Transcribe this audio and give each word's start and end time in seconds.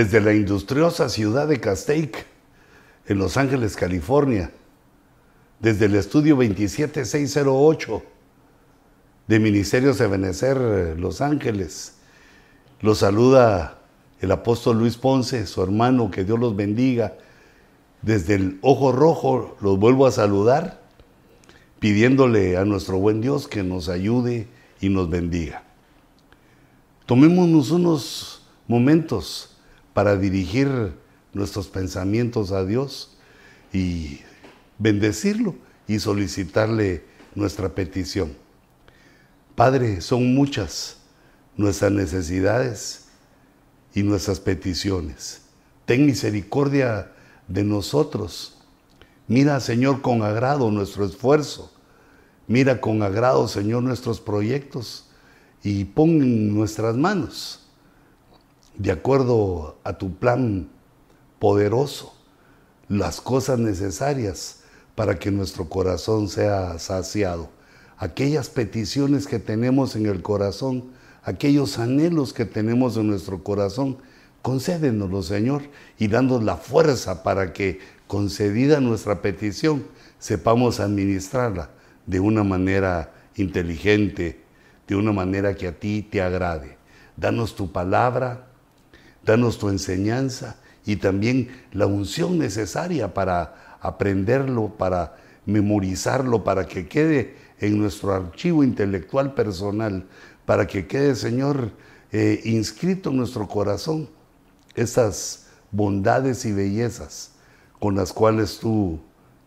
desde 0.00 0.22
la 0.22 0.32
industriosa 0.32 1.10
ciudad 1.10 1.46
de 1.46 1.60
Castaic, 1.60 2.24
en 3.06 3.18
Los 3.18 3.36
Ángeles, 3.36 3.76
California, 3.76 4.50
desde 5.58 5.84
el 5.84 5.94
estudio 5.94 6.36
27608 6.36 8.02
de 9.26 9.38
Ministerios 9.38 9.98
de 9.98 10.06
Benecer, 10.06 10.96
Los 10.98 11.20
Ángeles. 11.20 11.96
Los 12.80 13.00
saluda 13.00 13.78
el 14.22 14.32
apóstol 14.32 14.78
Luis 14.78 14.96
Ponce, 14.96 15.46
su 15.46 15.62
hermano, 15.62 16.10
que 16.10 16.24
Dios 16.24 16.38
los 16.38 16.56
bendiga. 16.56 17.18
Desde 18.00 18.36
el 18.36 18.58
Ojo 18.62 18.92
Rojo 18.92 19.58
los 19.60 19.78
vuelvo 19.78 20.06
a 20.06 20.12
saludar, 20.12 20.80
pidiéndole 21.78 22.56
a 22.56 22.64
nuestro 22.64 22.96
buen 22.96 23.20
Dios 23.20 23.48
que 23.48 23.62
nos 23.62 23.90
ayude 23.90 24.48
y 24.80 24.88
nos 24.88 25.10
bendiga. 25.10 25.62
Tomémonos 27.04 27.70
unos 27.70 28.40
momentos 28.66 29.49
para 30.00 30.16
dirigir 30.16 30.94
nuestros 31.34 31.68
pensamientos 31.68 32.52
a 32.52 32.64
Dios 32.64 33.18
y 33.70 34.20
bendecirlo 34.78 35.54
y 35.86 35.98
solicitarle 35.98 37.04
nuestra 37.34 37.74
petición. 37.74 38.32
Padre, 39.54 40.00
son 40.00 40.34
muchas 40.34 40.96
nuestras 41.54 41.92
necesidades 41.92 43.08
y 43.94 44.02
nuestras 44.02 44.40
peticiones. 44.40 45.42
Ten 45.84 46.06
misericordia 46.06 47.12
de 47.46 47.62
nosotros. 47.62 48.56
Mira, 49.28 49.60
Señor, 49.60 50.00
con 50.00 50.22
agrado 50.22 50.70
nuestro 50.70 51.04
esfuerzo. 51.04 51.70
Mira 52.48 52.80
con 52.80 53.02
agrado, 53.02 53.46
Señor, 53.48 53.82
nuestros 53.82 54.18
proyectos 54.18 55.10
y 55.62 55.84
pon 55.84 56.22
en 56.22 56.54
nuestras 56.54 56.96
manos, 56.96 57.59
de 58.80 58.92
acuerdo 58.92 59.76
a 59.84 59.98
tu 59.98 60.14
plan 60.14 60.70
poderoso, 61.38 62.14
las 62.88 63.20
cosas 63.20 63.58
necesarias 63.58 64.60
para 64.94 65.18
que 65.18 65.30
nuestro 65.30 65.68
corazón 65.68 66.30
sea 66.30 66.78
saciado. 66.78 67.50
Aquellas 67.98 68.48
peticiones 68.48 69.26
que 69.26 69.38
tenemos 69.38 69.96
en 69.96 70.06
el 70.06 70.22
corazón, 70.22 70.92
aquellos 71.22 71.78
anhelos 71.78 72.32
que 72.32 72.46
tenemos 72.46 72.96
en 72.96 73.08
nuestro 73.08 73.44
corazón, 73.44 73.98
concédenoslo, 74.40 75.22
Señor, 75.22 75.60
y 75.98 76.08
dándonos 76.08 76.44
la 76.44 76.56
fuerza 76.56 77.22
para 77.22 77.52
que, 77.52 77.80
concedida 78.06 78.80
nuestra 78.80 79.20
petición, 79.20 79.84
sepamos 80.18 80.80
administrarla 80.80 81.68
de 82.06 82.18
una 82.20 82.44
manera 82.44 83.12
inteligente, 83.36 84.40
de 84.88 84.96
una 84.96 85.12
manera 85.12 85.54
que 85.54 85.68
a 85.68 85.78
ti 85.78 86.00
te 86.00 86.22
agrade. 86.22 86.78
Danos 87.18 87.54
tu 87.54 87.70
palabra, 87.70 88.46
danos 89.30 89.58
tu 89.58 89.68
enseñanza 89.68 90.56
y 90.84 90.96
también 90.96 91.50
la 91.72 91.86
unción 91.86 92.36
necesaria 92.36 93.14
para 93.14 93.78
aprenderlo, 93.80 94.76
para 94.76 95.16
memorizarlo, 95.46 96.42
para 96.42 96.66
que 96.66 96.88
quede 96.88 97.36
en 97.60 97.78
nuestro 97.78 98.12
archivo 98.12 98.64
intelectual 98.64 99.34
personal, 99.34 100.04
para 100.46 100.66
que 100.66 100.88
quede, 100.88 101.14
Señor, 101.14 101.70
eh, 102.10 102.40
inscrito 102.44 103.10
en 103.10 103.18
nuestro 103.18 103.46
corazón 103.46 104.08
esas 104.74 105.46
bondades 105.70 106.44
y 106.44 106.52
bellezas 106.52 107.30
con 107.78 107.94
las 107.94 108.12
cuales 108.12 108.58
tú 108.58 108.98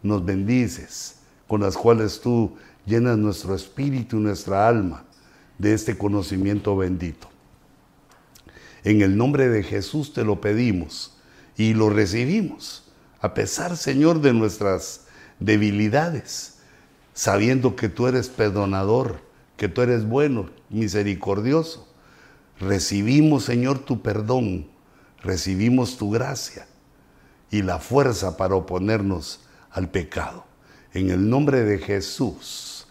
nos 0.02 0.24
bendices, 0.24 1.16
con 1.46 1.60
las 1.60 1.76
cuales 1.76 2.22
tú 2.22 2.56
llenas 2.86 3.18
nuestro 3.18 3.54
espíritu 3.54 4.16
y 4.16 4.22
nuestra 4.22 4.66
alma 4.66 5.04
de 5.58 5.74
este 5.74 5.98
conocimiento 5.98 6.78
bendito. 6.78 7.33
En 8.84 9.02
el 9.02 9.18
nombre 9.18 9.50
de 9.50 9.64
Jesús 9.64 10.14
te 10.14 10.24
lo 10.24 10.42
pedimos 10.42 11.18
y 11.56 11.74
lo 11.74 11.90
recibimos, 11.90 12.92
a 13.22 13.34
pesar, 13.34 13.78
Señor, 13.78 14.22
de 14.22 14.34
nuestras 14.34 15.06
debilidades, 15.40 16.58
sabiendo 17.14 17.76
que 17.76 17.88
tú 17.88 18.08
eres 18.08 18.28
perdonador, 18.28 19.22
que 19.56 19.70
tú 19.70 19.82
eres 19.82 20.06
bueno, 20.06 20.50
misericordioso. 20.70 21.88
Recibimos, 22.60 23.46
Señor, 23.46 23.80
tu 23.80 24.02
perdón, 24.02 24.68
recibimos 25.22 25.98
tu 25.98 26.12
gracia 26.12 26.68
y 27.50 27.62
la 27.62 27.80
fuerza 27.80 28.36
para 28.36 28.56
oponernos 28.56 29.42
al 29.72 29.90
pecado. 29.90 30.46
En 30.94 31.10
el 31.10 31.30
nombre 31.30 31.64
de 31.64 31.78
Jesús, 31.78 32.88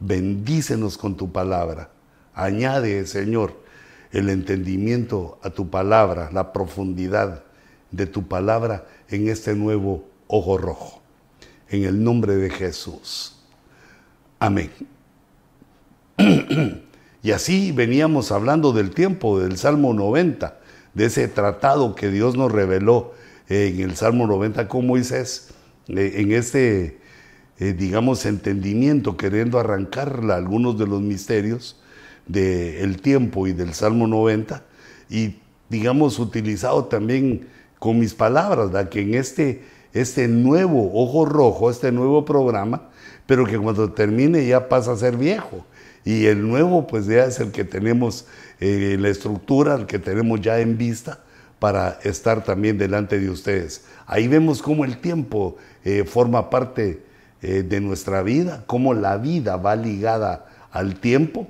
bendícenos 0.00 0.98
con 0.98 1.16
tu 1.16 1.30
palabra. 1.30 1.90
Añade, 2.34 3.06
Señor, 3.06 3.65
el 4.16 4.30
entendimiento 4.30 5.38
a 5.42 5.50
tu 5.50 5.68
palabra, 5.68 6.30
la 6.32 6.54
profundidad 6.54 7.44
de 7.90 8.06
tu 8.06 8.26
palabra 8.26 8.86
en 9.10 9.28
este 9.28 9.54
nuevo 9.54 10.08
ojo 10.26 10.56
rojo. 10.56 11.02
En 11.68 11.84
el 11.84 12.02
nombre 12.02 12.36
de 12.36 12.48
Jesús. 12.48 13.36
Amén. 14.38 14.70
y 17.22 17.30
así 17.30 17.72
veníamos 17.72 18.32
hablando 18.32 18.72
del 18.72 18.92
tiempo 18.92 19.38
del 19.38 19.58
Salmo 19.58 19.92
90, 19.92 20.60
de 20.94 21.04
ese 21.04 21.28
tratado 21.28 21.94
que 21.94 22.08
Dios 22.08 22.38
nos 22.38 22.50
reveló 22.50 23.12
en 23.50 23.80
el 23.80 23.96
Salmo 23.96 24.26
90 24.26 24.66
con 24.66 24.86
Moisés, 24.86 25.50
eh, 25.88 26.14
en 26.16 26.32
este, 26.32 27.00
eh, 27.58 27.74
digamos, 27.74 28.24
entendimiento, 28.24 29.18
queriendo 29.18 29.58
arrancar 29.58 30.22
algunos 30.30 30.78
de 30.78 30.86
los 30.86 31.02
misterios 31.02 31.76
del 32.26 33.00
tiempo 33.00 33.46
y 33.46 33.52
del 33.52 33.74
Salmo 33.74 34.06
90, 34.06 34.62
y 35.08 35.36
digamos, 35.68 36.18
utilizado 36.18 36.84
también 36.84 37.48
con 37.78 37.98
mis 37.98 38.14
palabras, 38.14 38.70
que 38.88 39.00
en 39.00 39.14
este, 39.14 39.62
este 39.92 40.28
nuevo 40.28 40.90
ojo 40.94 41.24
rojo, 41.24 41.70
este 41.70 41.92
nuevo 41.92 42.24
programa, 42.24 42.88
pero 43.26 43.44
que 43.44 43.58
cuando 43.58 43.92
termine 43.92 44.46
ya 44.46 44.68
pasa 44.68 44.92
a 44.92 44.96
ser 44.96 45.16
viejo. 45.16 45.64
Y 46.04 46.26
el 46.26 46.48
nuevo, 46.48 46.86
pues 46.86 47.06
ya 47.06 47.24
es 47.24 47.40
el 47.40 47.50
que 47.50 47.64
tenemos 47.64 48.26
eh, 48.60 48.96
la 48.98 49.08
estructura, 49.08 49.74
el 49.74 49.86
que 49.86 49.98
tenemos 49.98 50.40
ya 50.40 50.60
en 50.60 50.78
vista 50.78 51.20
para 51.58 51.98
estar 52.04 52.44
también 52.44 52.78
delante 52.78 53.18
de 53.18 53.28
ustedes. 53.28 53.84
Ahí 54.06 54.28
vemos 54.28 54.62
cómo 54.62 54.84
el 54.84 54.98
tiempo 54.98 55.56
eh, 55.84 56.04
forma 56.04 56.48
parte 56.48 57.02
eh, 57.42 57.62
de 57.62 57.80
nuestra 57.80 58.22
vida, 58.22 58.62
cómo 58.66 58.94
la 58.94 59.16
vida 59.16 59.56
va 59.56 59.74
ligada 59.74 60.46
al 60.70 61.00
tiempo, 61.00 61.48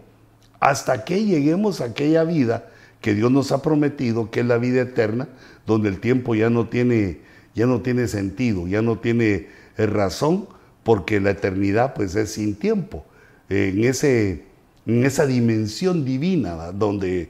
hasta 0.61 1.05
que 1.05 1.25
lleguemos 1.25 1.81
a 1.81 1.87
aquella 1.87 2.25
vida 2.25 2.69
que 3.01 3.15
Dios 3.15 3.31
nos 3.31 3.53
ha 3.53 3.63
prometido, 3.63 4.31
que 4.31 4.41
es 4.41 4.47
la 4.47 4.59
vida 4.59 4.83
eterna, 4.83 5.29
donde 5.67 5.89
el 5.89 6.01
tiempo 6.01 6.35
ya 6.35 6.51
no 6.51 6.69
tiene, 6.69 7.21
ya 7.55 7.67
no 7.67 7.81
tiene 7.81 8.09
sentido, 8.09 8.67
ya 8.67 8.83
no 8.83 8.99
tiene 8.99 9.49
razón, 9.77 10.49
porque 10.83 11.21
la 11.21 11.31
eternidad 11.31 11.95
pues 11.95 12.15
es 12.15 12.33
sin 12.33 12.55
tiempo. 12.55 13.05
En, 13.49 13.85
ese, 13.85 14.45
en 14.87 15.05
esa 15.05 15.27
dimensión 15.27 16.05
divina 16.05 16.73
donde 16.73 17.29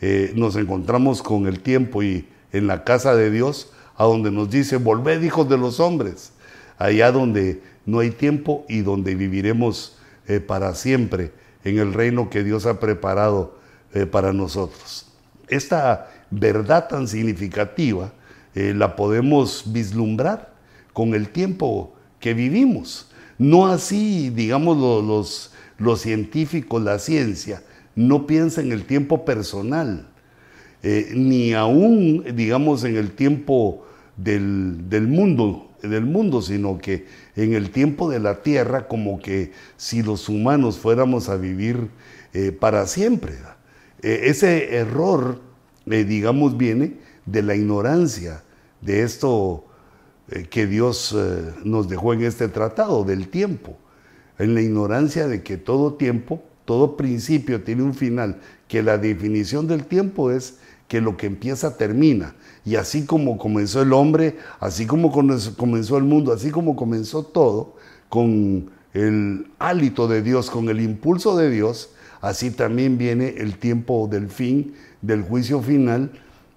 eh, 0.00 0.32
nos 0.34 0.56
encontramos 0.56 1.22
con 1.22 1.46
el 1.46 1.60
tiempo 1.60 2.02
y 2.02 2.26
en 2.52 2.66
la 2.66 2.84
casa 2.84 3.14
de 3.14 3.30
Dios, 3.30 3.70
a 3.96 4.04
donde 4.04 4.30
nos 4.30 4.50
dice, 4.50 4.76
volved 4.76 5.22
hijos 5.22 5.48
de 5.48 5.58
los 5.58 5.80
hombres, 5.80 6.32
allá 6.78 7.10
donde 7.10 7.60
no 7.84 7.98
hay 7.98 8.10
tiempo 8.10 8.64
y 8.68 8.80
donde 8.80 9.14
viviremos 9.14 9.98
eh, 10.26 10.40
para 10.40 10.74
siempre 10.74 11.32
en 11.64 11.78
el 11.78 11.92
reino 11.92 12.30
que 12.30 12.44
Dios 12.44 12.66
ha 12.66 12.80
preparado 12.80 13.58
eh, 13.94 14.06
para 14.06 14.32
nosotros. 14.32 15.06
Esta 15.48 16.10
verdad 16.30 16.88
tan 16.88 17.08
significativa 17.08 18.12
la 18.54 18.96
podemos 18.96 19.62
vislumbrar 19.66 20.52
con 20.92 21.14
el 21.14 21.28
tiempo 21.28 21.94
que 22.18 22.34
vivimos. 22.34 23.08
No 23.38 23.68
así, 23.68 24.30
digamos, 24.30 24.76
los, 24.76 25.52
los 25.78 26.00
científicos, 26.00 26.82
la 26.82 26.98
ciencia, 26.98 27.62
no 27.98 28.26
piensa 28.26 28.60
en 28.60 28.70
el 28.70 28.84
tiempo 28.84 29.24
personal, 29.24 30.06
eh, 30.84 31.10
ni 31.14 31.52
aún, 31.52 32.24
digamos, 32.34 32.84
en 32.84 32.96
el 32.96 33.10
tiempo 33.10 33.84
del, 34.16 35.06
mundo, 35.08 35.67
del 35.82 36.04
mundo, 36.04 36.42
sino 36.42 36.78
que 36.78 37.06
en 37.36 37.52
el 37.54 37.70
tiempo 37.70 38.10
de 38.10 38.20
la 38.20 38.42
tierra, 38.42 38.88
como 38.88 39.20
que 39.20 39.52
si 39.76 40.02
los 40.02 40.28
humanos 40.28 40.78
fuéramos 40.78 41.28
a 41.28 41.36
vivir 41.36 41.88
eh, 42.32 42.52
para 42.52 42.86
siempre. 42.86 43.34
Eh, 44.02 44.22
ese 44.24 44.76
error, 44.76 45.40
digamos, 45.86 46.56
viene 46.56 46.94
de 47.26 47.42
la 47.42 47.54
ignorancia 47.54 48.42
de 48.80 49.02
esto 49.02 49.64
que 50.50 50.66
Dios 50.66 51.16
nos 51.64 51.88
dejó 51.88 52.12
en 52.12 52.22
este 52.22 52.48
tratado, 52.48 53.02
del 53.02 53.28
tiempo, 53.28 53.78
en 54.38 54.54
la 54.54 54.60
ignorancia 54.60 55.26
de 55.26 55.42
que 55.42 55.56
todo 55.56 55.94
tiempo 55.94 56.42
todo 56.68 56.98
principio 56.98 57.62
tiene 57.62 57.82
un 57.82 57.94
final, 57.94 58.42
que 58.68 58.82
la 58.82 58.98
definición 58.98 59.66
del 59.66 59.86
tiempo 59.86 60.30
es 60.30 60.58
que 60.86 61.00
lo 61.00 61.16
que 61.16 61.26
empieza 61.26 61.78
termina. 61.78 62.34
Y 62.64 62.76
así 62.76 63.06
como 63.06 63.38
comenzó 63.38 63.82
el 63.82 63.92
hombre, 63.92 64.36
así 64.60 64.86
como 64.86 65.10
comenzó 65.10 65.96
el 65.96 66.04
mundo, 66.04 66.32
así 66.32 66.50
como 66.50 66.76
comenzó 66.76 67.22
todo, 67.22 67.76
con 68.08 68.70
el 68.94 69.46
hálito 69.58 70.08
de 70.08 70.22
Dios, 70.22 70.50
con 70.50 70.68
el 70.68 70.80
impulso 70.80 71.36
de 71.36 71.50
Dios, 71.50 71.90
así 72.20 72.50
también 72.50 72.98
viene 72.98 73.34
el 73.38 73.58
tiempo 73.58 74.08
del 74.10 74.28
fin, 74.28 74.74
del 75.02 75.22
juicio 75.22 75.62
final, 75.62 76.10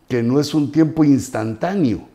que 0.07 0.24
no 0.24 0.39
es 0.39 0.53
un 0.53 0.71
tiempo 0.71 1.03
instantáneo, 1.03 2.09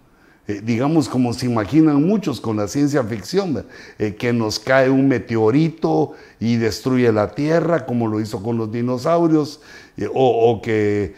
eh, 0.48 0.60
digamos 0.64 1.08
como 1.08 1.32
se 1.32 1.46
imaginan 1.46 2.04
muchos 2.04 2.40
con 2.40 2.56
la 2.56 2.68
ciencia 2.68 3.02
ficción, 3.02 3.64
eh, 3.98 4.14
que 4.14 4.32
nos 4.32 4.60
cae 4.60 4.88
un 4.90 5.08
meteorito 5.08 6.12
y 6.38 6.56
destruye 6.56 7.10
la 7.12 7.34
Tierra, 7.34 7.84
como 7.84 8.06
lo 8.06 8.20
hizo 8.20 8.42
con 8.42 8.56
los 8.56 8.70
dinosaurios, 8.70 9.60
eh, 9.96 10.08
o, 10.12 10.60
que, 10.62 11.14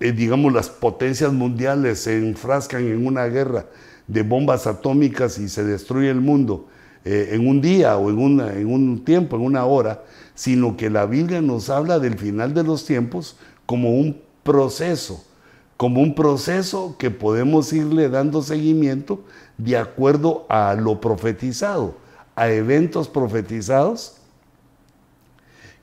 digamos, 0.00 0.52
las 0.52 0.68
potencias 0.68 1.32
mundiales 1.32 2.00
se 2.00 2.18
enfrascan 2.18 2.84
en 2.86 3.06
una 3.06 3.26
guerra 3.26 3.66
de 4.06 4.22
bombas 4.22 4.66
atómicas 4.66 5.38
y 5.38 5.48
se 5.48 5.64
destruye 5.64 6.10
el 6.10 6.20
mundo 6.20 6.68
en 7.04 7.46
un 7.46 7.60
día 7.60 7.96
o 7.96 8.10
en, 8.10 8.40
en 8.40 8.66
un 8.66 9.04
tiempo, 9.04 9.36
en 9.36 9.42
una 9.42 9.64
hora, 9.64 10.02
sino 10.34 10.76
que 10.76 10.90
la 10.90 11.06
Biblia 11.06 11.40
nos 11.40 11.70
habla 11.70 11.98
del 11.98 12.18
final 12.18 12.54
de 12.54 12.64
los 12.64 12.84
tiempos 12.84 13.36
como 13.66 13.94
un 13.94 14.20
proceso 14.42 15.24
como 15.76 16.00
un 16.00 16.14
proceso 16.14 16.96
que 16.98 17.10
podemos 17.10 17.72
irle 17.72 18.08
dando 18.08 18.42
seguimiento 18.42 19.24
de 19.58 19.76
acuerdo 19.76 20.46
a 20.48 20.74
lo 20.74 21.00
profetizado, 21.00 21.96
a 22.36 22.48
eventos 22.48 23.08
profetizados 23.08 24.16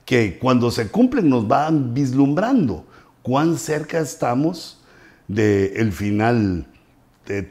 que 0.06 0.40
cuando 0.40 0.72
se 0.72 0.88
cumplen 0.88 1.30
nos 1.30 1.48
van 1.48 1.94
vislumbrando 1.94 2.86
cuán 3.24 3.58
cerca 3.58 4.00
estamos 4.00 4.82
del 5.28 5.92
final 5.92 6.68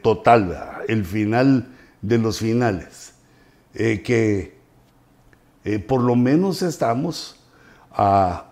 total, 0.01 0.83
el 0.87 1.05
final 1.05 1.67
de 2.01 2.17
los 2.17 2.39
finales, 2.39 3.13
eh, 3.73 4.01
que 4.03 4.59
eh, 5.63 5.79
por 5.79 6.01
lo 6.01 6.15
menos 6.15 6.61
estamos 6.61 7.37
a 7.91 8.51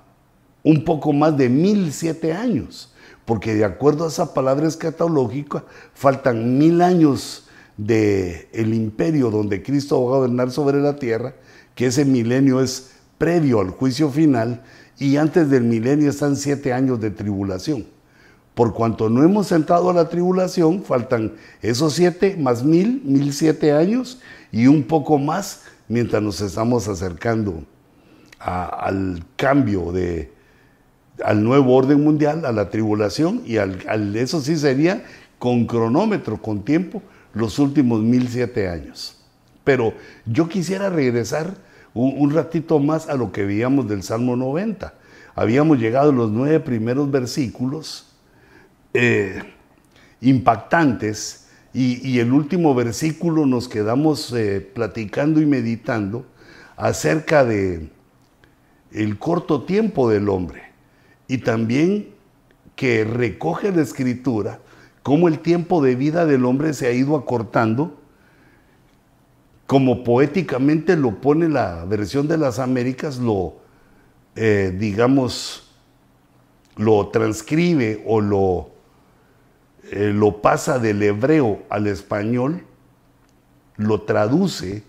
un 0.63 0.83
poco 0.83 1.13
más 1.13 1.37
de 1.37 1.49
mil 1.49 1.93
siete 1.93 2.33
años 2.33 2.93
porque 3.29 3.53
de 3.53 3.63
acuerdo 3.63 4.05
a 4.05 4.07
esa 4.07 4.33
palabra 4.33 4.67
escatológica, 4.67 5.63
faltan 5.93 6.57
mil 6.57 6.81
años 6.81 7.47
del 7.77 8.47
el 8.51 8.73
imperio 8.73 9.29
donde 9.29 9.61
Cristo 9.61 10.03
va 10.03 10.15
a 10.15 10.17
gobernar 10.17 10.49
sobre 10.49 10.81
la 10.81 10.95
tierra, 10.95 11.35
que 11.75 11.85
ese 11.85 12.05
milenio 12.05 12.59
es 12.59 12.93
previo 13.19 13.59
al 13.59 13.69
juicio 13.69 14.09
final, 14.09 14.63
y 14.99 15.17
antes 15.17 15.49
del 15.49 15.63
milenio 15.63 16.09
están 16.09 16.35
siete 16.35 16.73
años 16.73 16.99
de 16.99 17.09
tribulación. 17.09 17.85
Por 18.53 18.73
cuanto 18.73 19.09
no 19.09 19.23
hemos 19.23 19.51
entrado 19.53 19.89
a 19.89 19.93
la 19.93 20.09
tribulación, 20.09 20.83
faltan 20.83 21.33
esos 21.61 21.93
siete 21.93 22.35
más 22.37 22.63
mil, 22.63 23.01
mil 23.05 23.33
siete 23.33 23.71
años 23.71 24.19
y 24.51 24.67
un 24.67 24.83
poco 24.83 25.17
más 25.17 25.61
mientras 25.87 26.21
nos 26.21 26.41
estamos 26.41 26.87
acercando 26.89 27.63
al 28.39 29.23
cambio 29.37 29.91
de, 29.91 30.31
al 31.23 31.43
nuevo 31.43 31.75
orden 31.75 32.03
mundial, 32.03 32.45
a 32.45 32.51
la 32.51 32.69
tribulación 32.69 33.41
y 33.45 33.57
al, 33.57 34.15
eso 34.15 34.41
sí 34.41 34.57
sería 34.57 35.05
con 35.37 35.65
cronómetro, 35.65 36.41
con 36.41 36.63
tiempo, 36.63 37.01
los 37.33 37.59
últimos 37.59 38.01
mil 38.01 38.27
siete 38.27 38.67
años. 38.67 39.15
Pero 39.63 39.93
yo 40.25 40.49
quisiera 40.49 40.89
regresar 40.89 41.53
un, 41.93 42.31
ratito 42.31 42.79
más 42.79 43.09
a 43.09 43.15
lo 43.15 43.31
que 43.31 43.45
veíamos 43.45 43.87
del 43.87 44.03
Salmo 44.03 44.35
90. 44.35 44.93
Habíamos 45.35 45.79
llegado 45.79 46.09
a 46.09 46.13
los 46.13 46.31
nueve 46.31 46.59
primeros 46.59 47.09
versículos 47.09 48.13
eh, 48.93 49.41
impactantes 50.21 51.47
y, 51.73 52.19
el 52.19 52.33
último 52.33 52.73
versículo 52.73 53.45
nos 53.45 53.67
quedamos 53.67 54.33
eh, 54.33 54.59
platicando 54.59 55.39
y 55.39 55.45
meditando 55.45 56.25
acerca 56.75 57.45
de 57.45 57.89
el 58.91 59.19
corto 59.19 59.63
tiempo 59.63 60.09
del 60.09 60.29
hombre 60.29 60.63
y 61.27 61.37
también 61.39 62.09
que 62.75 63.03
recoge 63.03 63.71
la 63.71 63.83
escritura 63.83 64.59
cómo 65.03 65.27
el 65.27 65.39
tiempo 65.39 65.81
de 65.81 65.95
vida 65.95 66.25
del 66.25 66.45
hombre 66.45 66.73
se 66.73 66.87
ha 66.87 66.91
ido 66.91 67.15
acortando, 67.15 67.98
como 69.69 70.03
poéticamente 70.03 70.95
lo 70.95 71.21
pone 71.21 71.47
la 71.47 71.85
versión 71.85 72.27
de 72.27 72.39
las 72.39 72.57
Américas, 72.57 73.19
lo, 73.19 73.57
eh, 74.35 74.75
digamos, 74.75 75.69
lo 76.75 77.09
transcribe 77.09 78.03
o 78.07 78.19
lo, 78.19 78.71
eh, 79.91 80.11
lo 80.11 80.41
pasa 80.41 80.79
del 80.79 81.03
hebreo 81.03 81.61
al 81.69 81.85
español, 81.85 82.63
lo 83.77 84.01
traduce 84.01 84.81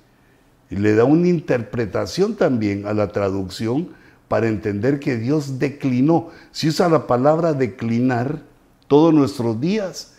y 0.70 0.76
le 0.76 0.94
da 0.94 1.04
una 1.04 1.28
interpretación 1.28 2.34
también 2.34 2.86
a 2.86 2.94
la 2.94 3.12
traducción 3.12 3.90
para 4.28 4.48
entender 4.48 4.98
que 4.98 5.18
Dios 5.18 5.58
declinó. 5.58 6.30
Si 6.52 6.68
usa 6.68 6.88
la 6.88 7.06
palabra 7.06 7.52
declinar 7.52 8.40
todos 8.88 9.12
nuestros 9.12 9.60
días 9.60 10.14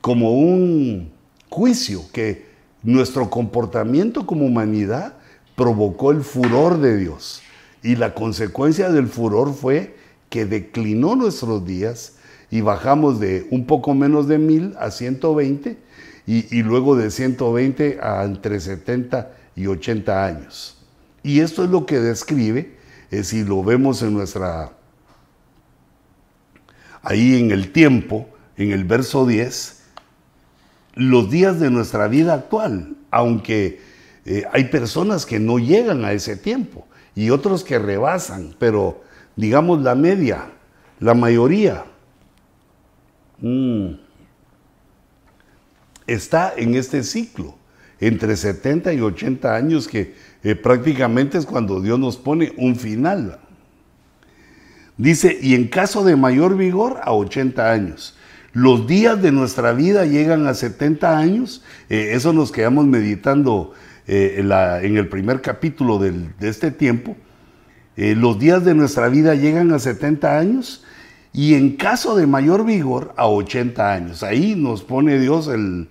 como 0.00 0.32
un 0.32 1.12
juicio 1.50 2.00
que 2.14 2.48
nuestro 2.82 3.30
comportamiento 3.30 4.26
como 4.26 4.46
humanidad 4.46 5.14
provocó 5.56 6.10
el 6.10 6.22
furor 6.22 6.78
de 6.80 6.96
Dios. 6.96 7.42
Y 7.82 7.96
la 7.96 8.14
consecuencia 8.14 8.90
del 8.90 9.08
furor 9.08 9.54
fue 9.54 9.96
que 10.28 10.46
declinó 10.46 11.16
nuestros 11.16 11.66
días 11.66 12.14
y 12.50 12.60
bajamos 12.60 13.20
de 13.20 13.46
un 13.50 13.66
poco 13.66 13.94
menos 13.94 14.28
de 14.28 14.38
mil 14.38 14.74
a 14.78 14.90
120 14.90 15.78
y, 16.26 16.56
y 16.56 16.62
luego 16.62 16.96
de 16.96 17.10
120 17.10 17.98
a 18.02 18.24
entre 18.24 18.60
70 18.60 19.32
y 19.56 19.66
80 19.66 20.24
años. 20.24 20.76
Y 21.22 21.40
esto 21.40 21.64
es 21.64 21.70
lo 21.70 21.86
que 21.86 21.98
describe 21.98 22.80
si 23.22 23.44
lo 23.44 23.62
vemos 23.64 24.02
en 24.02 24.14
nuestra, 24.14 24.72
ahí 27.02 27.38
en 27.38 27.50
el 27.50 27.72
tiempo, 27.72 28.28
en 28.56 28.70
el 28.70 28.84
verso 28.84 29.26
10, 29.26 29.79
los 31.00 31.30
días 31.30 31.58
de 31.58 31.70
nuestra 31.70 32.08
vida 32.08 32.34
actual, 32.34 32.94
aunque 33.10 33.80
eh, 34.26 34.44
hay 34.52 34.64
personas 34.64 35.24
que 35.24 35.40
no 35.40 35.58
llegan 35.58 36.04
a 36.04 36.12
ese 36.12 36.36
tiempo 36.36 36.86
y 37.14 37.30
otros 37.30 37.64
que 37.64 37.78
rebasan, 37.78 38.54
pero 38.58 39.02
digamos 39.34 39.80
la 39.80 39.94
media, 39.94 40.50
la 40.98 41.14
mayoría, 41.14 41.84
mm, 43.38 43.92
está 46.06 46.52
en 46.54 46.74
este 46.74 47.02
ciclo, 47.02 47.54
entre 47.98 48.36
70 48.36 48.92
y 48.92 49.00
80 49.00 49.56
años 49.56 49.88
que 49.88 50.14
eh, 50.42 50.54
prácticamente 50.54 51.38
es 51.38 51.46
cuando 51.46 51.80
Dios 51.80 51.98
nos 51.98 52.18
pone 52.18 52.52
un 52.58 52.76
final. 52.76 53.38
Dice, 54.98 55.38
y 55.40 55.54
en 55.54 55.68
caso 55.68 56.04
de 56.04 56.16
mayor 56.16 56.58
vigor, 56.58 57.00
a 57.02 57.14
80 57.14 57.72
años. 57.72 58.18
Los 58.52 58.86
días 58.86 59.22
de 59.22 59.32
nuestra 59.32 59.72
vida 59.72 60.04
llegan 60.06 60.46
a 60.46 60.54
70 60.54 61.18
años. 61.18 61.62
Eh, 61.88 62.10
eso 62.14 62.32
nos 62.32 62.52
quedamos 62.52 62.86
meditando 62.86 63.72
eh, 64.06 64.36
en, 64.82 64.96
el 64.96 65.08
primer 65.08 65.40
capítulo 65.40 65.98
de 65.98 66.30
este 66.40 66.70
tiempo. 66.70 67.16
los 67.96 68.38
días 68.38 68.64
de 68.64 68.74
nuestra 68.74 69.08
vida 69.08 69.34
llegan 69.34 69.72
a 69.72 69.78
70 69.78 70.38
años 70.38 70.84
y 71.32 71.54
en 71.54 71.76
caso 71.76 72.16
de 72.16 72.26
mayor 72.26 72.64
vigor, 72.64 73.14
a 73.16 73.28
80 73.28 73.92
años. 73.92 74.22
Ahí 74.22 74.54
nos 74.56 74.82
pone 74.82 75.18
Dios 75.18 75.46
el, 75.46 75.88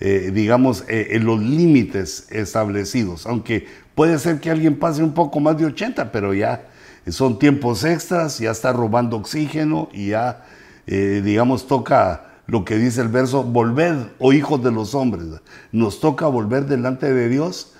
eh, 0.00 0.30
digamos, 0.32 0.84
eh, 0.88 1.18
los 1.22 1.40
límites 1.40 2.26
establecidos. 2.30 3.26
Aunque 3.26 3.66
puede 3.94 4.18
ser 4.18 4.40
que 4.40 4.50
alguien 4.50 4.78
pase 4.78 5.02
un 5.02 5.12
poco 5.12 5.40
más 5.40 5.58
de 5.58 5.66
80, 5.66 6.10
pero 6.10 6.32
ya 6.32 6.68
son 7.08 7.38
tiempos 7.38 7.84
extras, 7.84 8.38
ya 8.38 8.50
está 8.50 8.72
robando 8.72 9.16
oxígeno 9.16 9.88
y 9.92 10.08
ya, 10.08 10.44
eh, 10.86 11.22
digamos, 11.24 11.66
toca 11.66 12.26
lo 12.46 12.64
que 12.64 12.76
dice 12.76 13.00
el 13.00 13.08
verso, 13.08 13.42
volved, 13.42 13.94
oh 14.18 14.32
hijos 14.32 14.62
de 14.62 14.72
los 14.72 14.94
hombres. 14.94 15.24
Nos 15.70 16.00
toca 16.00 16.26
volver 16.26 16.66
delante 16.66 17.12
de 17.12 17.28
Dios 17.28 17.72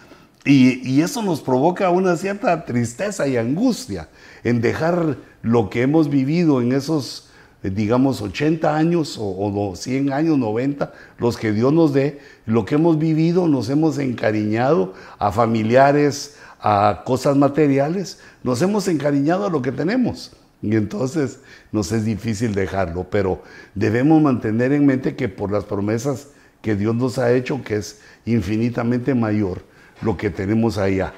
y, 0.45 0.89
y, 0.89 1.03
eso 1.03 1.23
nos 1.23 1.41
provoca 1.41 1.91
una 1.91 2.17
cierta 2.17 2.65
tristeza 2.65 3.29
y 3.29 3.37
angustia 3.37 4.09
en 4.43 4.61
dejar 4.61 5.17
lo 5.43 5.71
que 5.71 5.83
hemos 5.83 6.09
vivido 6.09 6.61
en 6.61 6.73
esos 6.73 7.29
eh, 7.63 7.71
digamos, 7.71 8.21
80 8.21 8.77
años 8.77 9.17
o, 9.21 9.75
100 9.77 10.13
años, 10.13 10.37
90, 10.37 10.93
los 11.19 11.37
que 11.37 11.53
Dios 11.53 11.73
nos 11.73 11.93
dé, 11.93 12.21
lo 12.45 12.65
que 12.65 12.75
hemos 12.75 12.99
vivido, 12.99 13.47
nos 13.47 13.69
hemos 13.69 13.99
encariñado 13.99 14.95
a 15.19 15.31
familiares, 15.31 16.37
a 16.61 17.03
cosas 17.05 17.37
materiales, 17.37 18.19
nos 18.43 18.61
hemos 18.63 18.89
encariñado 18.89 19.47
a 19.47 19.51
lo 19.51 19.63
que 19.63 19.73
tenemos. 19.73 20.33
Y 20.63 20.77
entonces 20.77 21.41
nos 21.73 21.91
es 21.91 22.05
difícil 22.05 22.55
dejarlo, 22.55 23.05
pero 23.11 23.43
debemos 23.75 24.23
mantener 24.23 24.73
en 24.73 24.87
mente 24.87 25.17
que 25.17 25.29
por 25.29 25.51
las 25.51 25.65
promesas 25.65 26.29
que 26.63 26.77
Dios 26.77 26.95
nos 26.95 27.19
ha 27.19 27.33
hecho, 27.33 27.63
que 27.65 27.77
es 27.77 28.01
infinitamente 28.25 29.15
mayor 29.15 29.63
lo 30.01 30.17
que 30.17 30.31
tenemos 30.31 30.79
allá. 30.79 31.13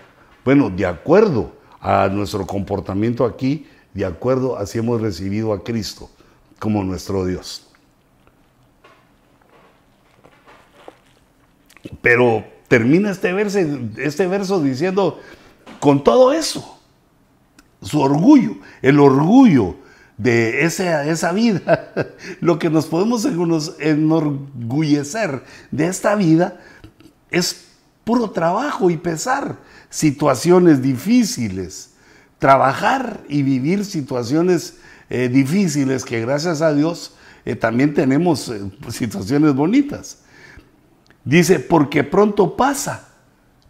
Bueno, 0.44 0.70
de 0.70 0.86
acuerdo 0.86 1.52
a 1.80 2.08
nuestro 2.08 2.46
comportamiento 2.46 3.26
aquí, 3.26 3.66
de 3.92 4.06
acuerdo 4.06 4.56
a 4.56 4.64
si 4.64 4.78
hemos 4.78 5.02
recibido 5.02 5.52
a 5.52 5.62
Cristo 5.62 6.10
como 6.58 6.82
nuestro 6.82 7.26
Dios. 7.26 7.68
Pero 12.00 12.44
termina 12.68 13.10
este 13.10 13.32
verso, 13.34 13.58
este 13.98 14.26
verso 14.26 14.62
diciendo, 14.62 15.20
con 15.80 16.02
todo 16.02 16.32
eso, 16.32 16.73
su 17.84 18.00
orgullo, 18.00 18.56
el 18.82 18.98
orgullo 18.98 19.76
de 20.16 20.64
esa, 20.64 21.06
esa 21.06 21.32
vida, 21.32 21.92
lo 22.40 22.58
que 22.58 22.70
nos 22.70 22.86
podemos 22.86 23.26
enorgullecer 23.78 25.44
de 25.70 25.86
esta 25.86 26.14
vida 26.14 26.60
es 27.30 27.64
puro 28.04 28.30
trabajo 28.30 28.90
y 28.90 28.96
pesar, 28.96 29.56
situaciones 29.90 30.82
difíciles, 30.82 31.94
trabajar 32.38 33.22
y 33.28 33.42
vivir 33.42 33.84
situaciones 33.84 34.78
eh, 35.10 35.28
difíciles 35.28 36.04
que 36.04 36.20
gracias 36.20 36.62
a 36.62 36.72
Dios 36.72 37.14
eh, 37.44 37.56
también 37.56 37.94
tenemos 37.94 38.48
eh, 38.48 38.60
situaciones 38.88 39.54
bonitas. 39.54 40.18
Dice, 41.24 41.58
porque 41.58 42.04
pronto 42.04 42.56
pasa, 42.56 43.08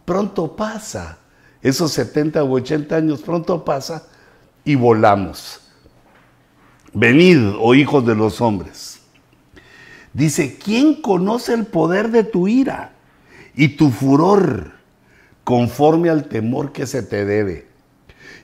pronto 0.04 0.56
pasa. 0.56 1.18
Esos 1.64 1.92
70 1.92 2.44
u 2.44 2.56
80 2.56 2.94
años 2.94 3.23
pronto 3.23 3.64
pasa 3.64 4.06
y 4.66 4.75
volamos. 4.75 5.61
Venid, 6.92 7.38
oh 7.59 7.75
hijos 7.75 8.04
de 8.04 8.14
los 8.14 8.42
hombres. 8.42 9.00
Dice, 10.12 10.59
¿quién 10.62 11.00
conoce 11.00 11.54
el 11.54 11.64
poder 11.64 12.11
de 12.11 12.23
tu 12.23 12.49
ira 12.49 12.92
y 13.56 13.68
tu 13.68 13.90
furor 13.90 14.73
conforme 15.42 16.11
al 16.11 16.28
temor 16.28 16.71
que 16.71 16.87
se 16.87 17.02
te 17.02 17.25
debe? 17.25 17.66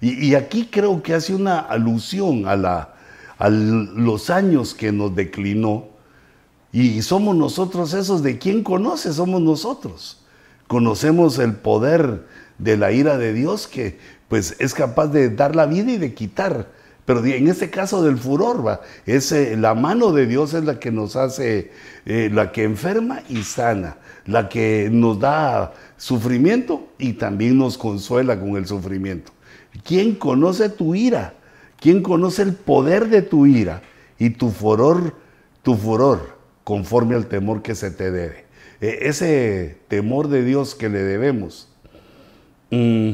Y, 0.01 0.35
aquí 0.35 0.71
creo 0.73 1.03
que 1.03 1.13
hace 1.13 1.35
una 1.35 1.59
alusión 1.59 2.49
a, 2.49 2.57
la, 2.57 2.95
a 3.37 3.51
los 3.51 4.31
años 4.31 4.73
que 4.75 4.93
nos 4.93 5.15
declinó. 5.15 5.89
Y 6.73 7.03
somos 7.03 7.37
nosotros 7.37 7.93
esos 7.93 8.23
de 8.23 8.39
quién 8.39 8.65
conoce, 8.65 9.13
somos 9.13 9.43
nosotros. 9.43 10.25
Conocemos 10.67 11.39
el 11.39 11.57
poder 11.57 12.25
de 12.63 12.77
la 12.77 12.93
ira 12.93 13.19
de 13.19 13.33
Dios 13.33 13.67
que 13.67 13.99
pues 14.29 14.55
es 14.59 14.75
capaz 14.75 15.09
de 15.09 15.31
dar 15.31 15.57
la 15.57 15.67
vida 15.67 15.93
y 15.93 15.99
de 15.99 16.15
quitar. 16.15 16.69
Pero 17.05 17.25
en 17.25 17.49
este 17.49 17.71
caso 17.71 18.05
del 18.05 18.19
furor, 18.19 18.65
¿va? 18.65 18.83
Es, 19.05 19.35
la 19.59 19.75
mano 19.75 20.13
de 20.13 20.27
Dios 20.27 20.55
es 20.55 20.65
la 20.65 20.79
que 20.79 20.93
nos 20.93 21.17
hace, 21.17 21.73
eh, 22.07 22.31
la 22.33 22.53
que 22.53 22.63
enferma 22.63 23.23
y 23.29 23.43
sana, 23.43 23.97
la 24.27 24.49
que 24.49 24.89
nos 24.93 25.19
da 25.19 25.73
sufrimiento 25.97 26.89
y 26.99 27.15
también 27.15 27.59
nos 27.59 27.77
consuela 27.77 28.39
con 28.39 28.51
el 28.57 28.67
sufrimiento. 28.67 29.33
¿Quién 29.85 30.15
conoce 30.15 30.69
tu 30.69 30.95
ira? 30.95 31.35
¿Quién 31.81 32.03
conoce 32.03 32.43
el 32.43 32.55
poder 32.55 33.09
de 33.09 33.23
tu 33.23 33.47
ira 33.47 33.83
y 34.19 34.31
tu 34.31 34.51
furor, 34.51 35.15
tu 35.63 35.75
furor, 35.77 36.37
conforme 36.63 37.17
al 37.17 37.27
temor 37.27 37.63
que 37.63 37.75
se 37.75 37.91
te 37.91 38.13
debe? 38.13 38.45
E, 38.81 39.09
ese 39.09 39.79
temor 39.89 40.29
de 40.29 40.45
Dios 40.45 40.75
que 40.75 40.89
le 40.89 41.03
debemos. 41.03 41.70
Mm, 42.71 43.13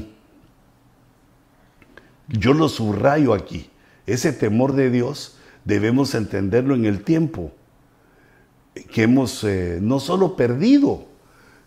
yo 2.29 2.53
lo 2.53 2.69
subrayo 2.69 3.35
aquí. 3.35 3.71
Ese 4.07 4.33
temor 4.33 4.75
de 4.75 4.91
Dios 4.91 5.37
debemos 5.65 6.15
entenderlo 6.15 6.75
en 6.75 6.85
el 6.85 7.03
tiempo 7.03 7.53
que 8.93 9.05
hemos 9.05 9.43
eh, 9.45 9.79
no 9.81 10.01
solo 10.01 10.37
perdido, 10.37 11.07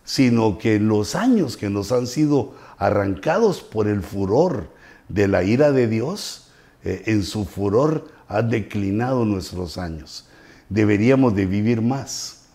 sino 0.03 0.57
que 0.57 0.79
los 0.79 1.15
años 1.15 1.57
que 1.57 1.69
nos 1.69 1.91
han 1.91 2.07
sido 2.07 2.53
arrancados 2.77 3.61
por 3.61 3.87
el 3.87 4.01
furor 4.01 4.69
de 5.07 5.27
la 5.27 5.43
ira 5.43 5.71
de 5.71 5.87
Dios, 5.87 6.51
eh, 6.83 7.03
en 7.07 7.23
su 7.23 7.45
furor 7.45 8.07
ha 8.27 8.41
declinado 8.41 9.25
nuestros 9.25 9.77
años. 9.77 10.27
Deberíamos 10.69 11.35
de 11.35 11.45
vivir 11.45 11.81
más. 11.81 12.45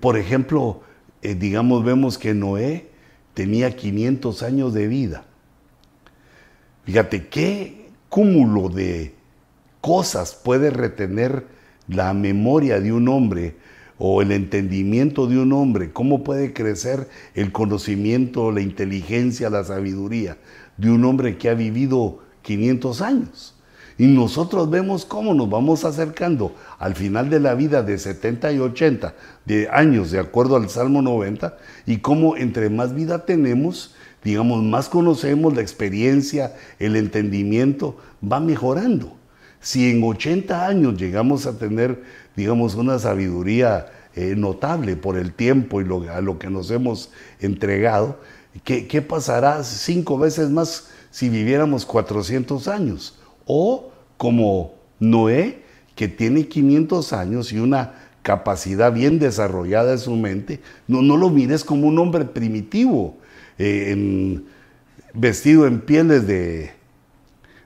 Por 0.00 0.18
ejemplo, 0.18 0.82
eh, 1.22 1.34
digamos, 1.34 1.82
vemos 1.84 2.18
que 2.18 2.34
Noé 2.34 2.90
tenía 3.38 3.76
500 3.76 4.42
años 4.42 4.74
de 4.74 4.88
vida. 4.88 5.24
Fíjate, 6.82 7.28
qué 7.28 7.86
cúmulo 8.08 8.68
de 8.68 9.14
cosas 9.80 10.34
puede 10.34 10.70
retener 10.70 11.46
la 11.86 12.12
memoria 12.14 12.80
de 12.80 12.92
un 12.92 13.06
hombre 13.06 13.54
o 13.96 14.22
el 14.22 14.32
entendimiento 14.32 15.28
de 15.28 15.38
un 15.38 15.52
hombre, 15.52 15.92
cómo 15.92 16.24
puede 16.24 16.52
crecer 16.52 17.08
el 17.34 17.52
conocimiento, 17.52 18.50
la 18.50 18.60
inteligencia, 18.60 19.50
la 19.50 19.62
sabiduría 19.62 20.36
de 20.76 20.90
un 20.90 21.04
hombre 21.04 21.38
que 21.38 21.48
ha 21.48 21.54
vivido 21.54 22.18
500 22.42 23.02
años. 23.02 23.54
Y 23.98 24.06
nosotros 24.06 24.70
vemos 24.70 25.04
cómo 25.04 25.34
nos 25.34 25.50
vamos 25.50 25.84
acercando 25.84 26.54
al 26.78 26.94
final 26.94 27.28
de 27.28 27.40
la 27.40 27.54
vida 27.54 27.82
de 27.82 27.98
70 27.98 28.52
y 28.52 28.58
80 28.60 29.14
de 29.44 29.68
años, 29.70 30.10
de 30.10 30.20
acuerdo 30.20 30.56
al 30.56 30.70
Salmo 30.70 31.02
90, 31.02 31.58
y 31.84 31.98
cómo 31.98 32.36
entre 32.36 32.70
más 32.70 32.94
vida 32.94 33.26
tenemos, 33.26 33.94
digamos, 34.22 34.62
más 34.62 34.88
conocemos 34.88 35.54
la 35.54 35.62
experiencia, 35.62 36.54
el 36.78 36.96
entendimiento, 36.96 37.96
va 38.22 38.38
mejorando. 38.38 39.16
Si 39.60 39.90
en 39.90 40.02
80 40.04 40.66
años 40.66 40.96
llegamos 40.96 41.46
a 41.46 41.58
tener, 41.58 42.02
digamos, 42.36 42.76
una 42.76 42.98
sabiduría 43.00 43.88
eh, 44.14 44.34
notable 44.36 44.94
por 44.94 45.16
el 45.16 45.32
tiempo 45.32 45.80
y 45.80 45.84
a 46.08 46.20
lo 46.20 46.38
que 46.38 46.48
nos 46.48 46.70
hemos 46.70 47.10
entregado, 47.40 48.18
¿Qué, 48.64 49.02
pasará 49.02 49.62
cinco 49.62 50.18
veces 50.18 50.50
más 50.50 50.88
si 51.10 51.28
viviéramos 51.28 51.86
400 51.86 52.68
años? 52.68 53.16
O 53.48 53.90
como 54.18 54.74
Noé, 55.00 55.62
que 55.96 56.06
tiene 56.06 56.46
500 56.46 57.12
años 57.14 57.52
y 57.52 57.58
una 57.58 57.94
capacidad 58.22 58.92
bien 58.92 59.18
desarrollada 59.18 59.92
en 59.92 59.98
su 59.98 60.14
mente, 60.14 60.60
no, 60.86 61.00
no 61.00 61.16
lo 61.16 61.30
mires 61.30 61.64
como 61.64 61.88
un 61.88 61.98
hombre 61.98 62.26
primitivo, 62.26 63.16
eh, 63.58 64.38
vestido 65.14 65.66
en 65.66 65.80
pieles 65.80 66.26
de, 66.26 66.70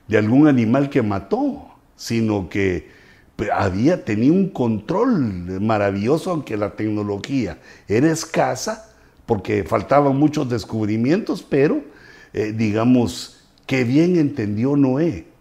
de 0.07 0.17
algún 0.17 0.47
animal 0.47 0.89
que 0.89 1.01
mató, 1.01 1.67
sino 1.97 2.47
que 2.49 2.87
pues, 3.35 3.49
había, 3.51 4.05
tenía 4.05 4.31
un 4.31 4.49
control 4.49 5.59
maravilloso, 5.59 6.31
aunque 6.31 6.55
la 6.55 6.77
tecnología 6.77 7.59
era 7.89 8.09
escasa, 8.09 8.89
porque 9.25 9.63
faltaban 9.63 10.15
muchos 10.15 10.49
descubrimientos, 10.49 11.43
pero 11.43 11.83
eh, 12.31 12.53
digamos 12.55 13.41
que 13.65 13.83
bien 13.83 14.17
entendió 14.17 14.77
Noé 14.77 15.32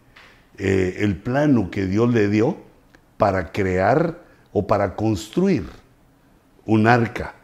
eh, 0.58 0.96
el 0.98 1.16
plano 1.16 1.70
que 1.70 1.86
Dios 1.86 2.12
le 2.12 2.28
dio 2.28 2.56
para 3.16 3.52
crear 3.52 4.18
o 4.52 4.66
para 4.66 4.96
construir 4.96 5.64
un 6.66 6.86
arca, 6.86 7.34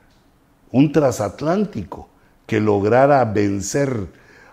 un 0.70 0.92
transatlántico 0.92 2.08
que 2.46 2.60
lograra 2.60 3.24
vencer 3.24 4.08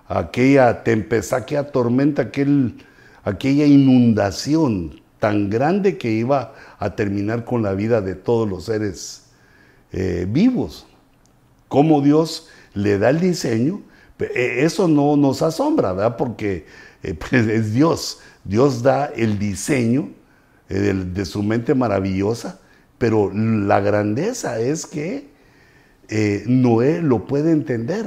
aquella 0.08 0.84
tempestad, 0.84 1.40
aquella 1.40 1.72
tormenta, 1.72 2.24
aquel, 2.24 2.84
aquella 3.24 3.66
inundación 3.66 5.02
tan 5.20 5.50
grande 5.50 5.98
que 5.98 6.12
iba 6.12 6.54
a 6.80 6.96
terminar 6.96 7.46
con 7.46 7.64
la 7.64 7.74
vida 7.74 8.02
de 8.02 8.16
todos 8.16 8.48
los 8.48 8.66
seres 8.66 9.28
eh, 9.92 10.26
vivos 10.30 10.86
cómo 11.68 12.02
Dios 12.02 12.48
le 12.74 12.98
da 12.98 13.10
el 13.10 13.20
diseño, 13.20 13.82
e, 14.20 14.64
eso 14.64 14.88
no 14.88 15.18
nos 15.18 15.42
asombra, 15.42 15.94
¿verdad? 15.94 16.18
Porque 16.18 16.66
eh, 17.04 17.14
pues, 17.20 17.48
es 17.48 17.74
Dios. 17.74 18.20
Dios 18.46 18.84
da 18.84 19.06
el 19.08 19.38
diseño 19.40 20.10
eh, 20.70 20.94
de, 20.94 21.26
su 21.26 21.44
mente 21.44 21.76
maravillosa, 21.76 22.60
pero 22.98 23.32
la 23.34 23.82
grandeza 23.82 24.60
es 24.60 24.86
que 24.86 25.28
eh, 26.08 26.44
Noé 26.48 27.02
lo 27.02 27.26
puede 27.28 27.52
entender. 27.52 28.06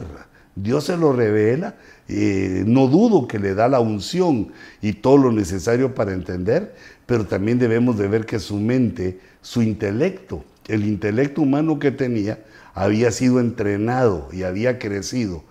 Dios 0.54 0.84
se 0.84 0.96
lo 0.96 1.12
revela, 1.12 1.76
no 2.08 2.88
dudo 2.88 3.28
que 3.28 3.38
le 3.38 3.54
da 3.54 3.68
la 3.68 3.78
unción 3.78 4.50
y 4.82 4.94
todo 4.94 5.16
lo 5.16 5.30
necesario 5.30 5.94
para 5.94 6.12
entender, 6.12 6.74
pero 7.06 7.26
también 7.26 7.60
debemos 7.60 7.96
de 7.96 8.08
ver 8.08 8.26
que 8.26 8.40
su 8.40 8.56
mente, 8.56 9.20
su 9.40 9.62
intelecto, 9.62 10.42
el 10.66 10.84
intelecto 10.84 11.42
humano 11.42 11.78
que 11.78 11.92
tenía, 11.92 12.40
había 12.74 13.10
sido 13.10 13.40
entrenado 13.40 14.28
y 14.32 14.42
había 14.42 14.78
crecido 14.78 15.44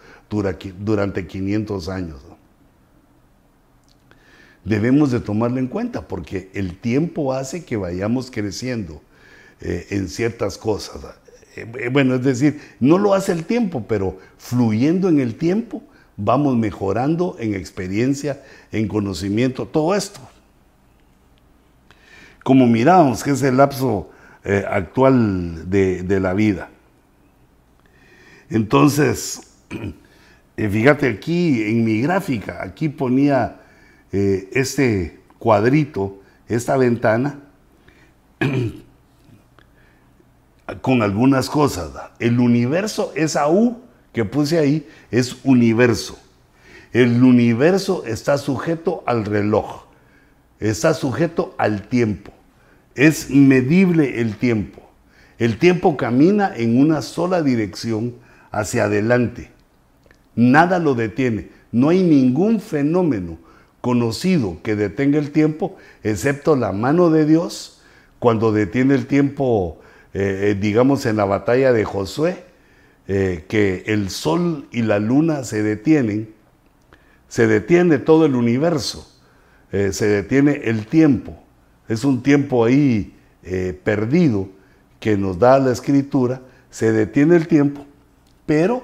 durante 0.80 1.28
500 1.28 1.90
años. 1.90 2.27
Debemos 4.68 5.12
de 5.12 5.22
tomarlo 5.22 5.60
en 5.60 5.68
cuenta 5.68 6.10
porque 6.10 6.50
el 6.54 6.78
tiempo 6.78 7.32
hace 7.32 7.64
que 7.64 7.78
vayamos 7.78 8.30
creciendo 8.30 9.02
eh, 9.62 9.88
en 9.92 10.10
ciertas 10.10 10.58
cosas. 10.58 11.06
Eh, 11.56 11.66
eh, 11.80 11.90
bueno, 11.90 12.16
es 12.16 12.24
decir, 12.26 12.60
no 12.82 12.98
lo 12.98 13.14
hace 13.14 13.32
el 13.32 13.46
tiempo, 13.46 13.86
pero 13.88 14.18
fluyendo 14.38 15.08
en 15.08 15.22
el 15.22 15.36
tiempo 15.36 15.82
vamos 16.18 16.58
mejorando 16.58 17.38
en 17.40 17.54
experiencia, 17.54 18.44
en 18.74 18.90
conocimiento, 18.90 19.68
todo 19.68 19.96
esto. 19.96 20.20
Como 22.44 22.68
miramos 22.68 23.24
que 23.24 23.32
es 23.32 23.42
el 23.44 23.56
lapso 23.56 24.10
actual 24.70 25.70
de 25.70 26.20
la 26.20 26.34
vida. 26.34 26.70
Entonces, 28.50 29.44
fíjate 30.58 31.08
aquí 31.08 31.64
en 31.64 31.86
mi 31.86 32.02
gráfica, 32.02 32.62
aquí 32.62 32.90
ponía 32.90 33.62
eh, 34.12 34.50
este 34.54 35.20
cuadrito, 35.40 36.22
esta 36.48 36.78
ventana, 36.78 37.42
con 40.82 41.02
algunas 41.02 41.50
cosas. 41.50 41.92
El 42.20 42.40
universo, 42.40 43.12
esa 43.16 43.50
U 43.50 43.82
que 44.14 44.26
puse 44.26 44.58
ahí, 44.58 44.88
es 45.12 45.38
universo. 45.44 46.18
El 46.94 47.24
universo 47.24 48.04
está 48.06 48.38
sujeto 48.38 49.04
al 49.06 49.26
reloj. 49.26 49.86
está 50.60 50.94
sujeto 50.94 51.54
al 51.58 51.88
tiempo. 51.88 52.32
Es 52.96 53.30
medible 53.30 54.22
el 54.22 54.38
tiempo. 54.38 54.82
El 55.38 55.60
tiempo 55.60 55.98
camina 55.98 56.52
en 56.56 56.80
una 56.80 57.04
sola 57.04 57.44
dirección 57.44 58.16
hacia 58.50 58.86
adelante. 58.86 59.52
Nada 60.36 60.80
lo 60.80 60.96
detiene. 60.96 61.50
No 61.72 61.90
hay 61.90 62.02
ningún 62.02 62.60
fenómeno 62.60 63.38
conocido 63.88 64.58
que 64.64 64.76
detenga 64.76 65.18
el 65.18 65.32
tiempo, 65.32 65.78
excepto 66.04 66.58
la 66.58 66.74
mano 66.74 67.10
de 67.10 67.26
Dios, 67.26 67.82
cuando 68.20 68.52
detiene 68.52 68.96
el 68.96 69.08
tiempo, 69.08 69.80
eh, 70.14 70.50
eh, 70.50 70.58
digamos, 70.60 71.06
en 71.06 71.16
la 71.16 71.24
batalla 71.24 71.72
de 71.72 71.86
Josué, 71.86 72.44
eh, 73.08 73.46
que 73.48 73.86
el 73.88 74.10
sol 74.10 74.68
y 74.74 74.82
la 74.82 75.00
luna 75.00 75.46
se 75.46 75.64
detienen, 75.64 76.28
se 77.30 77.48
detiene 77.48 77.98
todo 77.98 78.26
el 78.26 78.36
universo, 78.36 79.10
se 79.72 80.06
detiene 80.06 80.64
el 80.66 80.86
tiempo. 80.86 81.42
Es 81.88 82.04
un 82.04 82.22
tiempo 82.22 82.66
ahí 82.66 83.16
perdido 83.86 84.50
que 85.00 85.16
nos 85.16 85.40
da 85.40 85.60
la 85.60 85.72
escritura, 85.72 86.42
se 86.72 86.92
detiene 86.92 87.38
el 87.38 87.48
tiempo, 87.48 87.86
pero 88.46 88.84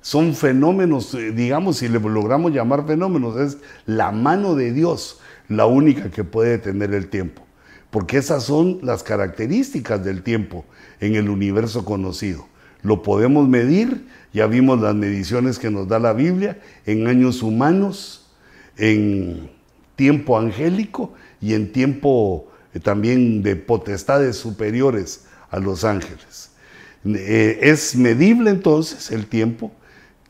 son 0.00 0.34
fenómenos, 0.34 1.14
eh, 1.14 1.32
digamos, 1.32 1.78
si 1.78 1.88
le 1.88 2.00
logramos 2.00 2.52
llamar 2.52 2.86
fenómenos, 2.86 3.36
es 3.38 3.58
la 3.86 4.12
mano 4.12 4.54
de 4.54 4.72
Dios 4.72 5.20
la 5.48 5.66
única 5.66 6.10
que 6.10 6.24
puede 6.24 6.50
detener 6.50 6.94
el 6.94 7.08
tiempo, 7.08 7.42
porque 7.90 8.18
esas 8.18 8.44
son 8.44 8.78
las 8.82 9.02
características 9.02 10.02
del 10.04 10.22
tiempo 10.22 10.64
en 11.00 11.16
el 11.16 11.28
universo 11.28 11.84
conocido. 11.84 12.46
Lo 12.82 13.02
podemos 13.02 13.48
medir, 13.48 14.06
ya 14.32 14.46
vimos 14.46 14.80
las 14.80 14.94
mediciones 14.94 15.58
que 15.58 15.70
nos 15.70 15.88
da 15.88 15.98
la 15.98 16.12
Biblia 16.12 16.60
en 16.86 17.08
años 17.08 17.42
humanos, 17.42 18.30
en 18.76 19.50
tiempo 19.96 20.38
angélico 20.38 21.12
y 21.40 21.54
en 21.54 21.72
tiempo 21.72 22.48
eh, 22.72 22.80
también 22.80 23.42
de 23.42 23.56
potestades 23.56 24.36
superiores 24.36 25.26
a 25.50 25.58
los 25.58 25.84
ángeles. 25.84 26.52
Eh, 27.04 27.58
es 27.62 27.96
medible 27.96 28.50
entonces 28.50 29.10
el 29.10 29.26
tiempo, 29.26 29.72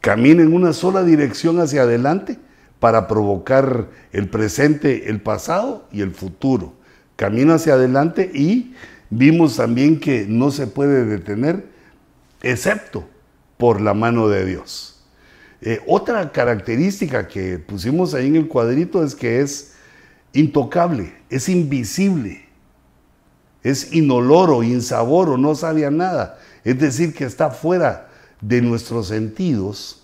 camina 0.00 0.42
en 0.42 0.54
una 0.54 0.72
sola 0.72 1.02
dirección 1.04 1.60
hacia 1.60 1.82
adelante 1.82 2.38
para 2.78 3.06
provocar 3.06 3.88
el 4.12 4.28
presente, 4.28 5.10
el 5.10 5.20
pasado 5.20 5.86
y 5.92 6.00
el 6.00 6.12
futuro. 6.12 6.74
Camina 7.16 7.54
hacia 7.54 7.74
adelante 7.74 8.30
y 8.32 8.74
vimos 9.10 9.56
también 9.56 10.00
que 10.00 10.26
no 10.26 10.50
se 10.50 10.66
puede 10.66 11.04
detener 11.04 11.66
excepto 12.42 13.06
por 13.58 13.80
la 13.80 13.92
mano 13.92 14.28
de 14.28 14.46
Dios. 14.46 15.02
Eh, 15.60 15.80
otra 15.86 16.32
característica 16.32 17.28
que 17.28 17.58
pusimos 17.58 18.14
ahí 18.14 18.28
en 18.28 18.36
el 18.36 18.48
cuadrito 18.48 19.04
es 19.04 19.14
que 19.14 19.40
es 19.40 19.74
intocable, 20.32 21.12
es 21.28 21.50
invisible, 21.50 22.46
es 23.62 23.92
inoloro, 23.92 24.62
insaboro, 24.62 25.36
no 25.36 25.54
sabe 25.54 25.84
a 25.84 25.90
nada. 25.90 26.38
Es 26.64 26.78
decir, 26.78 27.12
que 27.12 27.24
está 27.24 27.50
fuera 27.50 28.09
de 28.40 28.62
nuestros 28.62 29.08
sentidos 29.08 30.02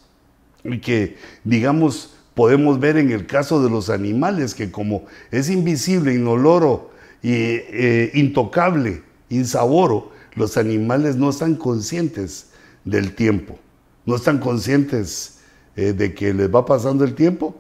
y 0.65 0.81
que, 0.81 1.17
digamos, 1.45 2.15
podemos 2.35 2.79
ver 2.81 2.97
en 2.97 3.11
el 3.11 3.27
caso 3.27 3.63
de 3.63 3.71
los 3.71 3.89
animales, 3.91 4.55
que 4.55 4.71
como 4.71 5.05
es 5.31 5.49
invisible, 5.49 6.15
inoloro, 6.15 6.91
y, 7.23 7.33
eh, 7.33 8.11
intocable, 8.15 9.03
insaboro, 9.31 10.13
los 10.35 10.57
animales 10.57 11.17
no 11.17 11.31
están 11.31 11.57
conscientes 11.57 12.51
del 12.85 13.15
tiempo, 13.15 13.59
no 14.05 14.17
están 14.17 14.39
conscientes 14.39 15.39
eh, 15.77 15.93
de 15.93 16.15
que 16.15 16.35
les 16.35 16.55
va 16.55 16.67
pasando 16.67 17.05
el 17.05 17.15
tiempo, 17.15 17.59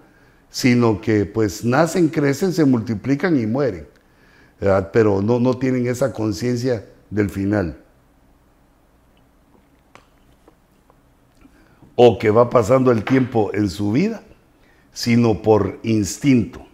sino 0.50 1.00
que 1.00 1.24
pues 1.24 1.64
nacen, 1.64 2.08
crecen, 2.08 2.52
se 2.52 2.64
multiplican 2.64 3.40
y 3.40 3.46
mueren 3.46 3.86
pero 4.92 5.22
no, 5.22 5.38
no 5.38 5.58
tienen 5.58 5.86
esa 5.86 6.12
conciencia 6.12 6.84
del 7.10 7.30
final. 7.30 7.78
O 11.96 12.18
que 12.18 12.30
va 12.30 12.48
pasando 12.48 12.92
el 12.92 13.02
tiempo 13.04 13.50
en 13.52 13.68
su 13.68 13.90
vida, 13.90 14.22
sino 14.92 15.42
por 15.42 15.80
instinto. 15.82 16.64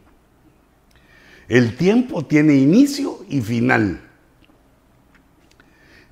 El 1.49 1.77
tiempo 1.77 2.25
tiene 2.25 2.55
inicio 2.55 3.25
y 3.29 3.41
final. 3.41 4.01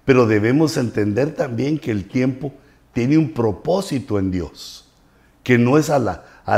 Pero 0.05 0.27
debemos 0.27 0.77
entender 0.77 1.35
también 1.35 1.79
que 1.79 1.91
el 1.91 2.09
tiempo 2.09 2.53
tiene 2.93 3.17
un 3.17 3.33
propósito 3.33 4.19
en 4.19 4.31
Dios, 4.31 4.89
que 5.43 5.59
no 5.59 5.79
es 5.79 5.91
al 5.91 6.09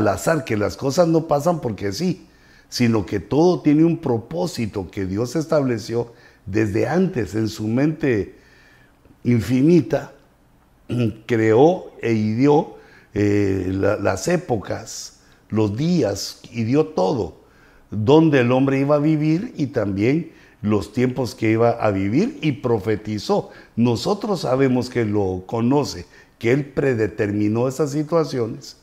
azar, 0.08 0.44
que 0.44 0.56
las 0.56 0.76
cosas 0.76 1.08
no 1.08 1.28
pasan 1.28 1.60
porque 1.60 1.92
sí, 1.92 2.26
sino 2.68 3.04
que 3.04 3.20
todo 3.20 3.60
tiene 3.60 3.84
un 3.84 3.98
propósito 3.98 4.90
que 4.90 5.04
Dios 5.04 5.36
estableció 5.36 6.14
desde 6.46 6.88
antes 6.88 7.34
en 7.34 7.48
su 7.48 7.68
mente 7.68 8.36
infinita, 9.24 10.12
creó 11.26 11.92
e 12.00 12.12
dio 12.12 12.76
eh, 13.14 13.68
las 13.70 14.28
épocas, 14.28 15.20
los 15.48 15.76
días, 15.76 16.40
dio 16.50 16.86
todo, 16.86 17.42
donde 17.90 18.40
el 18.40 18.52
hombre 18.52 18.80
iba 18.80 18.96
a 18.96 19.00
vivir 19.00 19.52
y 19.56 19.66
también 19.66 20.32
los 20.62 20.92
tiempos 20.92 21.34
que 21.34 21.50
iba 21.50 21.70
a 21.70 21.90
vivir 21.90 22.38
y 22.40 22.52
profetizó. 22.52 23.50
Nosotros 23.76 24.40
sabemos 24.40 24.88
que 24.88 25.04
lo 25.04 25.44
conoce, 25.46 26.06
que 26.38 26.52
él 26.52 26.64
predeterminó 26.66 27.68
esas 27.68 27.90
situaciones, 27.90 28.76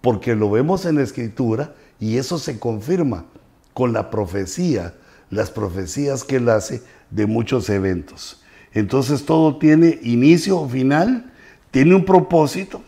porque 0.00 0.34
lo 0.34 0.50
vemos 0.50 0.84
en 0.86 0.96
la 0.96 1.02
escritura 1.02 1.74
y 2.00 2.16
eso 2.16 2.38
se 2.38 2.58
confirma 2.58 3.26
con 3.74 3.92
la 3.92 4.10
profecía, 4.10 4.94
las 5.30 5.50
profecías 5.50 6.24
que 6.24 6.36
él 6.36 6.48
hace 6.48 6.82
de 7.10 7.26
muchos 7.26 7.68
eventos. 7.68 8.42
Entonces 8.72 9.24
todo 9.24 9.56
tiene 9.58 9.98
inicio 10.02 10.58
o 10.58 10.68
final, 10.68 11.32
tiene 11.76 11.94
un 11.94 12.06
propósito 12.06 12.80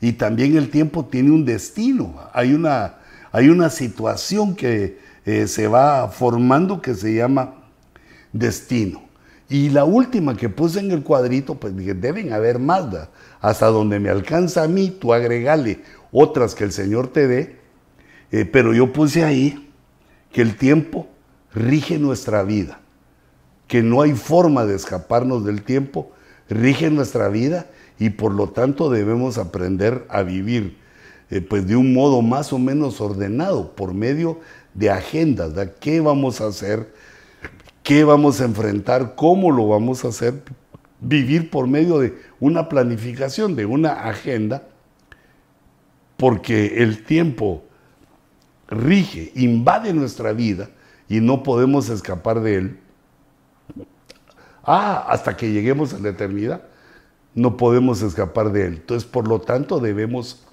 y 0.00 0.14
también 0.14 0.56
el 0.56 0.70
tiempo 0.70 1.04
tiene 1.04 1.30
un 1.30 1.44
destino. 1.44 2.16
Hay 2.32 2.52
una, 2.52 2.96
hay 3.30 3.48
una 3.48 3.70
situación 3.70 4.56
que 4.56 4.98
eh, 5.24 5.46
se 5.46 5.68
va 5.68 6.08
formando 6.08 6.82
que 6.82 6.96
se 6.96 7.14
llama 7.14 7.54
destino. 8.32 9.02
Y 9.48 9.68
la 9.68 9.84
última 9.84 10.36
que 10.36 10.48
puse 10.48 10.80
en 10.80 10.90
el 10.90 11.04
cuadrito, 11.04 11.54
pues 11.54 11.76
dije, 11.76 11.94
deben 11.94 12.32
haber 12.32 12.58
más, 12.58 12.86
hasta 13.40 13.66
donde 13.66 14.00
me 14.00 14.10
alcanza 14.10 14.64
a 14.64 14.66
mí, 14.66 14.90
tú 14.90 15.14
agregale 15.14 15.82
otras 16.10 16.56
que 16.56 16.64
el 16.64 16.72
Señor 16.72 17.12
te 17.12 17.28
dé, 17.28 17.60
eh, 18.32 18.44
pero 18.44 18.74
yo 18.74 18.92
puse 18.92 19.22
ahí 19.22 19.70
que 20.32 20.42
el 20.42 20.56
tiempo 20.56 21.06
rige 21.54 22.00
nuestra 22.00 22.42
vida, 22.42 22.80
que 23.68 23.84
no 23.84 24.02
hay 24.02 24.14
forma 24.14 24.66
de 24.66 24.74
escaparnos 24.74 25.44
del 25.44 25.62
tiempo, 25.62 26.10
rige 26.48 26.90
nuestra 26.90 27.28
vida 27.28 27.66
y 27.98 28.10
por 28.10 28.32
lo 28.32 28.48
tanto 28.50 28.90
debemos 28.90 29.38
aprender 29.38 30.06
a 30.08 30.22
vivir 30.22 30.78
eh, 31.30 31.40
pues 31.42 31.66
de 31.66 31.76
un 31.76 31.92
modo 31.92 32.22
más 32.22 32.52
o 32.52 32.58
menos 32.58 33.00
ordenado 33.00 33.74
por 33.74 33.92
medio 33.92 34.40
de 34.74 34.90
agendas, 34.90 35.52
qué 35.80 36.00
vamos 36.00 36.40
a 36.40 36.46
hacer, 36.46 36.92
qué 37.82 38.04
vamos 38.04 38.40
a 38.40 38.44
enfrentar, 38.44 39.14
cómo 39.14 39.50
lo 39.50 39.68
vamos 39.68 40.04
a 40.04 40.08
hacer, 40.08 40.42
vivir 41.00 41.50
por 41.50 41.66
medio 41.66 41.98
de 41.98 42.16
una 42.40 42.68
planificación, 42.68 43.56
de 43.56 43.66
una 43.66 44.08
agenda, 44.08 44.62
porque 46.16 46.82
el 46.82 47.04
tiempo 47.04 47.64
rige, 48.68 49.32
invade 49.34 49.92
nuestra 49.92 50.32
vida 50.32 50.70
y 51.08 51.20
no 51.20 51.42
podemos 51.42 51.88
escapar 51.90 52.40
de 52.40 52.54
él. 52.54 52.78
Ah, 54.64 55.06
hasta 55.08 55.36
que 55.36 55.52
lleguemos 55.52 55.94
a 55.94 55.98
la 55.98 56.10
eternidad, 56.10 56.62
no 57.34 57.56
podemos 57.56 58.02
escapar 58.02 58.52
de 58.52 58.66
él. 58.66 58.74
Entonces, 58.74 59.08
por 59.08 59.28
lo 59.28 59.40
tanto, 59.40 59.80
debemos 59.80 60.44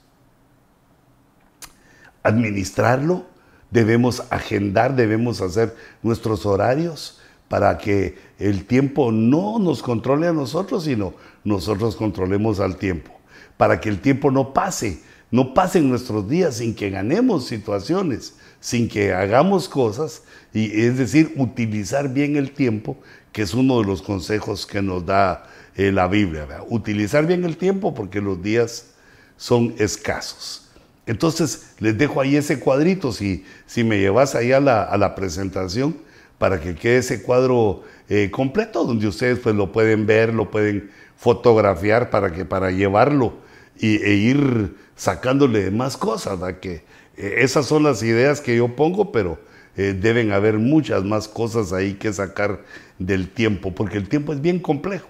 administrarlo, 2.23 3.25
debemos 3.71 4.23
agendar, 4.29 4.95
debemos 4.95 5.41
hacer 5.41 5.75
nuestros 6.01 6.45
horarios 6.45 7.19
para 7.47 7.77
que 7.77 8.17
el 8.39 8.65
tiempo 8.65 9.11
no 9.11 9.59
nos 9.59 9.83
controle 9.83 10.27
a 10.27 10.33
nosotros, 10.33 10.85
sino 10.85 11.13
nosotros 11.43 11.95
controlemos 11.95 12.59
al 12.59 12.77
tiempo, 12.77 13.11
para 13.57 13.79
que 13.79 13.89
el 13.89 14.01
tiempo 14.01 14.31
no 14.31 14.53
pase 14.53 15.01
no 15.31 15.53
pasen 15.53 15.89
nuestros 15.89 16.29
días 16.29 16.57
sin 16.57 16.75
que 16.75 16.89
ganemos 16.89 17.45
situaciones, 17.45 18.35
sin 18.59 18.87
que 18.87 19.13
hagamos 19.13 19.67
cosas, 19.67 20.23
y 20.53 20.81
es 20.81 20.97
decir, 20.97 21.33
utilizar 21.35 22.13
bien 22.13 22.35
el 22.35 22.51
tiempo, 22.51 22.97
que 23.31 23.41
es 23.41 23.53
uno 23.53 23.79
de 23.79 23.85
los 23.85 24.01
consejos 24.01 24.65
que 24.65 24.81
nos 24.81 25.05
da 25.05 25.43
la 25.75 26.07
Biblia. 26.07 26.47
Utilizar 26.69 27.27
bien 27.27 27.43
el 27.43 27.57
tiempo 27.57 27.93
porque 27.93 28.21
los 28.21 28.41
días 28.41 28.93
son 29.37 29.75
escasos. 29.77 30.65
Entonces, 31.05 31.73
les 31.79 31.97
dejo 31.97 32.19
ahí 32.19 32.35
ese 32.35 32.59
cuadrito, 32.59 33.11
si, 33.11 33.45
si 33.67 33.83
me 33.83 33.99
llevas 33.99 34.33
ahí 34.35 34.51
a 34.51 34.59
la, 34.59 35.15
presentación, 35.15 35.97
para 36.39 36.59
que 36.59 36.75
quede 36.75 36.97
ese 36.97 37.21
cuadro 37.21 37.83
eh, 38.09 38.31
completo, 38.31 38.85
donde 38.85 39.07
ustedes 39.07 39.39
pues 39.39 39.55
lo 39.55 39.71
pueden 39.71 40.05
ver, 40.05 40.33
lo 40.33 40.49
pueden 40.49 40.89
fotografiar 41.15 42.09
para 42.09 42.31
que 42.31 42.43
para 42.43 42.71
llevarlo 42.71 43.35
y, 43.79 43.97
e 44.03 44.13
ir 44.15 44.75
sacándole 44.95 45.71
más 45.71 45.95
cosas, 45.95 46.39
que 46.59 46.83
eh, 47.17 47.35
esas 47.37 47.67
son 47.67 47.83
las 47.83 48.01
ideas 48.01 48.41
que 48.41 48.57
yo 48.57 48.75
pongo, 48.75 49.11
pero 49.11 49.39
eh, 49.77 49.95
deben 49.99 50.31
haber 50.31 50.57
muchas 50.57 51.03
más 51.03 51.27
cosas 51.27 51.71
ahí 51.71 51.93
que 51.93 52.11
sacar 52.11 52.63
del 52.97 53.29
tiempo, 53.29 53.73
porque 53.73 53.97
el 53.97 54.09
tiempo 54.09 54.33
es 54.33 54.41
bien 54.41 54.59
complejo. 54.59 55.07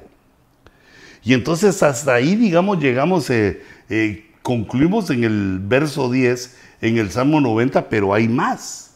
Y 1.26 1.34
entonces 1.34 1.84
hasta 1.84 2.14
ahí, 2.14 2.36
digamos, 2.36 2.80
llegamos, 2.80 3.30
eh, 3.30 3.62
eh, 3.90 4.32
concluimos 4.42 5.10
en 5.10 5.26
el 5.26 5.60
verso 5.60 6.10
10, 6.10 6.56
en 6.82 6.98
el 6.98 7.12
Salmo 7.12 7.42
90, 7.42 7.90
pero 7.90 8.14
hay 8.14 8.30
más. 8.30 8.92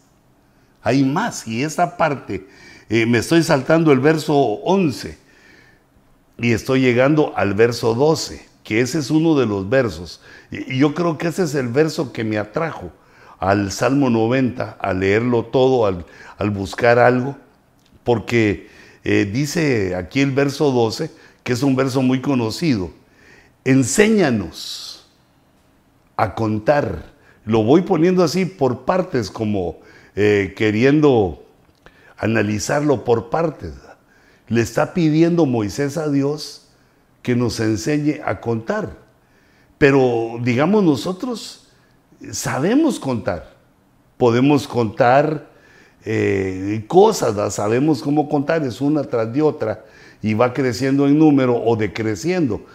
Hay 0.81 1.03
más. 1.03 1.45
Y 1.47 1.63
esta 1.63 1.97
parte, 1.97 2.47
me 2.87 3.17
estoy 3.17 3.43
saltando 3.43 3.91
el 3.91 3.99
verso 3.99 4.33
11 4.33 5.17
y 6.41 6.53
estoy 6.53 6.81
llegando 6.81 7.33
al 7.35 7.53
verso 7.53 7.93
12, 7.93 8.47
que 8.63 8.79
ese 8.79 8.99
es 8.99 9.11
uno 9.11 9.37
de 9.37 9.45
los 9.45 9.69
versos. 9.69 10.21
Y 10.51 10.77
yo 10.77 10.93
creo 10.93 11.17
que 11.17 11.27
ese 11.27 11.43
es 11.43 11.55
el 11.55 11.67
verso 11.67 12.13
que 12.13 12.23
me 12.23 12.37
atrajo 12.37 12.91
al 13.39 13.71
Salmo 13.71 14.09
90, 14.09 14.77
a 14.79 14.93
leerlo 14.93 15.45
todo, 15.45 15.85
al, 15.85 16.49
buscar 16.51 16.99
algo, 16.99 17.37
porque 18.03 18.69
eh, 19.03 19.29
dice 19.31 19.95
aquí 19.95 20.21
el 20.21 20.31
verso 20.31 20.71
12, 20.71 21.11
que 21.43 21.53
es 21.53 21.63
un 21.63 21.75
verso 21.75 22.01
muy 22.01 22.21
conocido, 22.21 22.91
enséñanos 23.63 25.07
a 26.15 26.35
contar. 26.35 27.13
Lo 27.45 27.63
voy 27.63 27.81
poniendo 27.81 28.23
así 28.23 28.45
por 28.45 28.85
partes, 28.85 29.31
como 29.31 29.77
eh, 30.15 30.53
queriendo 30.55 31.43
analizarlo 32.17 33.03
por 33.03 33.29
partes. 33.29 33.73
Le 34.47 34.61
está 34.61 34.93
pidiendo 34.93 35.45
Moisés 35.45 35.97
a 35.97 36.09
Dios 36.09 36.67
que 37.21 37.35
nos 37.35 37.59
enseñe 37.59 38.21
a 38.25 38.41
contar. 38.41 38.97
Pero 39.77 40.39
digamos 40.41 40.83
nosotros 40.83 41.69
sabemos 42.31 42.99
contar. 42.99 43.55
Podemos 44.17 44.67
contar 44.67 45.47
eh, 46.03 46.83
cosas, 46.87 47.53
sabemos 47.53 48.01
cómo 48.01 48.27
contar, 48.27 48.63
es 48.63 48.81
una 48.81 49.03
tras 49.03 49.31
de 49.31 49.41
otra 49.41 49.85
y 50.21 50.33
va 50.33 50.53
creciendo 50.53 51.07
en 51.07 51.17
número 51.17 51.55
o 51.63 51.75
decreciendo. 51.75 52.65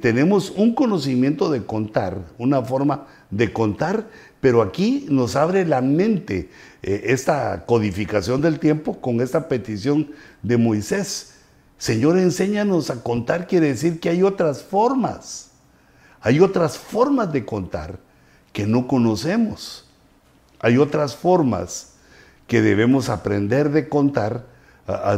tenemos 0.00 0.50
un 0.50 0.74
conocimiento 0.74 1.50
de 1.50 1.64
contar, 1.64 2.18
una 2.38 2.62
forma 2.62 3.06
de 3.30 3.52
contar, 3.52 4.08
pero 4.40 4.60
aquí 4.60 5.06
nos 5.08 5.36
abre 5.36 5.64
la 5.64 5.80
mente 5.80 6.50
eh, 6.82 7.02
esta 7.06 7.64
codificación 7.64 8.42
del 8.42 8.60
tiempo 8.60 9.00
con 9.00 9.20
esta 9.20 9.48
petición 9.48 10.10
de 10.42 10.58
Moisés. 10.58 11.34
Señor, 11.78 12.18
enséñanos 12.18 12.90
a 12.90 13.02
contar, 13.02 13.46
quiere 13.46 13.68
decir 13.68 14.00
que 14.00 14.10
hay 14.10 14.22
otras 14.22 14.62
formas. 14.62 15.50
Hay 16.20 16.40
otras 16.40 16.78
formas 16.78 17.32
de 17.32 17.44
contar 17.44 17.98
que 18.52 18.66
no 18.66 18.86
conocemos. 18.86 19.86
Hay 20.60 20.78
otras 20.78 21.16
formas 21.16 21.94
que 22.46 22.62
debemos 22.62 23.08
aprender 23.08 23.70
de 23.70 23.88
contar, 23.88 24.46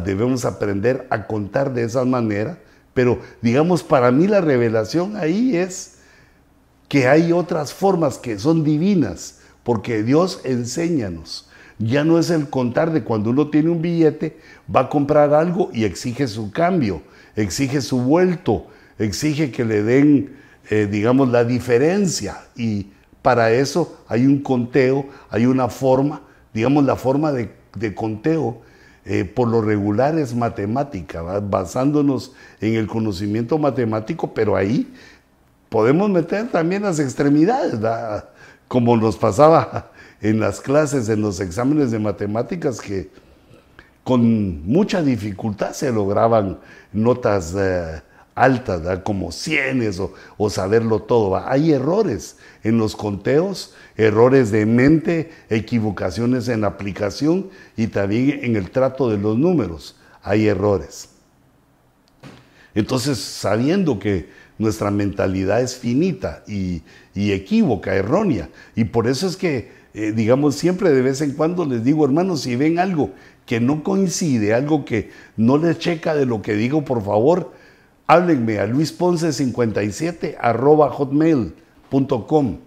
debemos 0.04 0.44
aprender 0.44 1.06
a 1.10 1.26
contar 1.26 1.72
de 1.72 1.84
esa 1.84 2.04
manera, 2.04 2.58
pero 2.94 3.20
digamos, 3.42 3.82
para 3.82 4.10
mí 4.10 4.26
la 4.26 4.40
revelación 4.40 5.16
ahí 5.16 5.56
es 5.56 5.96
que 6.88 7.08
hay 7.08 7.32
otras 7.32 7.72
formas 7.72 8.18
que 8.18 8.38
son 8.38 8.64
divinas, 8.64 9.40
porque 9.64 10.02
Dios 10.02 10.40
enséñanos. 10.44 11.48
Ya 11.78 12.04
no 12.04 12.18
es 12.18 12.30
el 12.30 12.48
contar 12.48 12.92
de 12.92 13.04
cuando 13.04 13.30
uno 13.30 13.50
tiene 13.50 13.70
un 13.70 13.82
billete, 13.82 14.38
va 14.74 14.82
a 14.82 14.88
comprar 14.88 15.34
algo 15.34 15.70
y 15.74 15.84
exige 15.84 16.26
su 16.26 16.50
cambio, 16.50 17.02
exige 17.34 17.82
su 17.82 18.00
vuelto, 18.00 18.66
exige 18.98 19.50
que 19.50 19.64
le 19.64 19.82
den, 19.82 20.36
eh, 20.70 20.88
digamos, 20.90 21.28
la 21.28 21.44
diferencia. 21.44 22.38
Y 22.56 22.92
para 23.20 23.50
eso 23.50 24.04
hay 24.08 24.24
un 24.24 24.40
conteo, 24.40 25.06
hay 25.28 25.46
una 25.46 25.68
forma, 25.68 26.22
digamos 26.54 26.84
la 26.84 26.96
forma 26.96 27.32
de, 27.32 27.50
conteo 27.94 28.62
eh, 29.08 29.24
por 29.24 29.46
lo 29.46 29.62
regular 29.62 30.18
es 30.18 30.34
matemática, 30.34 31.22
basándonos 31.40 32.32
en 32.60 32.74
el 32.74 32.88
conocimiento 32.88 33.56
matemático, 33.56 34.34
pero 34.34 34.56
ahí 34.56 34.92
podemos 35.68 36.10
meter 36.10 36.48
también 36.50 36.82
las 36.82 36.98
extremidades, 36.98 37.78
como 38.66 38.96
nos 38.96 39.16
pasaba 39.16 39.92
en 40.20 40.40
las 40.40 40.60
clases, 40.60 41.08
en 41.08 41.20
los 41.20 41.38
exámenes 41.38 41.92
de 41.92 42.00
matemáticas, 42.00 42.80
que 42.80 43.08
con 44.02 44.66
mucha 44.66 45.02
dificultad 45.02 45.72
se 45.72 45.92
lograban 45.92 46.58
notas 46.92 47.54
eh, 47.56 48.02
altas, 48.36 49.00
como 49.02 49.32
cienes 49.32 49.98
o, 49.98 50.50
saberlo 50.50 51.02
todo. 51.02 51.36
Hay 51.36 51.72
errores 51.72 52.36
en 52.62 52.78
los 52.78 52.94
conteos, 52.94 53.74
errores 53.96 54.52
de 54.52 54.66
mente, 54.66 55.32
equivocaciones 55.48 56.46
en 56.48 56.64
aplicación 56.64 57.48
y 57.76 57.88
también 57.88 58.44
en 58.44 58.54
el 58.54 58.70
trato 58.70 59.10
de 59.10 59.18
los 59.18 59.36
números. 59.36 59.96
Hay 60.22 60.46
errores. 60.46 61.08
Entonces, 62.74 63.18
sabiendo 63.18 63.98
que 63.98 64.28
nuestra 64.58 64.90
mentalidad 64.90 65.62
es 65.62 65.76
finita 65.76 66.44
y, 66.46 66.82
equívoca, 67.14 67.94
errónea, 67.94 68.50
y 68.74 68.84
por 68.84 69.06
eso 69.06 69.26
es 69.26 69.36
que, 69.36 69.70
eh, 69.94 70.12
digamos, 70.12 70.56
siempre 70.56 70.90
de 70.92 71.00
vez 71.00 71.22
en 71.22 71.32
cuando 71.32 71.64
les 71.64 71.82
digo, 71.82 72.04
hermanos, 72.04 72.42
si 72.42 72.54
ven 72.54 72.78
algo 72.78 73.12
que 73.46 73.60
no 73.60 73.82
coincide, 73.82 74.52
algo 74.52 74.84
que 74.84 75.10
no 75.38 75.56
les 75.56 75.78
checa 75.78 76.14
de 76.14 76.26
lo 76.26 76.42
que 76.42 76.54
digo, 76.54 76.84
por 76.84 77.02
favor, 77.02 77.52
háblenme 78.06 78.58
a 78.58 78.66
luisponce57 78.66 80.36
arroba 80.40 80.90
hotmail.com. 80.90 82.58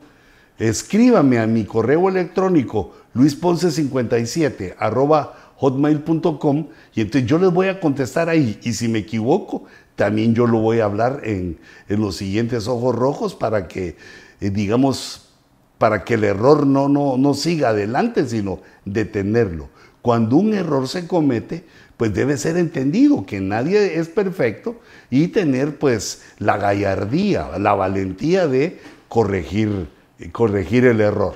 Escríbame 0.57 1.39
a 1.39 1.47
mi 1.47 1.63
correo 1.65 2.09
electrónico 2.09 2.93
luisponce57 3.15 4.75
arroba 4.77 5.33
hotmail.com 5.55 6.67
y 6.95 7.01
entonces 7.01 7.29
yo 7.29 7.37
les 7.37 7.51
voy 7.51 7.67
a 7.67 7.79
contestar 7.79 8.29
ahí. 8.29 8.59
Y 8.63 8.73
si 8.73 8.87
me 8.87 8.99
equivoco, 8.99 9.65
también 9.95 10.33
yo 10.33 10.47
lo 10.47 10.59
voy 10.59 10.79
a 10.79 10.85
hablar 10.85 11.21
en, 11.23 11.59
los 11.87 12.15
siguientes 12.15 12.67
ojos 12.67 12.95
rojos 12.95 13.35
para 13.35 13.67
que, 13.67 13.97
eh, 14.39 14.49
digamos, 14.49 15.29
para 15.77 16.03
que 16.03 16.15
el 16.15 16.23
error 16.23 16.65
no, 16.65 16.89
no, 16.89 17.17
no 17.17 17.33
siga 17.33 17.69
adelante, 17.69 18.27
sino 18.27 18.59
detenerlo. 18.85 19.69
Cuando 20.01 20.37
un 20.37 20.53
error 20.53 20.87
se 20.87 21.07
comete, 21.07 21.65
pues 21.99 22.13
debe 22.13 22.37
ser 22.37 22.55
entendido 22.55 23.25
que 23.25 23.41
nadie 23.41 23.99
es 23.99 24.07
perfecto 24.07 24.79
y 25.09 25.27
tener 25.27 25.77
pues 25.77 26.23
la 26.37 26.55
gallardía, 26.55 27.57
la 27.59 27.73
valentía 27.73 28.47
de 28.47 28.79
corregir, 29.09 29.89
corregir 30.31 30.85
el 30.85 31.01
error. 31.01 31.33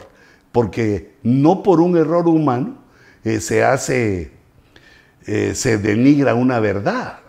Porque 0.54 1.16
no 1.22 1.64
por 1.64 1.82
un 1.82 1.98
error 1.98 2.30
humano 2.30 2.78
eh, 3.26 3.42
se 3.42 3.66
hace, 3.66 4.32
eh, 5.28 5.54
se 5.54 5.78
denigra 5.80 6.34
una 6.34 6.62
verdad. 6.62 7.20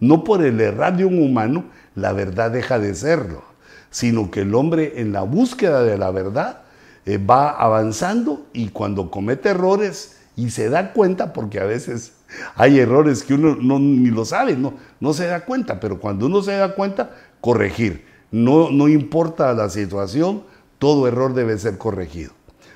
No 0.00 0.24
por 0.24 0.44
el 0.44 0.60
errar 0.60 0.96
de 0.96 1.04
un 1.04 1.22
humano 1.22 1.66
la 1.94 2.12
verdad 2.12 2.50
deja 2.50 2.80
de 2.80 2.96
serlo, 2.96 3.44
sino 3.90 4.32
que 4.32 4.40
el 4.40 4.52
hombre 4.52 4.94
en 4.96 5.12
la 5.12 5.22
búsqueda 5.22 5.84
de 5.84 5.96
la 5.96 6.10
verdad 6.10 6.62
eh, 7.06 7.18
va 7.18 7.50
avanzando 7.50 8.48
y 8.52 8.70
cuando 8.70 9.12
comete 9.12 9.50
errores 9.50 10.16
y 10.40 10.50
se 10.50 10.70
da 10.70 10.92
cuenta, 10.94 11.34
porque 11.34 11.60
a 11.60 11.64
veces 11.64 12.12
hay 12.54 12.78
errores 12.78 13.22
que 13.22 13.34
uno 13.34 13.56
no, 13.60 13.78
ni 13.78 14.08
lo 14.08 14.24
sabe, 14.24 14.56
no, 14.56 14.74
no 14.98 15.12
se 15.12 15.26
da 15.26 15.44
cuenta, 15.44 15.80
pero 15.80 16.00
cuando 16.00 16.26
uno 16.26 16.42
se 16.42 16.52
da 16.52 16.74
cuenta, 16.74 17.10
corregir. 17.42 18.06
No, 18.30 18.70
no 18.70 18.88
importa 18.88 19.52
la 19.52 19.68
situación, 19.68 20.42
todo 20.78 21.06
error 21.06 21.34
debe 21.34 21.58
ser 21.58 21.76
corregido. 21.76 22.32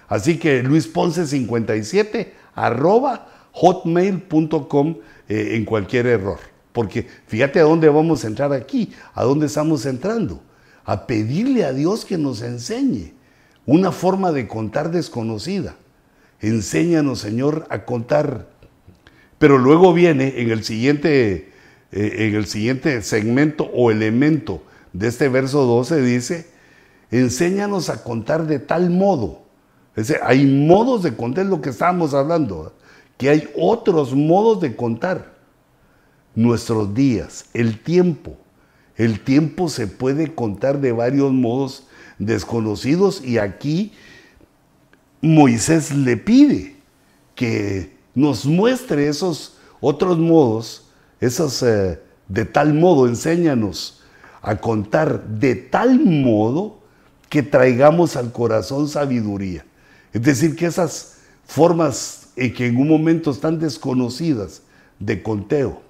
Así 0.09 0.38
que 0.38 0.62
Luis 0.62 0.87
Ponce 0.87 1.27
57 1.27 2.35
arroba 2.55 3.29
hotmail.com 3.53 4.96
eh, 5.29 5.53
en 5.55 5.64
cualquier 5.64 6.07
error. 6.07 6.38
Porque 6.72 7.07
fíjate 7.27 7.61
a 7.61 7.64
dónde 7.64 7.88
vamos 7.88 8.24
a 8.24 8.27
entrar 8.27 8.53
aquí, 8.53 8.92
a 9.14 9.24
dónde 9.24 9.46
estamos 9.46 9.87
entrando. 9.87 10.42
A 10.85 11.07
pedirle 11.07 11.64
a 11.64 11.72
Dios 11.72 12.05
que 12.05 12.18
nos 12.18 12.42
enseñe 12.42 13.14
una 13.64 13.90
forma 13.90 14.33
de 14.33 14.46
contar 14.46 14.90
desconocida. 14.90 15.77
Enséñanos, 16.47 17.21
Señor, 17.21 17.67
a 17.71 17.85
contar 17.85 18.55
pero 19.45 19.59
luego 19.59 19.93
viene 19.93 20.41
en 20.41 20.51
el 20.51 20.65
siguiente, 20.65 21.53
eh, 21.93 22.15
en 22.29 22.35
el 22.35 22.47
siguiente 22.47 23.03
segmento 23.03 23.65
o 23.75 23.91
elemento 23.91 24.63
de 24.95 25.09
este 25.09 25.29
verso 25.29 25.67
12, 25.67 26.01
dice, 26.01 26.47
enséñanos 27.11 27.91
a 27.91 28.03
contar 28.03 28.47
de 28.47 28.59
tal 28.59 28.89
modo. 28.89 29.43
hay 30.23 30.47
modos 30.47 31.03
de 31.03 31.15
contar, 31.15 31.45
lo 31.45 31.61
que 31.61 31.69
estábamos 31.69 32.15
hablando, 32.15 32.73
que 33.19 33.29
hay 33.29 33.49
otros 33.55 34.15
modos 34.15 34.63
de 34.63 34.75
contar 34.75 35.35
nuestros 36.35 36.95
días, 36.95 37.45
el 37.53 37.81
tiempo. 37.81 38.39
El 38.97 39.21
tiempo 39.21 39.69
se 39.69 39.89
puede 39.89 40.35
contar 40.35 40.81
de 40.81 40.93
varios 40.93 41.33
modos 41.33 41.87
desconocidos 42.19 43.23
y 43.23 43.37
aquí 43.37 43.93
Moisés 45.25 45.91
le 45.95 46.19
pide 46.19 46.77
que 47.35 47.97
nos 48.15 48.45
muestre 48.45 49.09
esos 49.09 49.57
otros 49.81 50.19
modos, 50.19 50.85
esos 51.19 51.63
eh, 51.63 51.99
de 52.29 52.45
tal 52.45 52.75
modo, 52.75 53.09
enséñanos 53.09 54.03
a 54.43 54.57
contar 54.57 55.25
de 55.27 55.55
tal 55.55 55.99
modo 55.99 56.79
que 57.31 57.43
traigamos 57.43 58.17
al 58.17 58.33
corazón 58.33 58.87
sabiduría. 58.87 59.65
Es 60.13 60.21
decir, 60.23 60.57
que 60.57 60.67
esas 60.67 61.17
formas 61.47 62.29
eh, 62.37 62.53
que 62.53 62.67
en 62.67 62.77
un 62.77 62.89
momento 62.89 63.31
están 63.31 63.59
desconocidas 63.59 64.61
de 64.99 65.23
conteo 65.23 65.81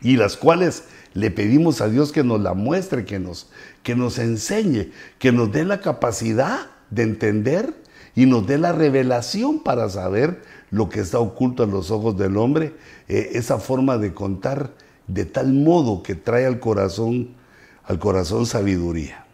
y 0.00 0.16
las 0.16 0.36
cuales 0.36 0.84
le 1.14 1.32
pedimos 1.32 1.80
a 1.80 1.88
Dios 1.88 2.12
que 2.12 2.22
nos 2.22 2.40
la 2.40 2.54
muestre, 2.54 3.04
que 3.04 3.18
nos, 3.18 3.50
que 3.82 3.96
nos 3.96 4.20
enseñe, 4.20 4.92
que 5.18 5.32
nos 5.32 5.50
dé 5.50 5.64
la 5.64 5.80
capacidad 5.80 6.77
de 6.90 7.02
entender 7.02 7.74
y 8.14 8.26
nos 8.26 8.46
dé 8.46 8.58
la 8.58 8.72
revelación 8.72 9.62
para 9.62 9.88
saber 9.88 10.42
lo 10.70 10.88
que 10.88 11.00
está 11.00 11.18
oculto 11.18 11.62
a 11.62 11.66
los 11.66 11.90
ojos 11.90 12.16
del 12.16 12.36
hombre, 12.36 12.74
eh, 13.08 13.30
esa 13.34 13.58
forma 13.58 13.98
de 13.98 14.12
contar 14.12 14.72
de 15.06 15.24
tal 15.24 15.52
modo 15.52 16.02
que 16.02 16.14
trae 16.14 16.46
al 16.46 16.60
corazón, 16.60 17.30
al 17.84 17.98
corazón 17.98 18.44
sabiduría. 18.46 19.24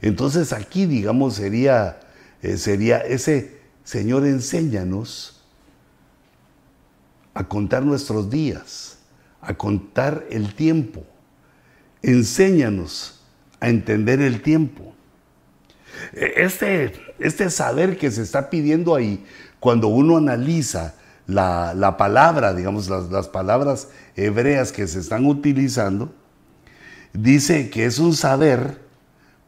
Entonces 0.00 0.52
aquí, 0.52 0.86
digamos, 0.86 1.34
sería, 1.34 2.00
eh, 2.42 2.56
sería 2.56 2.98
ese, 2.98 3.58
Señor, 3.84 4.26
enséñanos 4.26 5.42
a 7.34 7.44
contar 7.48 7.82
nuestros 7.82 8.30
días, 8.30 8.98
a 9.40 9.54
contar 9.54 10.24
el 10.30 10.54
tiempo. 10.54 11.04
Enséñanos 12.02 13.20
a 13.60 13.68
entender 13.68 14.20
el 14.20 14.40
tiempo. 14.40 14.93
E, 16.12 16.44
este, 16.44 16.92
este 17.18 17.50
saber 17.50 17.96
que 17.96 18.10
se 18.10 18.22
está 18.22 18.50
pidiendo 18.50 18.94
ahí, 18.94 19.24
cuando 19.60 19.88
uno 19.88 20.16
analiza 20.16 20.94
la, 21.26 21.96
palabra, 21.98 22.54
digamos, 22.54 22.88
las, 22.88 23.10
las, 23.10 23.28
palabras 23.28 23.88
hebreas 24.16 24.72
que 24.72 24.86
se 24.86 25.00
están 25.00 25.26
utilizando, 25.26 26.12
dice 27.12 27.70
que 27.70 27.86
es 27.86 27.98
un 27.98 28.14
saber 28.14 28.84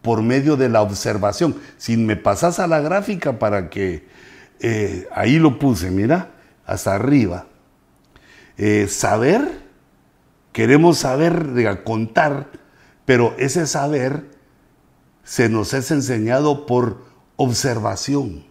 por 0.02 0.22
medio 0.22 0.56
de 0.56 0.68
la 0.68 0.82
observación. 0.82 1.56
Si 1.78 1.96
me 1.96 2.16
pasas 2.16 2.60
a 2.60 2.66
la 2.66 2.80
gráfica 2.80 3.38
para 3.38 3.68
que 3.68 4.06
eh, 4.60 5.08
ahí 5.12 5.38
lo 5.38 5.58
puse, 5.58 5.90
mira, 5.90 6.30
hasta 6.64 6.94
arriba. 6.94 7.46
Eh, 8.56 8.86
saber, 8.88 9.62
queremos 10.52 10.98
saber, 10.98 11.82
contar, 11.84 12.50
pero 13.04 13.34
ese 13.38 13.66
saber 13.66 14.24
se 15.26 15.48
nos 15.48 15.74
es 15.74 15.90
enseñado 15.90 16.66
por 16.66 17.02
observación, 17.34 18.44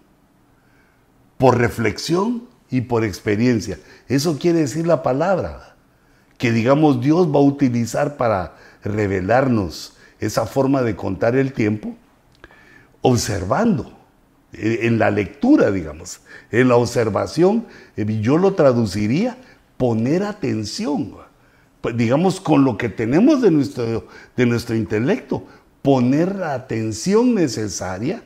por 1.37 1.57
reflexión 1.57 2.49
y 2.69 2.81
por 2.81 3.05
experiencia. 3.05 3.79
Eso 4.09 4.37
quiere 4.37 4.59
decir 4.59 4.85
la 4.85 5.01
palabra, 5.01 5.77
que 6.37 6.51
digamos 6.51 6.99
Dios 6.99 7.33
va 7.33 7.39
a 7.39 7.43
utilizar 7.43 8.17
para 8.17 8.57
revelarnos 8.83 9.95
esa 10.19 10.45
forma 10.45 10.81
de 10.81 10.97
contar 10.97 11.37
el 11.37 11.53
tiempo 11.53 11.95
observando, 13.01 13.97
eh, 14.51 14.79
en 14.81 14.99
la 14.99 15.11
lectura, 15.11 15.71
digamos, 15.71 16.21
en 16.51 16.67
la 16.67 16.75
observación, 16.75 17.67
eh, 17.95 18.05
yo 18.21 18.37
lo 18.37 18.53
traduciría 18.53 19.37
poner 19.77 20.23
atención, 20.23 21.15
digamos, 21.95 22.41
con 22.41 22.65
lo 22.65 22.77
que 22.77 22.89
tenemos 22.89 23.41
de 23.41 23.51
nuestro, 23.51 24.07
de 24.35 24.45
nuestro 24.45 24.75
intelecto, 24.75 25.45
poner 25.85 26.35
la 26.35 26.55
atención 26.55 27.35
necesaria 27.35 28.23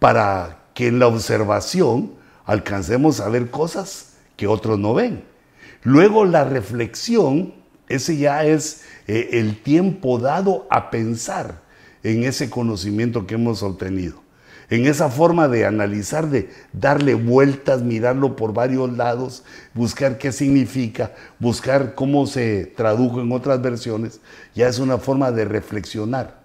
para 0.00 0.64
que 0.74 0.88
en 0.88 0.98
la 0.98 1.06
observación 1.06 2.14
alcancemos 2.46 3.20
a 3.20 3.28
ver 3.28 3.48
cosas 3.52 4.14
que 4.36 4.48
otros 4.48 4.76
no 4.76 4.92
ven. 4.92 5.22
Luego 5.84 6.24
la 6.24 6.42
reflexión, 6.42 7.54
ese 7.88 8.16
ya 8.16 8.44
es 8.44 8.82
eh, 9.06 9.28
el 9.34 9.62
tiempo 9.62 10.18
dado 10.18 10.66
a 10.68 10.90
pensar 10.90 11.62
en 12.02 12.24
ese 12.24 12.50
conocimiento 12.50 13.24
que 13.24 13.36
hemos 13.36 13.62
obtenido, 13.62 14.20
en 14.68 14.86
esa 14.86 15.10
forma 15.10 15.46
de 15.46 15.64
analizar, 15.64 16.28
de 16.28 16.50
darle 16.72 17.14
vueltas, 17.14 17.82
mirarlo 17.82 18.34
por 18.34 18.52
varios 18.52 18.96
lados, 18.96 19.44
buscar 19.74 20.18
qué 20.18 20.32
significa, 20.32 21.12
buscar 21.38 21.94
cómo 21.94 22.26
se 22.26 22.66
tradujo 22.66 23.20
en 23.20 23.30
otras 23.30 23.62
versiones, 23.62 24.20
ya 24.56 24.66
es 24.66 24.80
una 24.80 24.98
forma 24.98 25.30
de 25.30 25.44
reflexionar. 25.44 26.37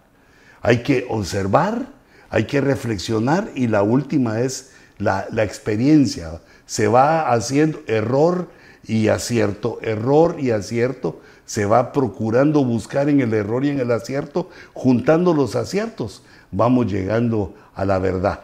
Hay 0.64 0.82
que 0.82 1.06
observar, 1.10 1.86
hay 2.30 2.46
que 2.46 2.62
reflexionar 2.62 3.52
y 3.54 3.68
la 3.68 3.84
última 3.84 4.40
es 4.40 4.72
la, 4.98 5.28
experiencia. 5.44 6.42
Se 6.66 6.88
va 6.88 7.32
haciendo 7.32 7.82
error 7.86 8.50
y 8.88 9.10
acierto, 9.10 9.78
error 9.82 10.38
y 10.40 10.50
acierto 10.50 11.22
se 11.46 11.66
va 11.66 11.92
procurando 11.92 12.64
buscar 12.64 13.10
en 13.10 13.22
el 13.22 13.34
error 13.34 13.66
y 13.66 13.70
en 13.70 13.80
el 13.80 13.92
acierto, 13.92 14.50
juntando 14.74 15.34
los 15.34 15.56
aciertos, 15.56 16.24
vamos 16.52 16.88
llegando 16.88 17.54
a 17.76 17.86
la 17.86 18.00
verdad. 18.00 18.40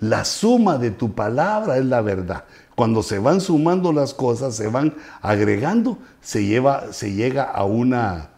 La 0.00 0.24
suma 0.24 0.76
de 0.76 0.90
tu 0.90 1.14
palabra 1.14 1.78
es 1.78 1.84
la 1.84 2.00
verdad. 2.00 2.44
Cuando 2.74 3.02
se 3.02 3.20
van 3.20 3.40
sumando 3.40 3.92
las 3.92 4.12
cosas, 4.12 4.56
se 4.56 4.66
van 4.66 4.94
agregando, 5.22 5.98
se, 6.20 6.44
lleva, 6.44 6.92
se 6.92 7.12
llega 7.12 7.44
a 7.44 7.64
una, 7.64 8.30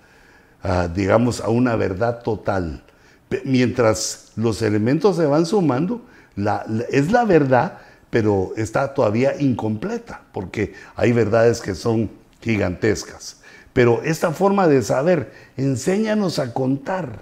digamos, 0.94 1.40
a 1.40 1.48
una 1.48 1.74
verdad 1.74 2.22
total. 2.22 2.82
Mientras 3.44 4.32
los 4.36 4.62
elementos 4.62 5.16
se 5.16 5.26
van 5.26 5.46
sumando, 5.46 6.02
es 6.90 7.10
la 7.10 7.24
verdad, 7.24 7.78
pero 8.10 8.52
está 8.56 8.94
todavía 8.94 9.40
incompleta, 9.40 10.22
porque 10.32 10.74
hay 10.94 11.12
verdades 11.12 11.60
que 11.60 11.74
son 11.74 12.10
gigantescas. 12.40 13.40
Pero 13.72 14.02
esta 14.02 14.30
forma 14.32 14.68
de 14.68 14.82
saber, 14.82 15.32
enséñanos 15.56 16.38
a 16.38 16.54
contar 16.54 17.20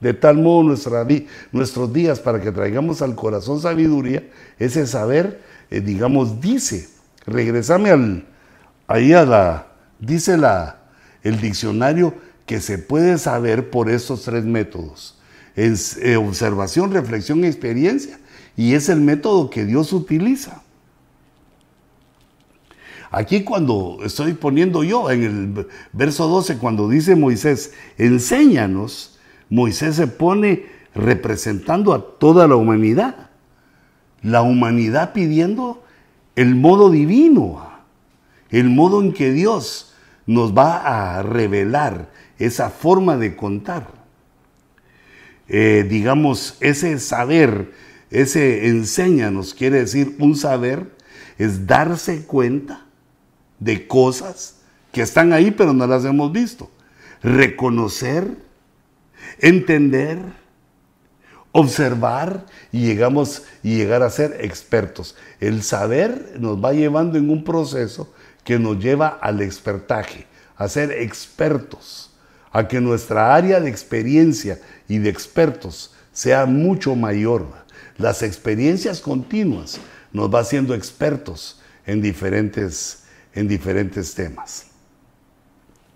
de 0.00 0.12
tal 0.12 0.36
modo 0.36 0.62
nuestra, 0.62 1.06
nuestros 1.50 1.92
días 1.92 2.20
para 2.20 2.40
que 2.40 2.52
traigamos 2.52 3.00
al 3.00 3.14
corazón 3.14 3.60
sabiduría, 3.60 4.22
ese 4.58 4.86
saber, 4.86 5.40
eh, 5.70 5.80
digamos, 5.80 6.42
dice, 6.42 6.88
regresame 7.26 7.90
al, 7.90 8.26
ahí 8.86 9.14
a 9.14 9.24
la, 9.24 9.66
dice 9.98 10.36
el 11.22 11.40
diccionario 11.40 12.12
que 12.44 12.60
se 12.60 12.76
puede 12.76 13.16
saber 13.16 13.70
por 13.70 13.88
estos 13.88 14.24
tres 14.24 14.44
métodos. 14.44 15.18
Es 15.56 15.96
eh, 15.98 16.16
observación, 16.16 16.92
reflexión 16.92 17.44
experiencia. 17.44 18.18
Y 18.56 18.74
es 18.74 18.88
el 18.88 19.00
método 19.00 19.50
que 19.50 19.64
Dios 19.64 19.92
utiliza. 19.92 20.62
Aquí 23.10 23.44
cuando 23.44 23.98
estoy 24.04 24.32
poniendo 24.32 24.82
yo 24.82 25.08
en 25.10 25.22
el 25.22 25.66
verso 25.92 26.26
12, 26.26 26.58
cuando 26.58 26.88
dice 26.88 27.14
Moisés, 27.14 27.72
enséñanos, 27.96 29.18
Moisés 29.48 29.94
se 29.94 30.08
pone 30.08 30.66
representando 30.94 31.92
a 31.92 32.18
toda 32.18 32.48
la 32.48 32.56
humanidad. 32.56 33.30
La 34.22 34.42
humanidad 34.42 35.12
pidiendo 35.12 35.84
el 36.34 36.56
modo 36.56 36.90
divino, 36.90 37.62
el 38.50 38.70
modo 38.70 39.00
en 39.00 39.12
que 39.12 39.30
Dios 39.30 39.94
nos 40.26 40.56
va 40.56 41.18
a 41.18 41.22
revelar 41.22 42.10
esa 42.38 42.70
forma 42.70 43.16
de 43.16 43.36
contar. 43.36 44.03
Eh, 45.48 45.86
digamos, 45.88 46.56
ese 46.60 46.98
saber, 46.98 47.72
ese 48.10 48.68
enséñanos, 48.68 49.54
quiere 49.54 49.80
decir 49.80 50.16
un 50.18 50.36
saber, 50.36 50.90
es 51.38 51.66
darse 51.66 52.24
cuenta 52.24 52.86
de 53.58 53.86
cosas 53.86 54.56
que 54.92 55.02
están 55.02 55.32
ahí 55.32 55.50
pero 55.50 55.72
no 55.72 55.86
las 55.86 56.04
hemos 56.04 56.32
visto. 56.32 56.70
Reconocer, 57.22 58.36
entender, 59.40 60.18
observar 61.52 62.46
y 62.72 62.86
llegamos 62.86 63.44
y 63.62 63.76
llegar 63.76 64.02
a 64.02 64.10
ser 64.10 64.38
expertos. 64.40 65.16
El 65.40 65.62
saber 65.62 66.34
nos 66.38 66.62
va 66.62 66.72
llevando 66.72 67.18
en 67.18 67.30
un 67.30 67.44
proceso 67.44 68.12
que 68.44 68.58
nos 68.58 68.78
lleva 68.78 69.08
al 69.08 69.40
expertaje, 69.40 70.26
a 70.56 70.68
ser 70.68 70.90
expertos, 70.90 72.12
a 72.52 72.68
que 72.68 72.80
nuestra 72.80 73.34
área 73.34 73.60
de 73.60 73.70
experiencia 73.70 74.60
y 74.88 74.98
de 74.98 75.10
expertos 75.10 75.94
sea 76.12 76.46
mucho 76.46 76.94
mayor. 76.94 77.46
Las 77.96 78.22
experiencias 78.22 79.00
continuas 79.00 79.80
nos 80.12 80.32
va 80.32 80.40
haciendo 80.40 80.74
expertos 80.74 81.60
en 81.86 82.00
diferentes 82.02 83.04
en 83.34 83.48
diferentes 83.48 84.14
temas. 84.14 84.68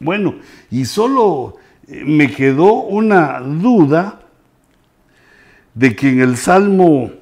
Bueno, 0.00 0.36
y 0.70 0.84
solo 0.84 1.56
eh, 1.86 2.02
me 2.04 2.32
quedó 2.32 2.74
una 2.74 3.40
duda 3.40 4.22
de 5.74 5.94
que 5.94 6.08
en 6.08 6.20
el 6.20 6.36
Salmo 6.36 7.12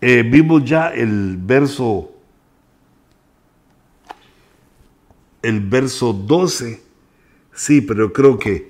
eh, 0.00 0.22
vimos 0.22 0.64
ya 0.64 0.88
el 0.88 1.36
verso 1.36 2.12
el 5.40 5.60
verso 5.60 6.12
12, 6.12 6.82
sí, 7.58 7.80
pero 7.80 8.12
creo 8.12 8.38
que 8.38 8.68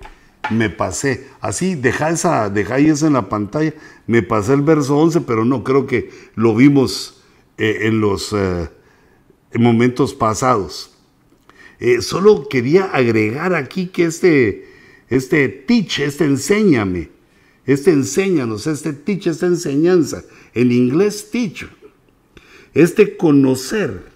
me 0.50 0.70
pasé. 0.70 1.26
Así, 1.40 1.74
deja 1.74 2.10
esa, 2.10 2.48
deja 2.48 2.78
eso 2.78 3.06
en 3.06 3.12
la 3.12 3.28
pantalla. 3.28 3.74
Me 4.06 4.22
pasé 4.22 4.54
el 4.54 4.62
verso 4.62 4.96
11, 4.96 5.20
pero 5.22 5.44
no, 5.44 5.62
creo 5.62 5.86
que 5.86 6.10
lo 6.34 6.54
vimos 6.54 7.22
eh, 7.58 7.80
en 7.82 8.00
los 8.00 8.32
eh, 8.32 8.68
momentos 9.54 10.14
pasados. 10.14 10.96
Eh, 11.80 12.00
solo 12.00 12.48
quería 12.48 12.84
agregar 12.84 13.54
aquí 13.54 13.88
que 13.88 14.04
este, 14.04 14.66
este 15.08 15.48
teach, 15.48 16.00
este 16.00 16.24
enséñame, 16.24 17.10
este 17.66 17.92
enséñanos, 17.92 18.66
este 18.66 18.94
teach, 18.94 19.28
esta 19.28 19.46
enseñanza, 19.46 20.24
en 20.54 20.72
inglés 20.72 21.30
teach, 21.30 21.66
este 22.74 23.16
conocer, 23.16 24.06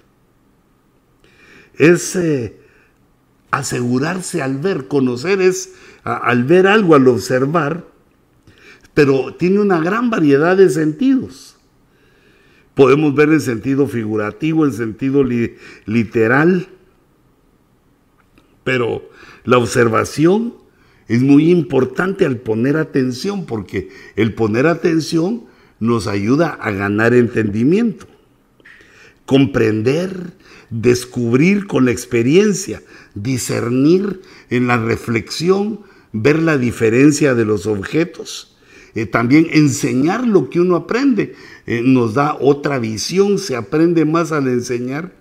es 1.79 2.17
asegurarse 3.53 4.43
al 4.43 4.59
ver, 4.59 4.89
conocer 4.89 5.41
es 5.41 5.75
al 6.03 6.43
ver 6.43 6.67
algo, 6.67 6.97
al 6.97 7.07
observar, 7.07 7.87
pero 8.95 9.35
tiene 9.35 9.61
una 9.61 9.79
gran 9.81 10.11
variedad 10.11 10.57
de 10.57 10.69
sentidos. 10.69 11.57
Podemos 12.75 13.15
ver 13.15 13.29
en 13.29 13.41
sentido 13.41 13.87
figurativo, 13.87 14.65
en 14.65 14.73
sentido 14.73 15.23
literal, 15.85 16.69
pero 18.65 19.09
la 19.45 19.59
observación 19.59 20.55
es 21.07 21.21
muy 21.23 21.51
importante 21.51 22.25
al 22.25 22.39
poner 22.39 22.79
atención, 22.79 23.45
porque 23.45 23.91
el 24.17 24.35
poner 24.35 24.67
atención 24.67 25.45
nos 25.79 26.07
ayuda 26.07 26.49
a 26.49 26.71
ganar 26.71 27.13
entendimiento, 27.13 28.07
comprender, 29.27 30.33
descubrir 30.71 31.67
con 31.67 31.85
la 31.85 31.91
experiencia, 31.91 32.83
discernir 33.15 34.21
en 34.51 34.67
la 34.67 34.79
reflexión, 34.79 35.81
ver 36.13 36.41
la 36.41 36.59
diferencia 36.59 37.35
de 37.35 37.45
los 37.45 37.67
objetos, 37.67 38.57
eh, 38.95 39.07
también 39.07 39.49
enseñar 39.53 40.27
lo 40.27 40.51
que 40.51 40.61
uno 40.61 40.77
aprende. 40.77 41.35
Eh, 41.67 41.83
nos 41.83 42.15
da 42.15 42.37
otra 42.39 42.79
visión, 42.79 43.39
se 43.39 43.57
aprende 43.57 44.05
más 44.05 44.33
al 44.33 44.49
enseñar 44.49 45.13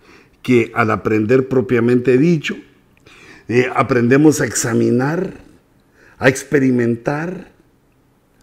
que 0.41 0.71
al 0.73 0.91
aprender 0.91 1.47
propiamente 1.47 2.17
dicho. 2.17 2.55
Eh, 3.47 3.69
aprendemos 3.75 4.41
a 4.41 4.45
examinar, 4.45 5.33
a 6.17 6.29
experimentar, 6.29 7.51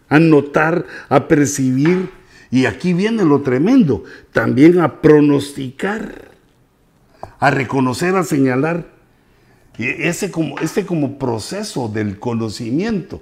a 0.07 0.19
notar, 0.19 0.85
a 1.09 1.27
percibir. 1.27 2.09
Y 2.51 2.65
aquí 2.65 2.93
viene 2.93 3.23
lo 3.23 3.41
tremendo, 3.41 4.03
también 4.33 4.79
a 4.79 5.01
pronosticar, 5.01 6.31
a 7.39 7.51
reconocer, 7.51 8.15
a 8.15 8.23
señalar. 8.23 8.87
Ese 9.77 10.29
como, 10.31 10.59
este 10.59 10.85
como 10.85 11.17
proceso 11.17 11.87
del 11.87 12.19
conocimiento, 12.19 13.21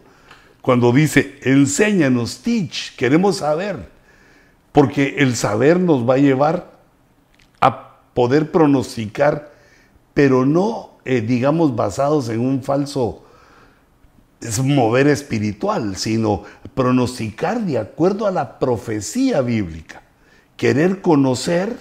cuando 0.61 0.91
dice, 0.91 1.37
enséñanos, 1.43 2.41
teach, 2.41 2.95
queremos 2.95 3.37
saber, 3.37 3.89
porque 4.71 5.17
el 5.19 5.35
saber 5.35 5.79
nos 5.79 6.07
va 6.07 6.15
a 6.15 6.19
llevar 6.19 6.79
a 7.61 7.99
poder 8.13 8.51
pronosticar, 8.51 9.51
pero 10.13 10.45
no 10.45 10.97
eh, 11.09 11.21
digamos, 11.21 11.73
basados 11.73 12.27
en 12.27 12.41
un 12.41 12.61
falso 12.61 13.23
es 14.41 14.59
mover 14.59 15.07
espiritual, 15.07 15.95
sino 15.95 16.43
pronosticar 16.75 17.61
de 17.61 17.79
acuerdo 17.79 18.27
a 18.27 18.31
la 18.31 18.59
profecía 18.59 19.41
bíblica. 19.41 20.03
Querer 20.55 21.01
conocer, 21.01 21.75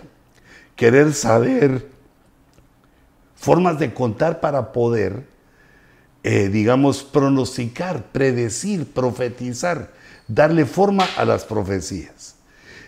querer 0.75 1.12
saber, 1.12 1.88
formas 3.35 3.79
de 3.79 3.92
contar 3.92 4.40
para 4.40 4.73
poder, 4.73 5.27
eh, 6.23 6.49
digamos, 6.49 7.03
pronosticar, 7.03 8.07
predecir, 8.07 8.90
profetizar, 8.92 9.92
darle 10.27 10.64
forma 10.64 11.07
a 11.16 11.25
las 11.25 11.45
profecías. 11.45 12.37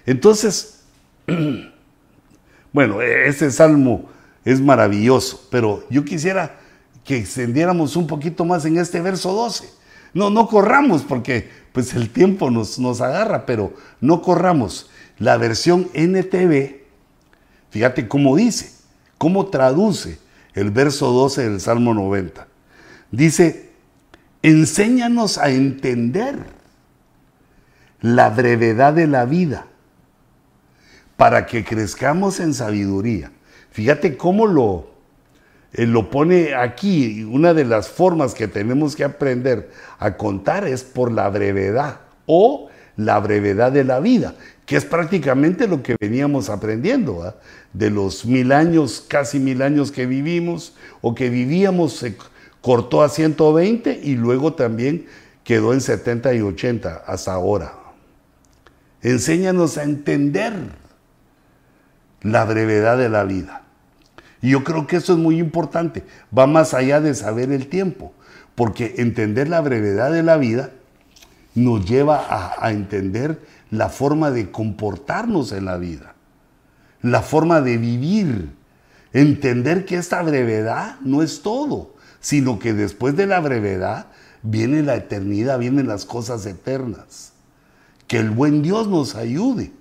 Entonces, 0.07 0.81
bueno, 2.73 3.03
este 3.03 3.51
salmo 3.51 4.09
es 4.45 4.61
maravilloso, 4.61 5.47
pero 5.51 5.85
yo 5.91 6.05
quisiera 6.05 6.59
que 7.09 7.17
extendiéramos 7.17 7.97
un 7.97 8.07
poquito 8.07 8.45
más 8.45 8.67
en 8.67 8.77
este 8.77 9.01
verso 9.01 9.33
12. 9.33 9.65
No, 10.13 10.29
no 10.29 10.47
corramos 10.47 11.01
porque 11.01 11.49
pues 11.73 11.95
el 11.95 12.11
tiempo 12.11 12.51
nos, 12.51 12.79
nos 12.79 13.01
agarra, 13.01 13.47
pero 13.47 13.73
no 14.03 14.21
corramos. 14.21 14.91
La 15.19 15.39
versión 15.39 15.89
NTV, 15.95 16.83
fíjate 17.71 18.09
cómo 18.09 18.37
dice, 18.37 18.73
cómo 19.17 19.47
traduce 19.47 20.19
el 20.53 20.71
verso 20.71 21.11
12 21.11 21.49
del 21.49 21.61
Salmo 21.63 21.95
90. 21.95 22.47
Dice, 23.11 23.71
enséñanos 24.43 25.39
a 25.39 25.49
entender 25.49 26.45
la 28.03 28.29
brevedad 28.29 28.93
de 28.93 29.07
la 29.07 29.25
vida 29.25 29.67
para 31.17 31.47
que 31.47 31.65
crezcamos 31.65 32.39
en 32.39 32.53
sabiduría. 32.53 33.33
Fíjate 33.71 34.19
cómo 34.19 34.47
lo, 34.47 34.91
eh, 35.73 35.87
lo 35.87 36.11
pone 36.11 36.55
aquí. 36.55 37.25
Una 37.25 37.55
de 37.55 37.65
las 37.65 37.89
formas 37.89 38.35
que 38.35 38.49
tenemos 38.49 38.97
que 38.97 39.05
aprender 39.05 39.71
a 39.99 40.17
contar 40.17 40.67
es 40.67 40.83
por 40.83 41.13
la 41.13 41.29
brevedad 41.29 42.01
o 42.27 42.69
la 42.97 43.21
brevedad 43.21 43.73
de 43.73 43.85
la 43.85 44.01
vida, 44.01 44.35
que 44.67 44.77
es 44.77 44.85
prácticamente 44.85 45.69
lo 45.69 45.83
que 45.83 45.97
veníamos 46.01 46.51
aprendiendo, 46.51 47.35
de 47.73 47.91
los 47.91 48.27
mil 48.27 48.53
años, 48.53 49.05
casi 49.07 49.39
mil 49.39 49.63
años 49.63 49.93
que 49.93 50.07
vivimos 50.07 50.75
o 51.01 51.15
que 51.15 51.31
vivíamos, 51.31 51.97
se 51.97 52.17
cortó 52.61 53.03
a 53.03 53.09
120 53.09 54.01
y 54.03 54.17
luego 54.17 54.55
también 54.55 55.07
quedó 55.45 55.73
en 55.73 55.81
70 55.81 56.35
y 56.35 56.41
80 56.41 57.05
hasta 57.07 57.33
ahora. 57.33 57.75
Enséñanos 59.01 59.79
a 59.79 59.85
entender 59.85 60.55
la 62.21 62.45
brevedad 62.45 62.99
de 62.99 63.09
la 63.09 63.25
vida. 63.25 63.63
Y 64.41 64.51
yo 64.51 64.65
creo 64.65 64.87
que 64.87 64.97
eso 64.97 65.15
es 65.15 65.19
muy 65.19 65.39
importante. 65.39 66.05
Va 66.37 66.47
más 66.47 66.75
allá 66.75 67.01
de 67.01 67.15
saber 67.15 67.51
el 67.53 67.69
tiempo, 67.69 68.13
porque 68.55 68.97
entender 68.99 69.49
la 69.49 69.61
brevedad 69.61 70.13
de 70.13 70.23
la 70.23 70.37
vida 70.37 70.71
nos 71.55 71.85
lleva 71.89 72.55
a, 72.61 72.71
entender 72.71 73.41
la 73.71 73.89
forma 73.89 74.31
de 74.31 74.51
comportarnos 74.51 75.53
en 75.53 75.65
la 75.65 75.77
vida, 75.77 76.15
la 77.03 77.23
forma 77.23 77.61
de 77.61 77.79
vivir, 77.79 78.51
entender 79.13 79.85
que 79.85 79.97
esta 79.97 80.23
brevedad 80.23 80.97
no 81.01 81.23
es 81.23 81.43
todo, 81.43 81.95
sino 82.21 82.59
que 82.59 82.75
después 82.75 83.17
de 83.17 83.27
la 83.27 83.41
brevedad 83.41 84.07
viene 84.43 84.83
la 84.83 84.95
eternidad, 84.95 85.59
vienen 85.59 85.89
las 85.89 86.05
cosas 86.05 86.47
eternas. 86.47 87.33
Que 88.07 88.19
el 88.19 88.31
buen 88.31 88.63
Dios 88.63 88.89
nos 88.89 89.17
ayude, 89.17 89.73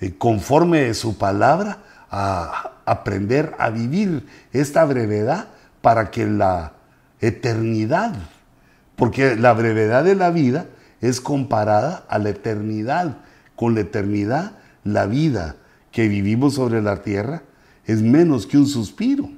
eh, 0.00 0.14
conforme 0.16 0.92
su 0.94 1.18
palabra, 1.18 1.78
a 2.10 2.72
aprender 2.90 3.54
a 3.58 3.70
vivir 3.70 4.26
esta 4.52 4.84
brevedad 4.84 5.46
para 5.80 6.10
que 6.10 6.26
la 6.26 6.72
eternidad, 7.20 8.14
porque 8.96 9.36
la 9.36 9.52
brevedad 9.52 10.02
de 10.02 10.16
la 10.16 10.30
vida 10.30 10.66
es 11.00 11.20
comparada 11.20 12.04
a 12.08 12.18
la 12.18 12.30
eternidad. 12.30 13.18
Con 13.54 13.76
la 13.76 13.82
eternidad, 13.82 14.52
la 14.82 15.06
vida 15.06 15.54
que 15.92 16.08
vivimos 16.08 16.54
sobre 16.54 16.82
la 16.82 17.02
tierra 17.02 17.42
es 17.86 18.02
menos 18.02 18.46
que 18.46 18.58
un 18.58 18.66
suspiro. 18.66 19.30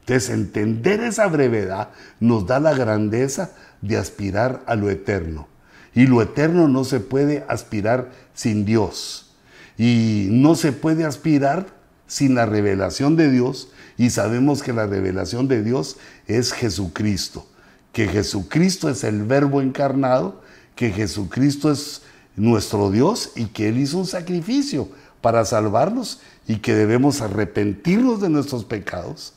Entonces, 0.00 0.30
entender 0.30 1.00
esa 1.00 1.26
brevedad 1.26 1.90
nos 2.20 2.46
da 2.46 2.58
la 2.58 2.72
grandeza 2.72 3.50
de 3.82 3.98
aspirar 3.98 4.62
a 4.66 4.76
lo 4.76 4.88
eterno. 4.88 5.46
Y 5.94 6.06
lo 6.06 6.22
eterno 6.22 6.68
no 6.68 6.84
se 6.84 7.00
puede 7.00 7.44
aspirar 7.48 8.10
sin 8.32 8.64
Dios. 8.64 9.34
Y 9.76 10.28
no 10.30 10.54
se 10.54 10.72
puede 10.72 11.04
aspirar 11.04 11.75
sin 12.06 12.34
la 12.34 12.46
revelación 12.46 13.16
de 13.16 13.30
Dios 13.30 13.68
y 13.96 14.10
sabemos 14.10 14.62
que 14.62 14.72
la 14.72 14.86
revelación 14.86 15.48
de 15.48 15.62
Dios 15.62 15.96
es 16.26 16.52
Jesucristo, 16.52 17.46
que 17.92 18.08
Jesucristo 18.08 18.88
es 18.88 19.04
el 19.04 19.22
verbo 19.24 19.60
encarnado, 19.60 20.42
que 20.74 20.90
Jesucristo 20.90 21.70
es 21.70 22.02
nuestro 22.36 22.90
Dios 22.90 23.32
y 23.34 23.46
que 23.46 23.68
Él 23.68 23.78
hizo 23.78 23.98
un 23.98 24.06
sacrificio 24.06 24.88
para 25.20 25.44
salvarnos 25.44 26.20
y 26.46 26.56
que 26.56 26.74
debemos 26.74 27.20
arrepentirnos 27.20 28.20
de 28.20 28.28
nuestros 28.28 28.64
pecados, 28.64 29.34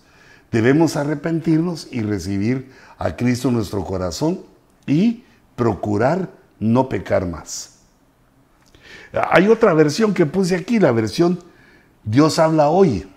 debemos 0.51 0.95
arrepentirnos 0.95 1.87
y 1.91 2.01
recibir 2.01 2.71
a 2.97 3.15
Cristo 3.15 3.47
en 3.47 3.55
nuestro 3.55 3.83
corazón 3.85 4.41
y 4.85 5.23
procurar 5.55 6.29
no 6.59 6.89
pecar 6.89 7.25
más. 7.25 7.77
Hay 9.31 9.47
otra 9.47 9.73
versión 9.73 10.13
que 10.13 10.25
puse 10.25 10.55
aquí, 10.55 10.79
la 10.79 10.91
versión 10.91 11.39
Dios 12.03 12.39
habla 12.39 12.69
hoy. 12.69 13.07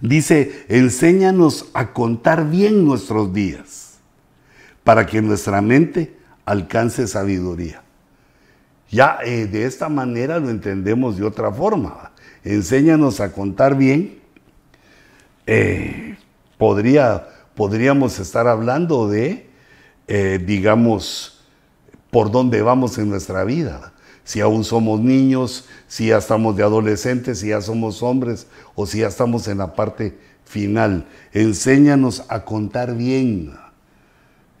Dice, 0.00 0.66
enséñanos 0.68 1.66
a 1.74 1.92
contar 1.92 2.50
bien 2.50 2.84
nuestros 2.84 3.32
días 3.32 3.98
para 4.82 5.06
que 5.06 5.22
nuestra 5.22 5.60
mente 5.60 6.16
alcance 6.44 7.06
sabiduría. 7.06 7.82
Ya 8.90 9.18
eh, 9.24 9.46
de 9.46 9.64
esta 9.64 9.88
manera 9.88 10.38
lo 10.38 10.50
entendemos 10.50 11.16
de 11.16 11.24
otra 11.24 11.52
forma. 11.52 12.10
Enséñanos 12.44 13.20
a 13.20 13.32
contar 13.32 13.76
bien. 13.76 14.18
Eh, 15.46 16.16
podría, 16.58 17.28
podríamos 17.54 18.18
estar 18.18 18.48
hablando 18.48 19.08
de, 19.08 19.48
eh, 20.08 20.42
digamos, 20.44 21.44
por 22.10 22.30
dónde 22.30 22.60
vamos 22.60 22.98
en 22.98 23.08
nuestra 23.08 23.44
vida 23.44 23.91
si 24.24 24.40
aún 24.40 24.64
somos 24.64 25.00
niños, 25.00 25.66
si 25.88 26.06
ya 26.08 26.18
estamos 26.18 26.56
de 26.56 26.62
adolescentes, 26.62 27.40
si 27.40 27.48
ya 27.48 27.60
somos 27.60 28.02
hombres 28.02 28.46
o 28.74 28.86
si 28.86 28.98
ya 29.00 29.08
estamos 29.08 29.48
en 29.48 29.58
la 29.58 29.74
parte 29.74 30.16
final. 30.44 31.06
Enséñanos 31.32 32.24
a 32.28 32.44
contar 32.44 32.96
bien. 32.96 33.52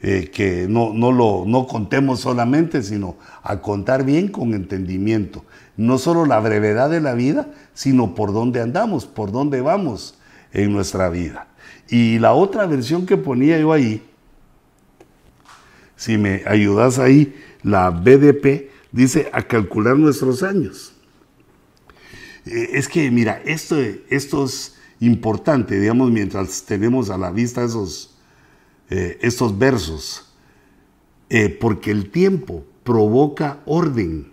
eh, 0.04 0.30
que 0.32 0.66
no, 0.68 0.92
no, 0.92 1.12
lo, 1.12 1.44
no 1.46 1.66
contemos 1.68 2.20
solamente, 2.20 2.82
sino 2.82 3.16
a 3.42 3.60
contar 3.60 4.04
bien 4.04 4.28
con 4.28 4.52
entendimiento. 4.52 5.44
No 5.76 5.96
solo 5.98 6.26
la 6.26 6.40
brevedad 6.40 6.90
de 6.90 7.00
la 7.00 7.14
vida, 7.14 7.48
sino 7.72 8.14
por 8.14 8.32
dónde 8.32 8.60
andamos, 8.60 9.06
por 9.06 9.30
dónde 9.30 9.60
vamos 9.60 10.18
en 10.52 10.72
nuestra 10.72 11.08
vida. 11.08 11.46
Y 11.88 12.18
la 12.18 12.32
otra 12.32 12.66
versión 12.66 13.06
que 13.06 13.16
ponía 13.16 13.58
yo 13.60 13.72
ahí, 13.72 14.02
si 15.94 16.18
me 16.18 16.42
ayudas 16.46 16.98
ahí, 16.98 17.36
la 17.62 17.90
BDP, 17.90 18.71
dice 18.92 19.30
a 19.32 19.42
calcular 19.42 19.96
nuestros 19.96 20.42
años. 20.42 20.94
Eh, 22.46 22.70
es 22.74 22.88
que, 22.88 23.10
mira, 23.10 23.40
esto, 23.44 23.76
esto 24.08 24.44
es 24.44 24.76
importante, 25.00 25.80
digamos, 25.80 26.10
mientras 26.10 26.64
tenemos 26.64 27.10
a 27.10 27.18
la 27.18 27.30
vista 27.30 27.64
esos, 27.64 28.16
eh, 28.90 29.18
estos 29.22 29.58
versos, 29.58 30.32
eh, 31.28 31.48
porque 31.48 31.90
el 31.90 32.10
tiempo 32.10 32.64
provoca 32.84 33.60
orden. 33.64 34.32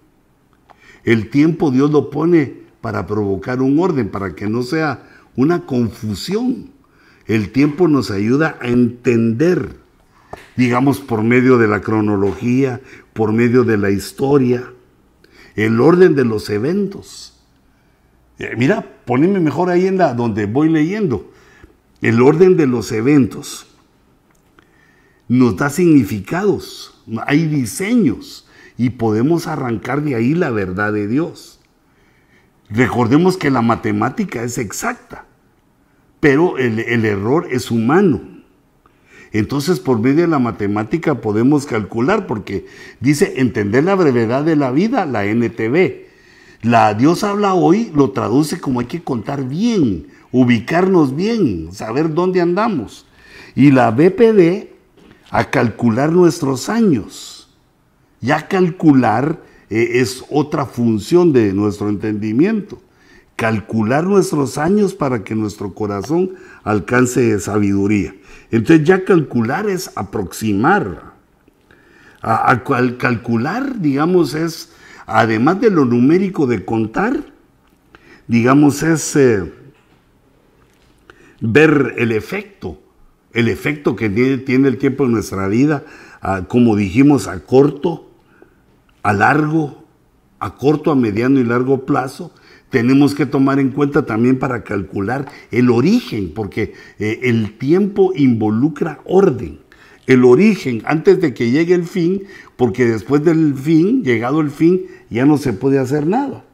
El 1.04 1.30
tiempo 1.30 1.72
Dios 1.72 1.92
lo 1.92 2.10
pone 2.10 2.60
para 2.82 3.08
provocar 3.08 3.62
un 3.62 3.80
orden, 3.80 4.10
para 4.10 4.36
que 4.36 4.48
no 4.48 4.64
sea 4.64 5.04
una 5.36 5.66
confusión. 5.66 6.72
El 7.26 7.52
tiempo 7.52 7.88
nos 7.88 8.12
ayuda 8.12 8.58
a 8.62 8.68
entender, 8.68 9.78
digamos, 10.58 11.00
por 11.00 11.24
medio 11.24 11.58
de 11.58 11.68
la 11.68 11.82
cronología, 11.82 12.82
por 13.20 13.34
medio 13.34 13.66
de 13.66 13.76
la 13.76 13.90
historia, 13.90 14.72
el 15.58 15.82
orden 15.82 16.16
de 16.16 16.24
los 16.24 16.50
eventos. 16.50 17.38
Eh, 18.38 18.54
mira, 18.58 18.96
poneme 19.04 19.42
mejor 19.42 19.70
ahí 19.70 19.88
en 19.88 19.98
la 19.98 20.14
donde 20.14 20.46
voy 20.46 20.70
leyendo. 20.70 21.30
El 22.02 22.22
orden 22.22 22.56
de 22.56 22.66
los 22.66 22.94
eventos 22.94 23.68
nos 25.28 25.58
da 25.58 25.70
significados, 25.70 27.04
hay 27.28 27.46
diseños 27.46 28.48
y 28.78 28.92
podemos 28.92 29.48
arrancar 29.48 30.02
de 30.02 30.16
ahí 30.16 30.34
la 30.34 30.50
verdad 30.50 30.94
de 30.94 31.10
Dios. 31.10 31.60
Recordemos 32.70 33.36
que 33.36 33.52
la 33.52 33.62
matemática 33.62 34.44
es 34.44 34.58
exacta, 34.58 35.26
pero 36.22 36.58
el, 36.58 36.80
el 36.80 37.04
error 37.04 37.48
es 37.52 37.70
humano. 37.70 38.39
Entonces, 39.32 39.80
por 39.80 40.00
medio 40.00 40.22
de 40.22 40.28
la 40.28 40.40
matemática 40.40 41.22
podemos 41.22 41.66
calcular, 41.66 42.26
porque 42.28 42.66
dice 43.00 43.34
entender 43.38 43.84
la 43.84 43.96
brevedad 43.96 44.44
de 44.44 44.56
la 44.56 44.72
vida, 44.72 45.06
la 45.06 45.26
NTV. 45.26 46.08
La 46.62 46.94
Dios 46.94 47.24
habla 47.24 47.54
hoy 47.54 47.92
lo 47.96 48.12
traduce 48.12 48.60
como 48.60 48.82
hay 48.82 48.88
que 48.88 49.04
contar 49.04 49.48
bien, 49.48 50.08
ubicarnos 50.32 51.16
bien, 51.16 51.70
saber 51.72 52.14
dónde 52.14 52.42
andamos. 52.42 53.06
Y 53.56 53.72
la 53.72 53.92
BPD 53.92 54.68
a 55.30 55.50
calcular 55.50 56.12
nuestros 56.12 56.70
años. 56.70 57.50
Ya 58.22 58.48
calcular 58.48 59.42
eh, 59.70 59.92
es 59.94 60.24
otra 60.30 60.66
función 60.66 61.32
de 61.32 61.54
nuestro 61.54 61.90
entendimiento. 61.90 62.82
Calcular 63.36 64.04
nuestros 64.04 64.58
años 64.58 64.94
para 64.94 65.24
que 65.24 65.36
nuestro 65.36 65.74
corazón 65.74 66.32
alcance 66.64 67.40
sabiduría. 67.40 68.14
Entonces 68.52 68.86
ya 68.86 69.06
calcular 69.06 69.70
es 69.70 69.92
aproximar. 69.96 71.14
A, 72.22 72.64
calcular, 72.98 73.80
digamos, 73.80 74.34
es, 74.34 74.74
además 75.06 75.62
de 75.62 75.70
lo 75.70 75.86
numérico 75.86 76.48
de 76.48 76.66
contar, 76.66 77.18
digamos, 78.28 78.84
es 78.84 79.16
eh, 79.16 79.54
ver 81.40 81.96
el 81.98 82.12
efecto, 82.12 82.82
el 83.34 83.48
efecto 83.48 83.96
que 83.96 84.10
tiene, 84.10 84.68
el 84.68 84.78
tiempo 84.78 85.06
en 85.06 85.14
nuestra 85.14 85.48
vida, 85.48 85.84
como 86.50 86.76
dijimos, 86.76 87.28
a 87.28 87.40
corto, 87.40 88.10
a 89.04 89.14
largo, 89.14 89.86
a 90.40 90.56
corto, 90.56 90.92
a 90.92 90.96
mediano 90.96 91.40
y 91.40 91.46
largo 91.46 91.86
plazo, 91.86 92.34
tenemos 92.70 93.16
que 93.16 93.26
tomar 93.26 93.60
en 93.60 93.70
cuenta 93.70 94.06
también 94.06 94.38
para 94.38 94.64
calcular 94.64 95.28
el 95.52 95.70
origen, 95.70 96.32
porque 96.34 96.74
eh, 97.00 97.20
el 97.24 97.58
tiempo 97.58 98.14
involucra 98.16 99.00
orden. 99.06 99.60
El 100.06 100.26
origen 100.26 100.82
antes 100.86 101.22
de 101.22 101.34
que 101.34 101.52
llegue 101.52 101.76
el 101.76 101.86
fin, 101.86 102.24
porque 102.56 102.86
después 102.86 103.24
del 103.24 103.56
fin, 103.56 104.04
llegado 104.04 104.42
el 104.42 104.50
fin, 104.50 104.86
ya 105.10 105.26
no 105.26 105.38
se 105.38 105.54
puede 105.54 105.80
hacer 105.80 106.08
nada. 106.08 106.46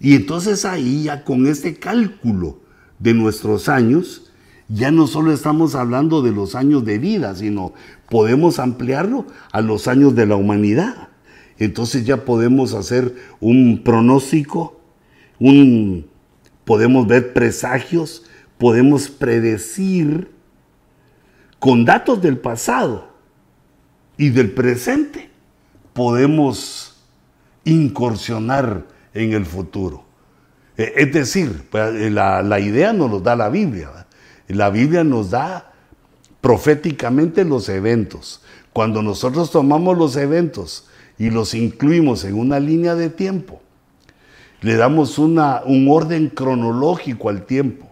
Y 0.00 0.14
entonces 0.14 0.64
ahí 0.64 1.04
ya 1.04 1.24
con 1.24 1.46
este 1.46 1.74
cálculo 1.76 2.58
de 2.98 3.14
nuestros 3.14 3.68
años, 3.68 4.32
ya 4.68 4.90
no 4.90 5.06
solo 5.06 5.32
estamos 5.32 5.74
hablando 5.74 6.22
de 6.22 6.32
los 6.32 6.54
años 6.54 6.84
de 6.84 6.98
vida, 6.98 7.34
sino 7.36 7.72
podemos 8.10 8.58
ampliarlo 8.58 9.26
a 9.52 9.60
los 9.60 9.86
años 9.86 10.14
de 10.14 10.26
la 10.26 10.36
humanidad. 10.36 11.08
Entonces 11.58 12.04
ya 12.04 12.24
podemos 12.24 12.74
hacer 12.74 13.14
un 13.40 13.82
pronóstico 13.84 14.75
podemos 16.64 17.06
ver 17.06 17.32
presagios, 17.32 18.24
podemos 18.58 19.08
predecir 19.08 20.30
con 21.58 21.84
datos 21.84 22.20
del 22.22 22.38
pasado 22.38 23.08
y 24.16 24.30
del 24.30 24.50
presente, 24.50 25.30
podemos 25.92 26.96
incursionar 27.64 28.86
en 29.14 29.32
el 29.32 29.44
futuro. 29.44 30.04
E, 30.76 30.92
es 30.96 31.12
decir, 31.12 31.64
pues, 31.70 32.12
la, 32.12 32.42
la 32.42 32.60
idea 32.60 32.92
nos 32.92 33.10
lo 33.10 33.20
da 33.20 33.36
la 33.36 33.48
Biblia. 33.48 34.06
La 34.48 34.70
Biblia 34.70 35.04
nos 35.04 35.30
da 35.30 35.72
proféticamente 36.40 37.44
los 37.44 37.68
eventos. 37.68 38.42
Cuando 38.72 39.02
nosotros 39.02 39.50
tomamos 39.50 39.96
los 39.98 40.16
eventos 40.16 40.86
y 41.18 41.30
los 41.30 41.54
incluimos 41.54 42.24
en 42.24 42.34
una 42.34 42.60
línea 42.60 42.94
de 42.94 43.10
tiempo, 43.10 43.60
le 44.60 44.76
damos 44.76 45.18
una, 45.18 45.62
un 45.64 45.88
orden 45.88 46.28
cronológico 46.28 47.28
al 47.28 47.44
tiempo, 47.44 47.86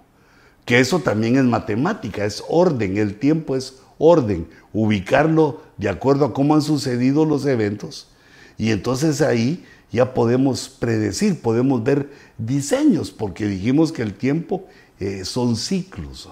que 0.65 0.81
eso 0.81 1.01
también 1.01 1.37
es 1.37 1.45
matemática, 1.45 2.25
es 2.25 2.43
orden, 2.49 2.97
el 2.97 3.17
tiempo 3.17 3.57
es 3.57 3.81
orden, 3.99 4.49
ubicarlo 4.73 5.63
de 5.77 5.89
acuerdo 5.89 6.25
a 6.25 6.33
cómo 6.33 6.55
han 6.55 6.63
sucedido 6.63 7.25
los 7.25 7.47
eventos. 7.47 8.09
Y 8.57 8.71
entonces 8.71 9.21
ahí 9.21 9.65
ya 9.91 10.15
podemos 10.15 10.69
predecir, 10.69 11.41
podemos 11.41 11.85
ver 11.85 12.11
diseños, 12.39 13.11
porque 13.11 13.47
dijimos 13.47 13.93
que 13.93 14.03
el 14.03 14.15
tiempo 14.15 14.67
eh, 14.99 15.25
son 15.25 15.57
ciclos. 15.57 16.29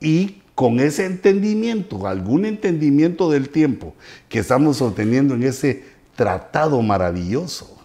Y 0.00 0.42
con 0.54 0.80
ese 0.80 1.06
entendimiento, 1.06 2.06
algún 2.08 2.44
entendimiento 2.44 3.30
del 3.30 3.50
tiempo 3.50 3.94
que 4.28 4.40
estamos 4.40 4.82
obteniendo 4.82 5.34
en 5.34 5.44
ese 5.44 5.84
tratado 6.16 6.82
maravilloso, 6.82 7.77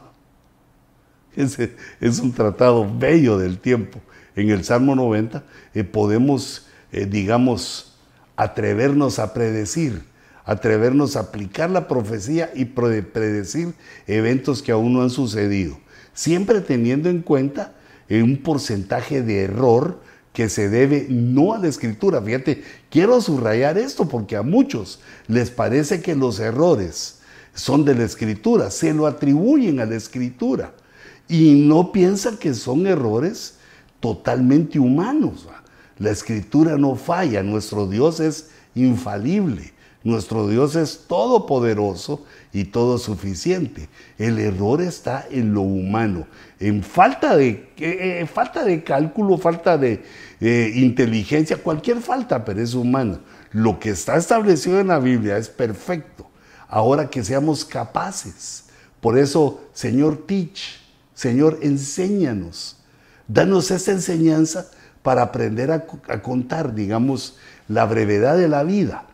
es 2.02 2.20
un 2.20 2.32
tratado 2.32 2.90
bello 2.98 3.38
del 3.38 3.58
tiempo. 3.60 4.00
En 4.36 4.50
el 4.50 4.64
Salmo 4.64 4.96
90 4.96 5.44
eh, 5.74 5.84
podemos, 5.84 6.68
eh, 6.92 7.06
digamos, 7.06 7.96
atrevernos 8.36 9.20
a 9.20 9.34
predecir, 9.34 10.04
atrevernos 10.46 11.16
a 11.16 11.22
aplicar 11.22 11.70
la 11.70 11.88
profecía 11.88 12.52
y 12.56 12.66
predecir 12.66 13.74
eventos 14.08 14.62
que 14.62 14.72
aún 14.72 14.94
no 14.94 15.04
han 15.04 15.10
sucedido, 15.10 15.78
siempre 16.14 16.62
teniendo 16.62 17.10
en 17.10 17.22
cuenta 17.22 17.74
eh, 18.10 18.24
un 18.24 18.38
porcentaje 18.38 19.22
de 19.22 19.44
error 19.44 20.02
que 20.34 20.50
se 20.50 20.68
debe 20.68 21.06
no 21.10 21.54
a 21.54 21.60
la 21.60 21.68
escritura. 21.68 22.20
Fíjate, 22.20 22.64
quiero 22.90 23.22
subrayar 23.22 23.78
esto 23.78 24.10
porque 24.10 24.36
a 24.36 24.42
muchos 24.42 25.00
les 25.28 25.52
parece 25.52 26.02
que 26.02 26.16
los 26.16 26.40
errores 26.40 27.20
son 27.54 27.86
de 27.86 27.94
la 27.94 28.04
escritura, 28.04 28.72
se 28.72 28.96
lo 28.96 29.06
atribuyen 29.06 29.80
a 29.80 29.86
la 29.86 29.96
escritura 29.96 30.74
y 31.34 31.56
no 31.56 31.92
piensan 31.92 32.38
que 32.38 32.54
son 32.54 32.86
errores 32.86 33.56
totalmente 34.00 34.78
humanos. 34.78 35.48
La 35.98 36.12
escritura 36.12 36.78
no 36.78 36.94
falla, 36.96 37.42
nuestro 37.42 37.88
Dios 37.88 38.20
es 38.20 38.52
infalible, 38.76 39.74
nuestro 40.04 40.48
Dios 40.48 40.76
es 40.76 41.06
todopoderoso 41.08 42.24
y 42.52 42.66
todo 42.66 43.00
suficiente. 43.00 43.90
El 44.20 44.38
error 44.38 44.80
está 44.80 45.26
en 45.28 45.56
lo 45.56 45.62
humano, 45.62 46.28
en 46.60 46.84
falta 46.84 47.36
de, 47.36 47.50
eh, 47.50 48.20
eh, 48.22 48.28
falta 48.32 48.64
de 48.64 48.84
cálculo, 48.84 49.40
falta 49.40 49.76
de 49.76 50.04
eh, 50.40 50.72
inteligencia, 50.76 51.58
cualquier 51.58 52.00
falta, 52.00 52.46
pero 52.46 52.62
es 52.62 52.76
humana. 52.76 53.20
Lo 53.52 53.80
que 53.80 53.90
está 53.90 54.18
establecido 54.18 54.80
en 54.80 54.90
la 54.90 55.00
Biblia 55.00 55.38
es 55.38 55.50
perfecto. 55.50 56.30
Ahora 56.68 57.10
que 57.10 57.24
seamos 57.24 57.66
capaces. 57.66 58.66
Por 59.02 59.18
eso, 59.18 59.62
Señor, 59.74 60.28
teach 60.28 60.83
Señor, 61.14 61.60
enséñanos. 61.62 62.78
Danos 63.28 63.72
esa 63.72 63.92
enseñanza 63.92 64.70
para 65.02 65.22
aprender 65.24 65.72
a, 65.72 65.86
contar, 66.22 66.74
digamos, 66.74 67.38
la 67.68 67.86
brevedad 67.86 68.38
de 68.38 68.48
la 68.48 68.64
vida, 68.64 69.06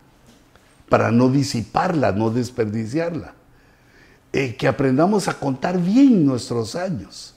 para 0.88 1.12
no 1.12 1.30
disiparla, 1.30 2.12
no 2.12 2.30
desperdiciarla. 2.30 3.34
Eh, 4.32 4.56
que 4.56 4.68
aprendamos 4.68 5.28
a 5.28 5.40
contar 5.40 5.80
bien 5.82 6.26
nuestros 6.26 6.76
años, 6.76 7.34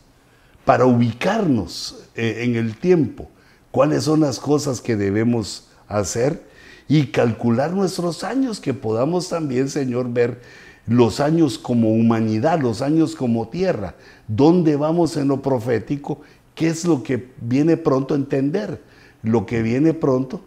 para 0.64 0.84
ubicarnos 0.84 2.04
eh, 2.14 2.42
en 2.44 2.56
el 2.56 2.76
tiempo, 2.76 3.30
cuáles 3.70 4.04
son 4.04 4.20
las 4.20 4.38
cosas 4.38 4.80
que 4.80 4.96
debemos 4.96 5.68
hacer 5.88 6.42
y 6.88 7.06
calcular 7.06 7.72
nuestros 7.72 8.22
años, 8.22 8.60
que 8.60 8.74
podamos 8.74 9.28
también, 9.30 9.70
Señor, 9.70 10.12
ver 10.12 10.42
los 10.86 11.20
años 11.20 11.58
como 11.58 11.92
humanidad, 11.92 12.60
los 12.60 12.82
años 12.82 13.14
como 13.14 13.48
tierra, 13.48 13.94
dónde 14.28 14.76
vamos 14.76 15.16
en 15.16 15.28
lo 15.28 15.42
profético, 15.42 16.20
qué 16.54 16.68
es 16.68 16.84
lo 16.84 17.02
que 17.02 17.30
viene 17.40 17.76
pronto 17.76 18.14
a 18.14 18.16
entender, 18.16 18.82
lo 19.22 19.46
que 19.46 19.62
viene 19.62 19.94
pronto, 19.94 20.42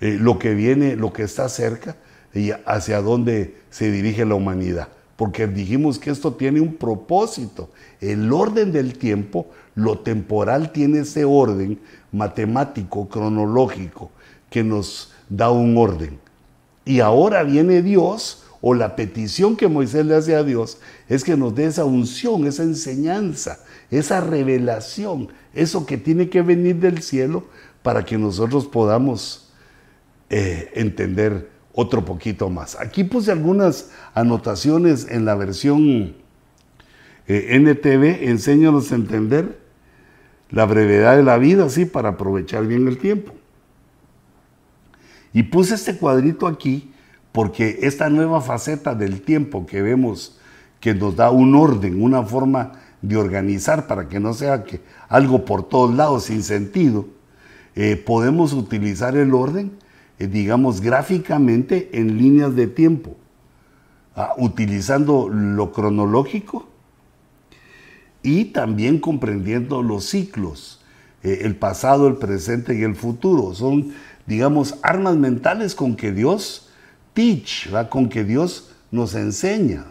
eh, 0.00 0.18
lo 0.20 0.38
que 0.38 0.54
viene, 0.54 0.96
lo 0.96 1.12
que 1.12 1.22
está 1.22 1.48
cerca 1.48 1.96
y 2.34 2.50
hacia 2.66 3.00
dónde 3.00 3.56
se 3.70 3.90
dirige 3.90 4.24
la 4.24 4.34
humanidad. 4.34 4.88
Porque 5.16 5.46
dijimos 5.46 5.98
que 5.98 6.10
esto 6.10 6.34
tiene 6.34 6.60
un 6.60 6.74
propósito. 6.74 7.70
El 8.00 8.32
orden 8.32 8.72
del 8.72 8.98
tiempo, 8.98 9.46
lo 9.76 10.00
temporal 10.00 10.72
tiene 10.72 11.00
ese 11.00 11.24
orden 11.24 11.78
matemático, 12.10 13.08
cronológico, 13.08 14.10
que 14.50 14.64
nos 14.64 15.12
da 15.28 15.50
un 15.50 15.76
orden. 15.76 16.18
Y 16.84 17.00
ahora 17.00 17.44
viene 17.44 17.80
Dios 17.80 18.43
o 18.66 18.72
la 18.72 18.96
petición 18.96 19.56
que 19.56 19.68
Moisés 19.68 20.06
le 20.06 20.14
hace 20.14 20.34
a 20.34 20.42
Dios 20.42 20.78
es 21.06 21.22
que 21.22 21.36
nos 21.36 21.54
dé 21.54 21.66
esa 21.66 21.84
unción, 21.84 22.46
esa 22.46 22.62
enseñanza, 22.62 23.58
esa 23.90 24.22
revelación, 24.22 25.28
eso 25.52 25.84
que 25.84 25.98
tiene 25.98 26.30
que 26.30 26.40
venir 26.40 26.76
del 26.76 27.02
cielo 27.02 27.44
para 27.82 28.06
que 28.06 28.16
nosotros 28.16 28.64
podamos 28.64 29.52
eh, 30.30 30.70
entender 30.76 31.50
otro 31.74 32.06
poquito 32.06 32.48
más. 32.48 32.80
Aquí 32.80 33.04
puse 33.04 33.32
algunas 33.32 33.90
anotaciones 34.14 35.08
en 35.10 35.26
la 35.26 35.34
versión 35.34 36.14
eh, 37.28 37.58
NTV, 37.58 38.30
enséñanos 38.30 38.92
a 38.92 38.94
entender 38.94 39.58
la 40.48 40.64
brevedad 40.64 41.18
de 41.18 41.22
la 41.22 41.36
vida, 41.36 41.66
así 41.66 41.84
para 41.84 42.08
aprovechar 42.08 42.66
bien 42.66 42.88
el 42.88 42.96
tiempo. 42.96 43.34
Y 45.34 45.42
puse 45.42 45.74
este 45.74 45.98
cuadrito 45.98 46.46
aquí 46.46 46.93
porque 47.34 47.80
esta 47.82 48.10
nueva 48.10 48.40
faceta 48.40 48.94
del 48.94 49.20
tiempo 49.20 49.66
que 49.66 49.82
vemos 49.82 50.38
que 50.78 50.94
nos 50.94 51.16
da 51.16 51.32
un 51.32 51.56
orden, 51.56 52.00
una 52.00 52.22
forma 52.22 52.74
de 53.02 53.16
organizar 53.16 53.88
para 53.88 54.08
que 54.08 54.20
no 54.20 54.34
sea 54.34 54.62
que 54.62 54.80
algo 55.08 55.44
por 55.44 55.68
todos 55.68 55.92
lados 55.96 56.26
sin 56.26 56.44
sentido, 56.44 57.08
eh, 57.74 57.96
podemos 57.96 58.52
utilizar 58.52 59.16
el 59.16 59.34
orden, 59.34 59.72
eh, 60.20 60.28
digamos, 60.28 60.80
gráficamente 60.80 61.90
en 61.94 62.18
líneas 62.18 62.54
de 62.54 62.68
tiempo, 62.68 63.16
ah, 64.14 64.34
utilizando 64.38 65.28
lo 65.28 65.72
cronológico 65.72 66.68
y 68.22 68.44
también 68.44 69.00
comprendiendo 69.00 69.82
los 69.82 70.04
ciclos, 70.04 70.84
eh, 71.24 71.40
el 71.42 71.56
pasado, 71.56 72.06
el 72.06 72.14
presente 72.14 72.78
y 72.78 72.84
el 72.84 72.94
futuro. 72.94 73.54
Son, 73.54 73.92
digamos, 74.24 74.76
armas 74.82 75.16
mentales 75.16 75.74
con 75.74 75.96
que 75.96 76.12
Dios 76.12 76.63
teach, 77.14 77.70
con 77.88 78.08
que 78.08 78.24
Dios 78.24 78.70
nos 78.90 79.14
enseña, 79.14 79.84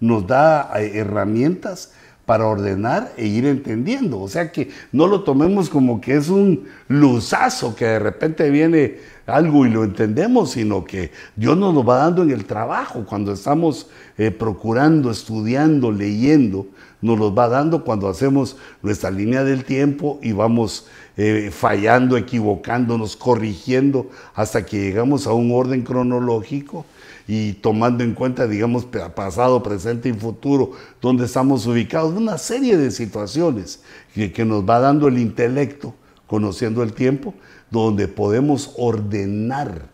nos 0.00 0.26
da 0.26 0.70
eh, 0.76 0.98
herramientas 0.98 1.92
para 2.26 2.46
ordenar 2.46 3.12
e 3.16 3.26
ir 3.26 3.46
entendiendo. 3.46 4.20
O 4.20 4.28
sea 4.28 4.50
que 4.50 4.70
no 4.92 5.06
lo 5.06 5.22
tomemos 5.22 5.68
como 5.68 6.00
que 6.00 6.16
es 6.16 6.28
un 6.28 6.64
luzazo 6.88 7.74
que 7.76 7.84
de 7.84 7.98
repente 7.98 8.50
viene 8.50 8.98
algo 9.26 9.66
y 9.66 9.70
lo 9.70 9.84
entendemos, 9.84 10.52
sino 10.52 10.84
que 10.84 11.10
Dios 11.36 11.56
nos 11.56 11.74
lo 11.74 11.84
va 11.84 11.98
dando 11.98 12.22
en 12.22 12.30
el 12.30 12.44
trabajo, 12.44 13.04
cuando 13.06 13.32
estamos 13.32 13.88
eh, 14.18 14.30
procurando, 14.30 15.10
estudiando, 15.10 15.90
leyendo, 15.90 16.66
nos 17.00 17.18
los 17.18 17.36
va 17.36 17.48
dando 17.48 17.84
cuando 17.84 18.08
hacemos 18.08 18.56
nuestra 18.82 19.10
línea 19.10 19.44
del 19.44 19.64
tiempo 19.64 20.18
y 20.22 20.32
vamos 20.32 20.88
eh, 21.16 21.50
fallando, 21.52 22.16
equivocándonos, 22.16 23.16
corrigiendo 23.16 24.10
hasta 24.34 24.64
que 24.64 24.78
llegamos 24.78 25.26
a 25.26 25.32
un 25.32 25.52
orden 25.52 25.82
cronológico 25.82 26.86
y 27.26 27.54
tomando 27.54 28.04
en 28.04 28.14
cuenta, 28.14 28.46
digamos, 28.46 28.86
pasado, 29.14 29.62
presente 29.62 30.08
y 30.10 30.12
futuro, 30.12 30.72
donde 31.00 31.24
estamos 31.24 31.66
ubicados, 31.66 32.14
una 32.14 32.36
serie 32.38 32.76
de 32.76 32.90
situaciones 32.90 33.82
que, 34.14 34.44
nos 34.44 34.68
va 34.68 34.78
dando 34.78 35.08
el 35.08 35.18
intelecto, 35.18 35.94
conociendo 36.26 36.82
el 36.82 36.92
tiempo, 36.92 37.34
donde 37.70 38.08
podemos 38.08 38.72
ordenar, 38.76 39.88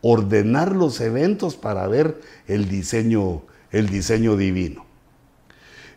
ordenar 0.00 0.76
los 0.76 1.00
eventos 1.00 1.56
para 1.56 1.88
ver 1.88 2.20
el 2.46 2.68
diseño, 2.68 3.42
el 3.72 3.88
diseño 3.88 4.36
divino. 4.36 4.86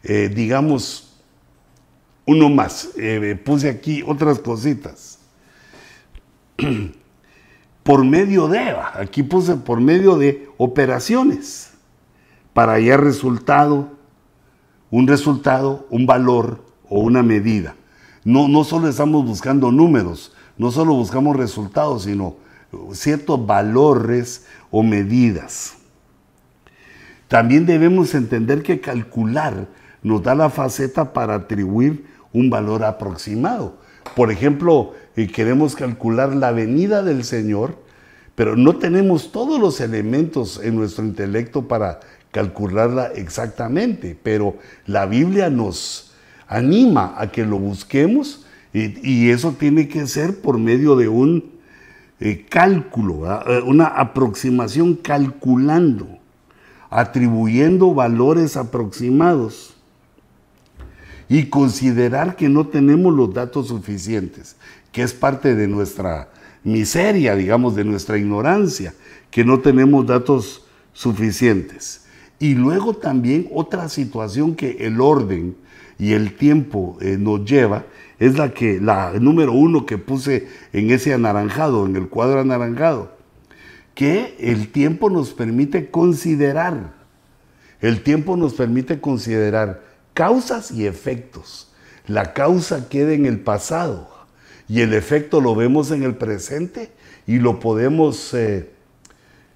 Eh, 0.04 0.32
digamos, 0.34 1.14
uno 2.26 2.50
más, 2.50 2.90
eh, 2.98 3.40
puse 3.44 3.70
aquí 3.70 4.04
otras 4.06 4.40
cositas. 4.40 5.20
por 7.90 8.06
medio 8.06 8.48
de, 8.48 8.76
aquí 8.94 9.24
puse 9.24 9.56
por 9.56 9.82
medio 9.82 10.16
de 10.16 10.48
operaciones, 10.60 11.72
para 12.54 12.74
hallar 12.74 13.04
resultado, 13.04 13.90
un 14.92 15.08
resultado, 15.08 15.88
un 15.90 16.06
valor 16.06 16.64
o 16.88 17.00
una 17.00 17.24
medida. 17.24 17.74
No, 18.24 18.48
no 18.48 18.64
solo 18.64 18.90
estamos 18.90 19.26
buscando 19.26 19.72
números, 19.72 20.36
no 20.56 20.70
solo 20.70 20.94
buscamos 20.94 21.36
resultados, 21.36 22.04
sino 22.04 22.36
ciertos 22.94 23.44
valores 23.44 24.46
o 24.70 24.84
medidas. 24.84 25.74
También 27.28 27.66
debemos 27.66 28.14
entender 28.14 28.62
que 28.62 28.82
calcular 28.82 29.66
nos 30.04 30.22
da 30.22 30.36
la 30.36 30.52
faceta 30.52 31.12
para 31.12 31.34
atribuir 31.34 32.06
un 32.34 32.52
valor 32.52 32.84
aproximado. 32.84 33.80
Por 34.16 34.32
ejemplo, 34.32 34.94
eh, 35.20 35.28
queremos 35.28 35.76
calcular 35.76 36.34
la 36.34 36.52
venida 36.54 37.04
del 37.04 37.26
Señor, 37.26 37.76
pero 38.36 38.56
no 38.56 38.78
tenemos 38.78 39.34
todos 39.34 39.60
los 39.60 39.82
elementos 39.82 40.62
en 40.64 40.76
nuestro 40.76 41.04
intelecto 41.04 41.68
para 41.68 42.00
calcularla 42.32 43.08
exactamente, 43.08 44.18
pero 44.22 44.56
la 44.86 45.06
Biblia 45.06 45.50
nos 45.50 46.14
anima 46.48 47.16
a 47.18 47.32
que 47.32 47.46
lo 47.46 47.60
busquemos 47.60 48.46
y, 48.72 49.30
eso 49.30 49.56
tiene 49.60 49.90
que 49.90 50.08
ser 50.08 50.40
por 50.40 50.58
medio 50.58 50.96
de 50.96 51.10
un 51.10 51.52
eh, 52.22 52.46
cálculo, 52.48 53.26
eh, 53.46 53.62
una 53.66 53.88
aproximación 53.88 54.96
calculando, 54.96 56.08
atribuyendo 56.90 57.94
valores 57.94 58.56
aproximados 58.56 59.74
y 61.30 61.46
considerar 61.46 62.36
que 62.36 62.50
no 62.50 62.68
tenemos 62.68 63.14
los 63.14 63.34
datos 63.34 63.68
suficientes, 63.68 64.56
que 64.92 65.04
es 65.04 65.14
parte 65.14 65.56
de 65.56 65.68
nuestra 65.68 66.30
miseria, 66.64 67.36
digamos, 67.36 67.76
de 67.76 67.84
nuestra 67.84 68.18
ignorancia, 68.18 68.94
que 69.32 69.44
no 69.44 69.60
tenemos 69.60 70.06
datos 70.06 70.66
suficientes. 70.94 72.06
Y 72.40 72.56
luego 72.56 72.94
también 72.94 73.50
otra 73.54 73.90
situación 73.90 74.56
que 74.56 74.86
el 74.86 75.02
orden 75.02 75.56
y 75.98 76.14
el 76.14 76.36
tiempo 76.36 76.98
eh, 77.02 77.18
nos 77.20 77.44
lleva 77.44 77.86
es 78.20 78.38
la 78.38 78.54
que 78.54 78.80
la 78.80 79.14
número 79.20 79.52
uno 79.52 79.86
que 79.86 79.98
puse 79.98 80.48
en 80.72 80.92
ese 80.92 81.14
anaranjado, 81.14 81.86
en 81.86 81.96
el 81.96 82.08
cuadro 82.08 82.40
anaranjado, 82.40 83.18
que 83.94 84.36
el 84.40 84.72
tiempo 84.72 85.10
nos 85.10 85.32
permite 85.32 85.90
considerar. 85.90 86.94
El 87.82 88.02
tiempo 88.04 88.38
nos 88.38 88.54
permite 88.54 89.00
considerar 89.00 89.84
causas 90.14 90.72
y 90.72 90.86
efectos. 90.86 91.72
La 92.08 92.34
causa 92.34 92.90
queda 92.90 93.14
en 93.14 93.26
el 93.26 93.40
pasado 93.40 94.19
y 94.70 94.82
el 94.82 94.94
efecto 94.94 95.42
lo 95.42 95.56
vemos 95.56 95.90
en 95.90 96.04
el 96.04 96.16
presente 96.16 96.92
y 97.26 97.40
lo 97.40 97.60
podemos, 97.60 98.36
eh, 98.36 98.70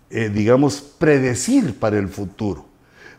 eh, 0.10 0.30
digamos, 0.34 0.82
predecir 0.82 1.78
para 1.78 2.00
el 2.00 2.10
futuro. 2.10 2.66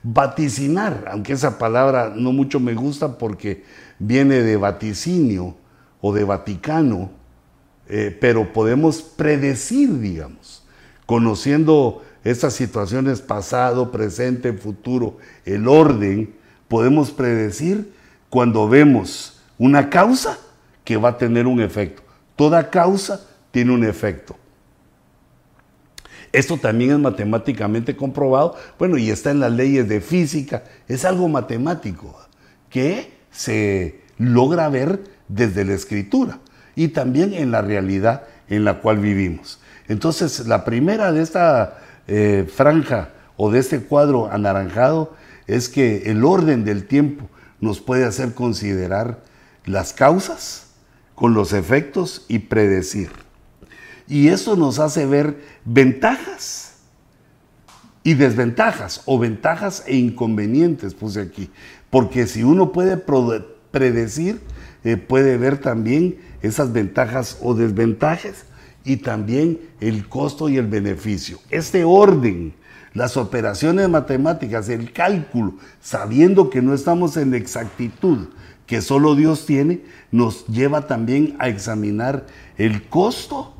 Vaticinar, 0.02 1.04
aunque 1.10 1.32
esa 1.32 1.56
palabra 1.56 2.12
no 2.14 2.32
mucho 2.32 2.58
me 2.58 2.74
gusta 2.74 3.16
porque 3.16 3.62
viene 4.00 4.42
de 4.42 4.56
vaticinio 4.56 5.54
o 6.00 6.12
de 6.12 6.24
Vaticano, 6.24 7.10
eh, 7.88 8.16
pero 8.20 8.52
podemos 8.52 9.00
predecir, 9.00 10.00
digamos, 10.00 10.64
conociendo 11.06 12.02
estas 12.24 12.54
situaciones 12.54 13.20
pasado, 13.20 13.92
presente, 13.92 14.52
futuro, 14.52 15.18
el 15.44 15.68
orden, 15.68 16.34
podemos 16.66 17.12
predecir 17.12 17.92
cuando 18.30 18.68
vemos 18.68 19.40
una 19.58 19.90
causa 19.90 20.38
que 20.84 20.96
va 20.96 21.10
a 21.10 21.18
tener 21.18 21.46
un 21.46 21.60
efecto. 21.60 22.02
Toda 22.36 22.70
causa 22.70 23.20
tiene 23.50 23.72
un 23.72 23.84
efecto. 23.84 24.36
Esto 26.32 26.58
también 26.58 26.90
es 26.90 26.98
matemáticamente 26.98 27.94
comprobado, 27.94 28.56
bueno, 28.78 28.98
y 28.98 29.10
está 29.10 29.30
en 29.30 29.38
las 29.38 29.52
leyes 29.52 29.88
de 29.88 30.00
física, 30.00 30.64
es 30.88 31.04
algo 31.04 31.28
matemático 31.28 32.18
que 32.68 33.12
se 33.30 34.00
logra 34.18 34.68
ver 34.68 35.04
desde 35.28 35.64
la 35.64 35.74
escritura 35.74 36.40
y 36.74 36.88
también 36.88 37.34
en 37.34 37.52
la 37.52 37.62
realidad 37.62 38.24
en 38.48 38.64
la 38.64 38.80
cual 38.80 38.98
vivimos. 38.98 39.60
Entonces, 39.86 40.46
la 40.48 40.64
primera 40.64 41.12
de 41.12 41.22
esta 41.22 41.78
eh, 42.08 42.50
franja 42.52 43.10
o 43.36 43.52
de 43.52 43.60
este 43.60 43.80
cuadro 43.80 44.28
anaranjado 44.30 45.14
es 45.46 45.68
que 45.68 46.10
el 46.10 46.24
orden 46.24 46.64
del 46.64 46.86
tiempo 46.88 47.28
nos 47.60 47.80
puede 47.80 48.04
hacer 48.04 48.34
considerar 48.34 49.20
las 49.66 49.92
causas 49.92 50.63
con 51.14 51.34
los 51.34 51.52
efectos 51.52 52.24
y 52.28 52.40
predecir. 52.40 53.10
Y 54.06 54.28
eso 54.28 54.56
nos 54.56 54.78
hace 54.78 55.06
ver 55.06 55.40
ventajas 55.64 56.74
y 58.02 58.14
desventajas, 58.14 59.02
o 59.06 59.18
ventajas 59.18 59.82
e 59.86 59.96
inconvenientes, 59.96 60.92
puse 60.94 61.22
aquí. 61.22 61.50
Porque 61.88 62.26
si 62.26 62.42
uno 62.42 62.70
puede 62.72 62.98
predecir, 63.70 64.40
eh, 64.84 64.98
puede 64.98 65.38
ver 65.38 65.58
también 65.58 66.18
esas 66.42 66.72
ventajas 66.72 67.38
o 67.40 67.54
desventajas 67.54 68.44
y 68.84 68.98
también 68.98 69.58
el 69.80 70.06
costo 70.06 70.50
y 70.50 70.58
el 70.58 70.66
beneficio. 70.66 71.38
Este 71.48 71.84
orden, 71.84 72.52
las 72.92 73.16
operaciones 73.16 73.88
matemáticas, 73.88 74.68
el 74.68 74.92
cálculo, 74.92 75.54
sabiendo 75.80 76.50
que 76.50 76.60
no 76.60 76.74
estamos 76.74 77.16
en 77.16 77.32
exactitud 77.32 78.28
que 78.66 78.80
solo 78.80 79.14
Dios 79.14 79.46
tiene, 79.46 79.82
nos 80.10 80.46
lleva 80.46 80.86
también 80.86 81.36
a 81.38 81.48
examinar 81.48 82.26
el 82.56 82.88
costo 82.88 83.54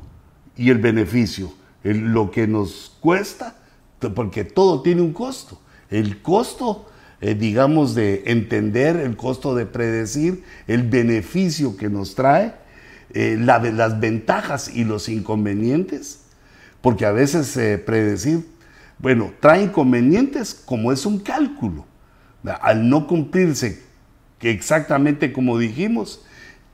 y 0.56 0.70
el 0.70 0.78
beneficio, 0.78 1.52
lo 1.82 2.30
que 2.30 2.46
nos 2.46 2.96
cuesta, 3.00 3.56
porque 4.14 4.44
todo 4.44 4.82
tiene 4.82 5.02
un 5.02 5.12
costo. 5.12 5.60
El 5.90 6.22
costo, 6.22 6.88
eh, 7.20 7.34
digamos, 7.34 7.94
de 7.94 8.22
entender, 8.26 8.96
el 8.96 9.16
costo 9.16 9.54
de 9.54 9.66
predecir, 9.66 10.42
el 10.66 10.82
beneficio 10.82 11.76
que 11.76 11.88
nos 11.88 12.14
trae, 12.14 12.54
eh, 13.12 13.36
las 13.38 14.00
ventajas 14.00 14.74
y 14.74 14.84
los 14.84 15.08
inconvenientes, 15.08 16.20
porque 16.80 17.06
a 17.06 17.12
veces 17.12 17.56
eh, 17.56 17.78
predecir, 17.78 18.46
bueno, 18.98 19.32
trae 19.40 19.62
inconvenientes 19.62 20.54
como 20.54 20.92
es 20.92 21.04
un 21.06 21.18
cálculo. 21.18 21.86
Al 22.60 22.88
no 22.88 23.06
cumplirse 23.06 23.82
exactamente 24.40 25.32
como 25.32 25.58
dijimos, 25.58 26.22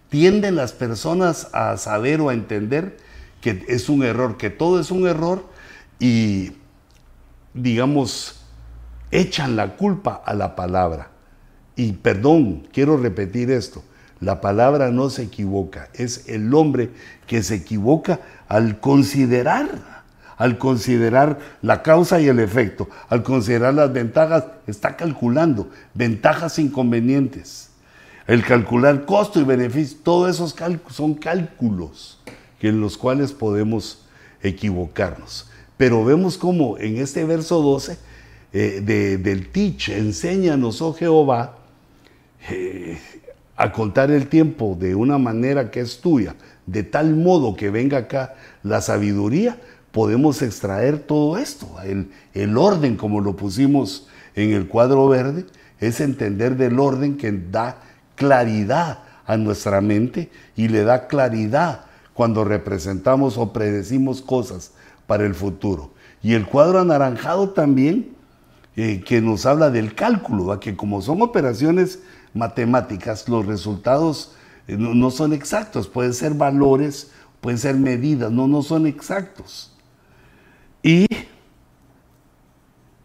tienden 0.08 0.56
las 0.56 0.72
personas 0.72 1.48
a 1.52 1.76
saber 1.76 2.20
o 2.20 2.28
a 2.28 2.34
entender 2.34 2.98
que 3.40 3.64
es 3.68 3.88
un 3.88 4.02
error, 4.02 4.36
que 4.36 4.50
todo 4.50 4.80
es 4.80 4.90
un 4.90 5.06
error 5.06 5.48
y, 5.98 6.52
digamos, 7.54 8.40
echan 9.11 9.56
la 9.56 9.76
culpa 9.76 10.22
a 10.24 10.34
la 10.34 10.56
palabra. 10.56 11.11
Y 11.76 11.92
perdón, 11.92 12.68
quiero 12.72 12.96
repetir 12.96 13.50
esto, 13.50 13.82
la 14.20 14.40
palabra 14.40 14.90
no 14.90 15.08
se 15.08 15.22
equivoca, 15.22 15.88
es 15.94 16.28
el 16.28 16.52
hombre 16.54 16.90
que 17.26 17.42
se 17.42 17.54
equivoca 17.54 18.20
al 18.48 18.80
considerar, 18.80 19.99
al 20.41 20.57
considerar 20.57 21.38
la 21.61 21.82
causa 21.82 22.18
y 22.18 22.26
el 22.26 22.41
efecto, 22.41 22.88
al 23.11 23.22
considerar 23.22 23.74
las 23.74 23.93
ventajas, 23.93 24.45
está 24.66 24.97
calculando 24.97 25.68
ventajas 25.93 26.59
e 26.59 26.62
inconvenientes. 26.62 27.68
El 28.26 28.43
calcular 28.43 29.05
costo 29.05 29.38
y 29.38 29.45
beneficio, 29.45 29.99
todos 30.03 30.30
esos 30.30 30.57
son 30.88 31.12
cálculos 31.12 32.22
en 32.59 32.80
los 32.80 32.97
cuales 32.97 33.32
podemos 33.32 34.07
equivocarnos. 34.43 35.51
Pero 35.76 36.07
vemos 36.07 36.38
como 36.38 36.78
en 36.78 36.97
este 36.97 37.26
verso 37.26 37.61
12 37.61 37.99
eh, 38.55 39.18
del 39.22 39.49
Teach, 39.49 39.91
enséñanos, 39.91 40.80
oh 40.80 40.95
Jehová, 40.95 41.59
eh, 42.49 42.99
a 43.57 43.72
contar 43.72 44.11
el 44.11 44.26
tiempo 44.28 44.74
de 44.80 44.95
una 44.95 45.18
manera 45.18 45.70
que 45.70 45.80
es 45.80 46.01
tuya, 46.01 46.34
de 46.64 46.82
tal 46.82 47.14
modo 47.14 47.57
que 47.57 47.68
venga 47.68 47.99
acá 47.99 48.36
la 48.62 48.80
sabiduría, 48.80 49.59
podemos 49.93 50.43
extraer 50.43 50.99
todo 50.99 51.38
esto. 51.38 51.68
El, 51.84 52.11
el 52.34 52.57
orden, 52.57 52.97
como 52.97 53.20
lo 53.20 53.36
pusimos 53.36 54.09
en 54.34 54.53
el 54.53 54.68
cuadro 54.68 55.09
verde, 55.09 55.47
es 55.80 56.01
entender 56.01 56.57
del 56.57 56.78
orden 56.78 57.16
que 57.16 57.32
da 57.32 57.78
claridad 58.14 59.01
a 59.26 59.36
nuestra 59.36 59.80
mente 59.80 60.30
y 60.57 60.68
le 60.68 60.82
da 60.84 61.07
claridad 61.07 61.84
cuando 62.14 62.45
representamos 62.45 63.38
o 63.38 63.53
predecimos 63.53 64.20
cosas 64.20 64.72
para 65.07 65.24
el 65.24 65.34
futuro. 65.34 65.93
Y 66.22 66.34
el 66.34 66.47
cuadro 66.47 66.80
anaranjado 66.80 67.51
también, 67.51 68.14
eh, 68.76 69.03
que 69.05 69.20
nos 69.20 69.47
habla 69.47 69.70
del 69.70 69.95
cálculo, 69.95 70.59
que 70.61 70.76
como 70.76 71.01
son 71.01 71.22
operaciones 71.22 72.01
matemáticas, 72.34 73.28
los 73.28 73.47
resultados 73.47 74.32
eh, 74.68 74.76
no, 74.78 75.11
son 75.11 75.32
exactos, 75.32 75.88
pueden 75.88 76.14
ser 76.14 76.34
valores, 76.34 77.11
pueden 77.41 77.59
ser 77.59 77.76
medidas, 77.76 78.30
no, 78.30 78.47
no 78.47 78.62
son 78.62 78.86
exactos. 78.86 79.72
Y 80.83 81.07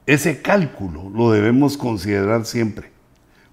ese 0.05 0.41
cálculo 0.41 1.09
lo 1.09 1.31
debemos 1.31 1.77
considerar 1.77 2.45
siempre, 2.45 2.91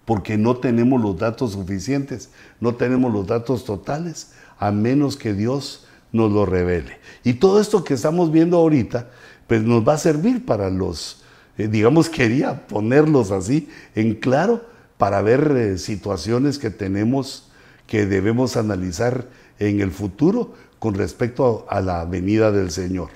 porque 0.05 0.37
no 0.37 0.57
tenemos 0.57 1.01
los 1.01 1.19
datos 1.19 1.53
suficientes, 1.53 2.31
no 2.61 2.75
tenemos 2.75 3.13
los 3.13 3.27
datos 3.27 3.65
totales, 3.65 4.33
a 4.59 4.71
menos 4.71 5.17
que 5.17 5.33
Dios 5.35 5.87
nos 6.13 6.31
lo 6.31 6.47
revele. 6.47 6.99
Y 7.25 7.35
todo 7.35 7.61
esto 7.61 7.85
que 7.85 7.95
estamos 7.95 8.31
viendo 8.31 8.59
ahorita, 8.59 9.11
pues 9.47 9.63
nos 9.63 9.87
va 9.87 9.95
a 9.95 9.99
servir 9.99 10.45
para 10.45 10.71
los, 10.71 11.23
eh, 11.59 11.69
digamos, 11.69 12.09
quería 12.09 12.67
ponerlos 12.67 13.31
así 13.31 13.69
en 13.95 14.15
claro, 14.15 14.65
para 14.99 15.21
ver 15.23 15.53
eh, 15.57 15.79
situaciones 15.79 16.59
que 16.59 16.71
tenemos 16.71 17.49
que 17.87 18.07
debemos 18.07 18.57
analizar 18.57 19.27
en 19.59 19.81
el 19.81 19.91
futuro 19.91 20.55
con 20.79 20.95
respecto 20.95 21.67
a, 21.69 21.81
la 21.81 22.05
venida 22.05 22.51
del 22.51 22.71
Señor. 22.71 23.11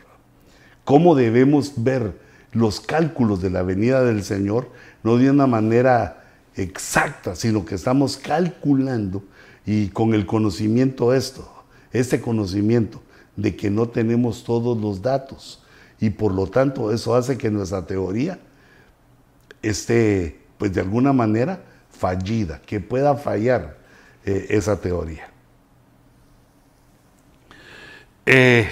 ¿Cómo 0.86 1.16
debemos 1.16 1.72
ver 1.82 2.16
los 2.52 2.78
cálculos 2.78 3.42
de 3.42 3.50
la 3.50 3.64
venida 3.64 4.04
del 4.04 4.22
Señor? 4.22 4.70
No 5.02 5.16
de 5.16 5.28
una 5.28 5.48
manera 5.48 6.22
exacta, 6.54 7.34
sino 7.34 7.64
que 7.64 7.74
estamos 7.74 8.16
calculando 8.16 9.24
y 9.66 9.88
con 9.88 10.14
el 10.14 10.26
conocimiento 10.26 11.12
esto, 11.12 11.64
este 11.92 12.20
conocimiento 12.20 13.02
de 13.34 13.56
que 13.56 13.68
no 13.68 13.88
tenemos 13.88 14.44
todos 14.44 14.80
los 14.80 15.02
datos 15.02 15.60
y 15.98 16.10
por 16.10 16.32
lo 16.32 16.46
tanto 16.46 16.92
eso 16.92 17.16
hace 17.16 17.36
que 17.36 17.50
nuestra 17.50 17.84
teoría 17.84 18.38
esté 19.62 20.38
pues 20.56 20.72
de 20.72 20.82
alguna 20.82 21.12
manera 21.12 21.64
fallida, 21.90 22.62
que 22.64 22.78
pueda 22.78 23.16
fallar 23.16 23.76
eh, 24.24 24.46
esa 24.50 24.80
teoría. 24.80 25.28
Eh, 28.24 28.68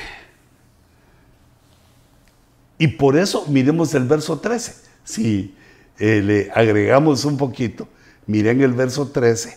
y 2.85 2.89
por 2.89 3.17
eso 3.17 3.47
miremos 3.49 3.95
el 3.95 4.05
verso 4.05 4.41
13. 4.41 4.75
Si 5.05 5.55
eh, 5.99 6.21
le 6.23 6.51
agregamos 6.55 7.25
un 7.25 7.39
poquito, 7.39 7.89
miren 8.27 8.61
el 8.61 8.75
verso 8.75 9.09
13, 9.09 9.57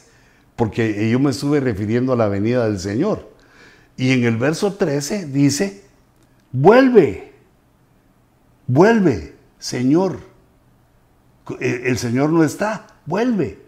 porque 0.56 1.10
yo 1.10 1.20
me 1.20 1.32
estuve 1.32 1.60
refiriendo 1.60 2.14
a 2.14 2.16
la 2.16 2.30
venida 2.30 2.64
del 2.64 2.80
Señor. 2.80 3.30
Y 3.98 4.14
en 4.14 4.24
el 4.24 4.38
verso 4.38 4.76
13 4.76 5.26
dice, 5.26 5.84
vuelve, 6.54 7.34
vuelve, 8.66 9.36
Señor. 9.60 10.20
El 11.60 11.98
Señor 11.98 12.30
no 12.30 12.46
está, 12.46 12.88
vuelve, 13.06 13.60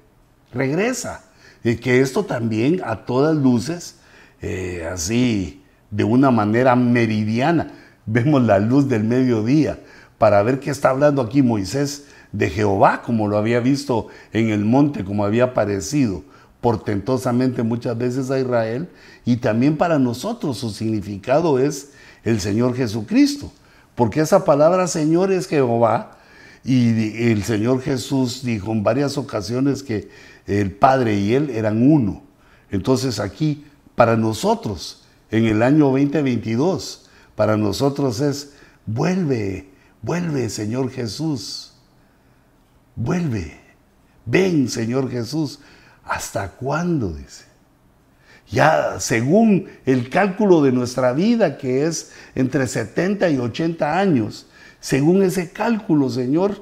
regresa. 0.53 1.25
Y 1.65 1.75
que 1.75 1.99
esto 1.99 2.23
también 2.23 2.79
a 2.85 3.03
todas 3.03 3.35
luces, 3.35 3.97
eh, 4.41 4.87
así 4.89 5.65
de 5.91 6.05
una 6.05 6.31
manera 6.31 6.77
meridiana, 6.77 7.73
vemos 8.11 8.43
la 8.43 8.59
luz 8.59 8.87
del 8.89 9.03
mediodía 9.03 9.79
para 10.17 10.41
ver 10.43 10.59
qué 10.59 10.71
está 10.71 10.89
hablando 10.89 11.21
aquí 11.21 11.41
Moisés 11.41 12.05
de 12.31 12.49
Jehová, 12.49 13.01
como 13.03 13.27
lo 13.27 13.37
había 13.37 13.59
visto 13.59 14.07
en 14.33 14.49
el 14.49 14.65
monte, 14.65 15.03
como 15.03 15.23
había 15.23 15.45
aparecido 15.45 16.23
portentosamente 16.61 17.63
muchas 17.63 17.97
veces 17.97 18.29
a 18.31 18.39
Israel, 18.39 18.89
y 19.25 19.37
también 19.37 19.77
para 19.77 19.97
nosotros 19.97 20.57
su 20.57 20.71
significado 20.71 21.57
es 21.57 21.91
el 22.23 22.41
Señor 22.41 22.75
Jesucristo, 22.75 23.51
porque 23.95 24.19
esa 24.19 24.43
palabra 24.43 24.87
Señor 24.87 25.31
es 25.31 25.47
Jehová, 25.47 26.17
y 26.65 27.29
el 27.31 27.43
Señor 27.43 27.81
Jesús 27.81 28.43
dijo 28.43 28.73
en 28.73 28.83
varias 28.83 29.17
ocasiones 29.17 29.81
que 29.83 30.09
el 30.45 30.71
Padre 30.71 31.15
y 31.15 31.33
Él 31.33 31.49
eran 31.49 31.89
uno. 31.89 32.23
Entonces 32.69 33.19
aquí, 33.19 33.65
para 33.95 34.17
nosotros, 34.17 35.03
en 35.31 35.45
el 35.45 35.63
año 35.63 35.85
2022, 35.85 37.08
para 37.39 37.55
nosotros 37.55 38.19
es, 38.19 38.51
vuelve, 38.85 39.69
vuelve 40.01 40.49
Señor 40.49 40.91
Jesús, 40.91 41.71
vuelve, 42.97 43.57
ven 44.25 44.67
Señor 44.67 45.09
Jesús. 45.09 45.61
¿Hasta 46.03 46.49
cuándo? 46.49 47.13
Dice. 47.13 47.45
Ya 48.51 48.99
según 48.99 49.69
el 49.85 50.09
cálculo 50.09 50.61
de 50.61 50.73
nuestra 50.73 51.13
vida, 51.13 51.57
que 51.57 51.85
es 51.85 52.11
entre 52.35 52.67
70 52.67 53.29
y 53.29 53.37
80 53.37 53.97
años, 53.97 54.47
según 54.81 55.23
ese 55.23 55.49
cálculo, 55.49 56.09
Señor, 56.09 56.61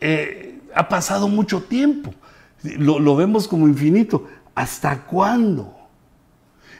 eh, 0.00 0.60
ha 0.72 0.88
pasado 0.88 1.26
mucho 1.26 1.64
tiempo. 1.64 2.14
Lo, 2.62 3.00
lo, 3.00 3.16
vemos 3.16 3.48
como 3.48 3.66
infinito. 3.66 4.28
¿Hasta 4.54 5.04
cuándo? 5.04 5.77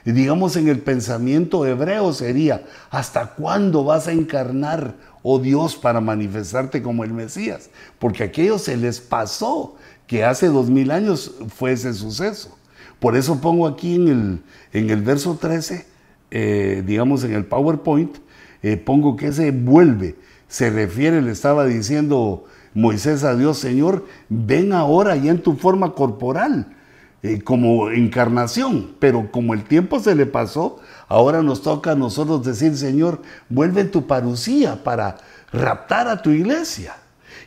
Digamos 0.05 0.55
en 0.55 0.67
el 0.67 0.79
pensamiento 0.79 1.65
hebreo 1.65 2.13
sería, 2.13 2.63
¿hasta 2.89 3.35
cuándo 3.35 3.83
vas 3.83 4.07
a 4.07 4.11
encarnar, 4.11 4.95
oh 5.23 5.39
Dios, 5.39 5.75
para 5.75 6.01
manifestarte 6.01 6.81
como 6.81 7.03
el 7.03 7.13
Mesías? 7.13 7.69
Porque 7.99 8.23
aquello 8.23 8.57
se 8.57 8.77
les 8.77 8.99
pasó, 8.99 9.75
que 10.07 10.23
hace 10.23 10.47
dos 10.47 10.69
mil 10.69 10.89
años 10.89 11.35
fue 11.55 11.73
ese 11.73 11.93
suceso. 11.93 12.57
Por 12.99 13.15
eso 13.15 13.39
pongo 13.39 13.67
aquí 13.67 13.95
en 13.95 14.07
el, 14.07 14.41
en 14.73 14.89
el 14.89 15.01
verso 15.01 15.37
13, 15.39 15.85
eh, 16.31 16.83
digamos 16.85 17.23
en 17.23 17.33
el 17.33 17.45
PowerPoint, 17.45 18.17
eh, 18.61 18.75
pongo 18.75 19.15
que 19.15 19.27
ese 19.27 19.51
vuelve, 19.51 20.15
se 20.47 20.69
refiere, 20.69 21.21
le 21.21 21.31
estaba 21.31 21.65
diciendo 21.65 22.45
Moisés 22.73 23.23
a 23.23 23.35
Dios, 23.35 23.57
Señor, 23.57 24.05
ven 24.29 24.73
ahora 24.73 25.15
ya 25.15 25.31
en 25.31 25.41
tu 25.41 25.55
forma 25.55 25.93
corporal, 25.93 26.75
eh, 27.21 27.41
como 27.41 27.89
encarnación, 27.89 28.91
pero 28.99 29.31
como 29.31 29.53
el 29.53 29.63
tiempo 29.65 29.99
se 29.99 30.15
le 30.15 30.25
pasó, 30.25 30.79
ahora 31.07 31.43
nos 31.43 31.61
toca 31.61 31.91
a 31.91 31.95
nosotros 31.95 32.45
decir, 32.45 32.77
Señor, 32.77 33.21
vuelve 33.49 33.83
tu 33.83 34.07
parucía 34.07 34.83
para 34.83 35.17
raptar 35.51 36.07
a 36.07 36.21
tu 36.21 36.29
iglesia. 36.29 36.95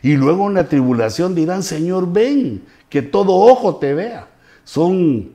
Y 0.02 0.16
luego 0.16 0.48
en 0.48 0.54
la 0.54 0.68
tribulación 0.68 1.34
dirán, 1.34 1.62
Señor, 1.62 2.12
ven, 2.12 2.62
que 2.88 3.02
todo 3.02 3.34
ojo 3.34 3.76
te 3.76 3.94
vea. 3.94 4.28
Son, 4.64 5.30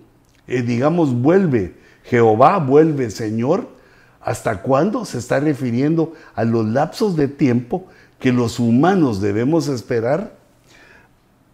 eh, 0.47 0.61
digamos, 0.61 1.13
vuelve, 1.13 1.75
Jehová 2.03 2.59
vuelve, 2.59 3.09
Señor. 3.09 3.69
¿Hasta 4.21 4.61
cuándo 4.61 5.05
se 5.05 5.19
está 5.19 5.39
refiriendo 5.39 6.13
a 6.35 6.43
los 6.43 6.65
lapsos 6.65 7.15
de 7.15 7.29
tiempo 7.29 7.87
que 8.19 8.33
los 8.33 8.59
humanos 8.59 9.21
debemos 9.21 9.69
esperar? 9.69 10.35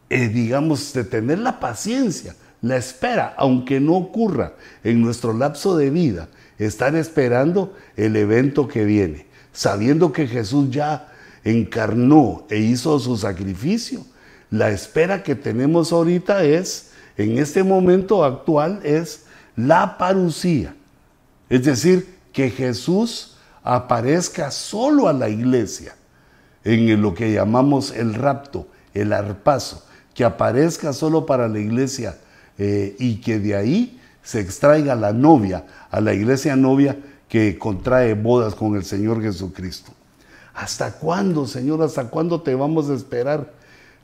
Eh, 0.09 0.27
digamos, 0.27 0.91
de 0.93 1.03
tener 1.03 1.39
la 1.39 1.59
paciencia, 1.59 2.35
la 2.63 2.77
espera, 2.77 3.33
aunque 3.37 3.81
no 3.81 3.93
ocurra 3.95 4.53
en 4.85 5.01
nuestro 5.01 5.33
lapso 5.33 5.75
de 5.75 5.89
vida, 5.89 6.29
estar 6.57 6.95
esperando 6.95 7.75
el 7.97 8.15
evento 8.15 8.69
que 8.69 8.85
viene, 8.85 9.27
sabiendo 9.51 10.13
que 10.13 10.27
Jesús 10.27 10.71
ya 10.71 11.11
encarnó 11.43 12.45
e 12.49 12.59
hizo 12.59 12.97
su 12.99 13.17
sacrificio. 13.17 14.05
La 14.49 14.69
espera 14.69 15.23
que 15.23 15.35
tenemos 15.35 15.91
ahorita 15.91 16.45
es, 16.45 16.91
en 17.17 17.37
este 17.37 17.63
momento 17.63 18.23
actual, 18.23 18.79
es 18.83 19.25
la 19.57 19.97
parucía. 19.97 20.73
Es 21.49 21.65
decir, 21.65 22.15
que 22.31 22.49
Jesús 22.49 23.35
aparezca 23.61 24.51
solo 24.51 25.09
a 25.09 25.13
la 25.13 25.27
iglesia 25.27 25.95
en 26.63 27.01
lo 27.01 27.13
que 27.13 27.33
llamamos 27.33 27.91
el 27.91 28.13
rapto, 28.13 28.69
el 28.93 29.11
arpazo, 29.11 29.85
que 30.13 30.23
aparezca 30.23 30.93
solo 30.93 31.25
para 31.25 31.49
la 31.49 31.59
iglesia 31.59 32.15
eh, 32.57 32.95
y 32.99 33.15
que 33.15 33.39
de 33.39 33.55
ahí 33.55 33.99
se 34.21 34.39
extraiga 34.39 34.95
la 34.95 35.11
novia, 35.11 35.65
a 35.91 35.99
la 35.99 36.13
iglesia 36.13 36.55
novia 36.55 36.97
que 37.27 37.57
contrae 37.57 38.13
bodas 38.13 38.55
con 38.55 38.75
el 38.75 38.85
Señor 38.85 39.21
Jesucristo. 39.21 39.91
¿Hasta 40.53 40.91
cuándo, 40.93 41.47
Señor? 41.47 41.81
¿Hasta 41.81 42.09
cuándo 42.09 42.41
te 42.41 42.53
vamos 42.53 42.89
a 42.89 42.93
esperar? 42.93 43.51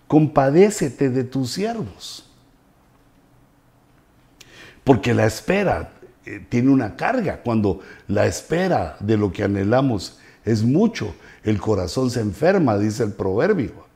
Compadécete 0.07 1.09
de 1.09 1.23
tus 1.23 1.51
siervos. 1.51 2.25
Porque 4.83 5.13
la 5.13 5.27
espera 5.27 5.91
eh, 6.25 6.43
tiene 6.49 6.71
una 6.71 6.95
carga. 6.95 7.41
Cuando 7.43 7.81
la 8.07 8.25
espera 8.25 8.97
de 8.99 9.17
lo 9.17 9.31
que 9.31 9.43
anhelamos 9.43 10.17
es 10.43 10.63
mucho, 10.63 11.13
el 11.43 11.59
corazón 11.59 12.09
se 12.09 12.21
enferma, 12.21 12.77
dice 12.77 13.03
el 13.03 13.13
proverbio. 13.13 13.88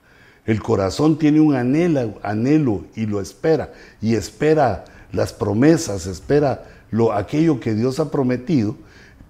El 0.45 0.61
corazón 0.61 1.17
tiene 1.17 1.39
un 1.39 1.55
anhelo, 1.55 2.19
anhelo 2.23 2.85
y 2.95 3.05
lo 3.05 3.21
espera. 3.21 3.71
Y 4.01 4.15
espera 4.15 4.85
las 5.11 5.33
promesas, 5.33 6.05
espera 6.05 6.65
lo, 6.91 7.13
aquello 7.13 7.59
que 7.59 7.73
Dios 7.73 7.99
ha 7.99 8.11
prometido, 8.11 8.75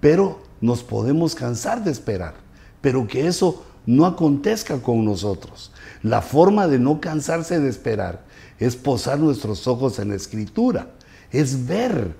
pero 0.00 0.42
nos 0.60 0.82
podemos 0.82 1.34
cansar 1.34 1.84
de 1.84 1.90
esperar 1.90 2.44
pero 2.84 3.06
que 3.06 3.26
eso 3.26 3.64
no 3.86 4.04
acontezca 4.04 4.76
con 4.82 5.06
nosotros. 5.06 5.72
La 6.02 6.20
forma 6.20 6.68
de 6.68 6.78
no 6.78 7.00
cansarse 7.00 7.58
de 7.58 7.70
esperar 7.70 8.20
es 8.58 8.76
posar 8.76 9.18
nuestros 9.18 9.66
ojos 9.66 9.98
en 9.98 10.10
la 10.10 10.16
escritura, 10.16 10.88
es 11.32 11.66
ver, 11.66 12.14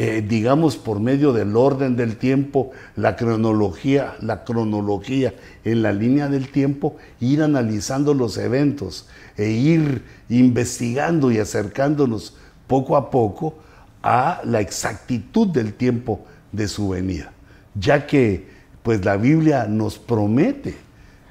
eh, 0.00 0.24
digamos, 0.24 0.76
por 0.76 1.00
medio 1.00 1.32
del 1.32 1.56
orden 1.56 1.96
del 1.96 2.18
tiempo, 2.18 2.70
la 2.94 3.16
cronología, 3.16 4.14
la 4.20 4.44
cronología 4.44 5.34
en 5.64 5.82
la 5.82 5.90
línea 5.90 6.28
del 6.28 6.52
tiempo, 6.52 6.96
ir 7.18 7.42
analizando 7.42 8.14
los 8.14 8.38
eventos 8.38 9.08
e 9.36 9.50
ir 9.50 10.04
investigando 10.28 11.32
y 11.32 11.40
acercándonos 11.40 12.36
poco 12.68 12.96
a 12.96 13.10
poco 13.10 13.58
a 14.00 14.40
la 14.44 14.60
exactitud 14.60 15.48
del 15.48 15.74
tiempo 15.74 16.24
de 16.52 16.68
su 16.68 16.90
venida, 16.90 17.32
ya 17.74 18.06
que 18.06 18.46
pues 18.84 19.04
la 19.04 19.16
Biblia 19.16 19.66
nos 19.66 19.98
promete 19.98 20.76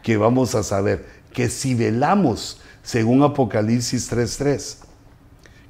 que 0.03 0.17
vamos 0.17 0.55
a 0.55 0.63
saber 0.63 1.05
que 1.31 1.47
si 1.47 1.73
velamos, 1.73 2.59
según 2.83 3.23
Apocalipsis 3.23 4.11
3.3, 4.11 4.87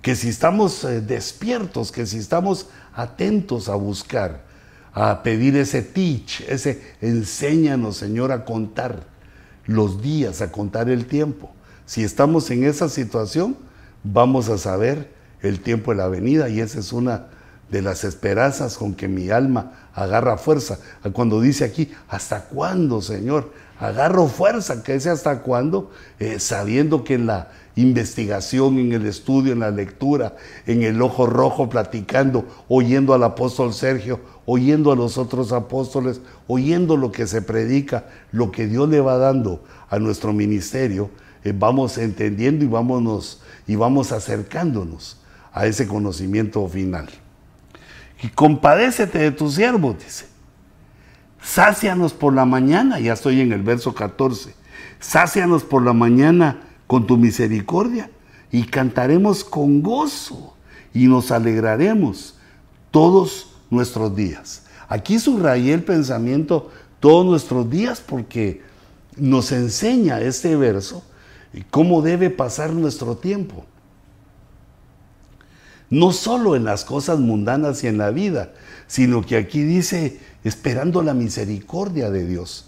que 0.08 0.16
si 0.16 0.30
estamos 0.30 0.86
eh, 0.86 1.02
despiertos, 1.02 1.92
que 1.92 2.06
si 2.06 2.18
estamos 2.18 2.68
atentos 2.98 3.70
a 3.70 3.76
buscar, 3.76 4.42
a 4.92 5.22
pedir 5.22 5.56
ese 5.56 5.84
teach, 5.84 6.42
ese 6.50 6.82
enséñanos 7.00 7.96
Señor 7.98 8.32
a 8.32 8.44
contar 8.44 9.04
los 9.68 10.02
días, 10.02 10.42
a 10.42 10.52
contar 10.52 10.90
el 10.90 11.06
tiempo. 11.06 11.52
Si 11.86 12.04
estamos 12.04 12.50
en 12.50 12.64
esa 12.64 12.90
situación, 12.90 13.56
vamos 14.04 14.50
a 14.50 14.58
saber 14.58 15.12
el 15.42 15.60
tiempo 15.60 15.92
de 15.92 15.98
la 15.98 16.08
venida 16.08 16.50
y 16.50 16.60
esa 16.60 16.80
es 16.80 16.92
una 16.92 17.28
de 17.70 17.82
las 17.82 18.04
esperanzas 18.04 18.78
con 18.78 18.94
que 18.94 19.08
mi 19.08 19.30
alma 19.30 19.90
agarra 19.94 20.38
fuerza. 20.38 20.80
Cuando 21.14 21.42
dice 21.42 21.66
aquí, 21.66 21.92
¿hasta 22.08 22.46
cuándo, 22.46 23.02
Señor? 23.02 23.52
Agarro 23.80 24.28
fuerza, 24.28 24.82
que 24.82 24.94
dice 24.94 25.10
hasta 25.10 25.42
cuándo, 25.42 25.92
eh, 26.20 26.40
sabiendo 26.40 27.04
que 27.04 27.14
en 27.16 27.28
la 27.28 27.50
investigación, 27.76 28.80
en 28.80 28.92
el 28.94 29.06
estudio, 29.06 29.54
en 29.54 29.60
la 29.60 29.70
lectura, 29.70 30.36
en 30.66 30.82
el 30.82 31.00
ojo 31.02 31.28
rojo 31.28 31.70
platicando, 31.70 32.46
oyendo 32.68 33.14
al 33.14 33.24
apóstol 33.24 33.74
Sergio, 33.74 34.20
oyendo 34.46 34.92
a 34.92 34.96
los 34.96 35.18
otros 35.20 35.52
apóstoles, 35.52 36.22
oyendo 36.48 36.98
lo 36.98 37.12
que 37.12 37.28
se 37.28 37.44
predica, 37.44 38.06
lo 38.32 38.52
que 38.52 38.66
Dios 38.66 38.90
le 38.90 39.00
va 39.00 39.18
dando 39.18 39.64
a 39.90 40.00
nuestro 40.00 40.34
ministerio, 40.34 41.12
eh, 41.44 41.54
vamos 41.56 42.00
entendiendo 42.00 42.66
y, 42.66 43.72
y 43.72 43.76
vamos 43.76 44.12
acercándonos 44.12 45.18
a 45.54 45.68
ese 45.68 45.88
conocimiento 45.88 46.68
final. 46.68 47.10
Y 48.22 48.30
compadécete 48.30 49.20
de 49.20 49.32
tus 49.32 49.56
siervos, 49.56 49.98
dice. 50.00 50.26
Sácianos 51.42 52.14
por 52.14 52.34
la 52.34 52.46
mañana, 52.46 53.00
ya 53.00 53.14
estoy 53.14 53.42
en 53.42 53.52
el 53.52 53.62
verso 53.62 53.94
14. 53.94 54.56
Sácianos 55.00 55.64
por 55.64 55.84
la 55.84 55.94
mañana 55.94 56.62
con 56.88 57.06
tu 57.06 57.18
misericordia 57.18 58.10
y 58.52 58.64
cantaremos 58.64 59.44
con 59.44 59.82
gozo 59.82 60.56
y 60.94 61.08
nos 61.08 61.32
alegraremos 61.32 62.38
todos 62.92 63.56
nuestros 63.70 64.16
días. 64.16 64.64
Aquí 64.90 65.20
subrayé 65.20 65.74
el 65.74 65.84
pensamiento 65.84 66.72
todos 67.00 67.26
nuestros 67.26 67.70
días 67.70 68.02
porque 68.02 68.62
nos 69.16 69.52
enseña 69.52 70.22
este 70.22 70.56
verso 70.56 71.04
cómo 71.70 72.02
debe 72.02 72.30
pasar 72.30 72.74
nuestro 72.74 73.18
tiempo 73.18 73.66
no 75.90 76.12
solo 76.12 76.56
en 76.56 76.64
las 76.64 76.84
cosas 76.84 77.20
mundanas 77.20 77.84
y 77.84 77.88
en 77.88 77.98
la 77.98 78.12
vida, 78.12 78.52
sino 78.88 79.22
que 79.22 79.38
aquí 79.38 79.64
dice, 79.64 80.20
esperando 80.44 81.02
la 81.02 81.14
misericordia 81.14 82.10
de 82.10 82.26
Dios, 82.26 82.66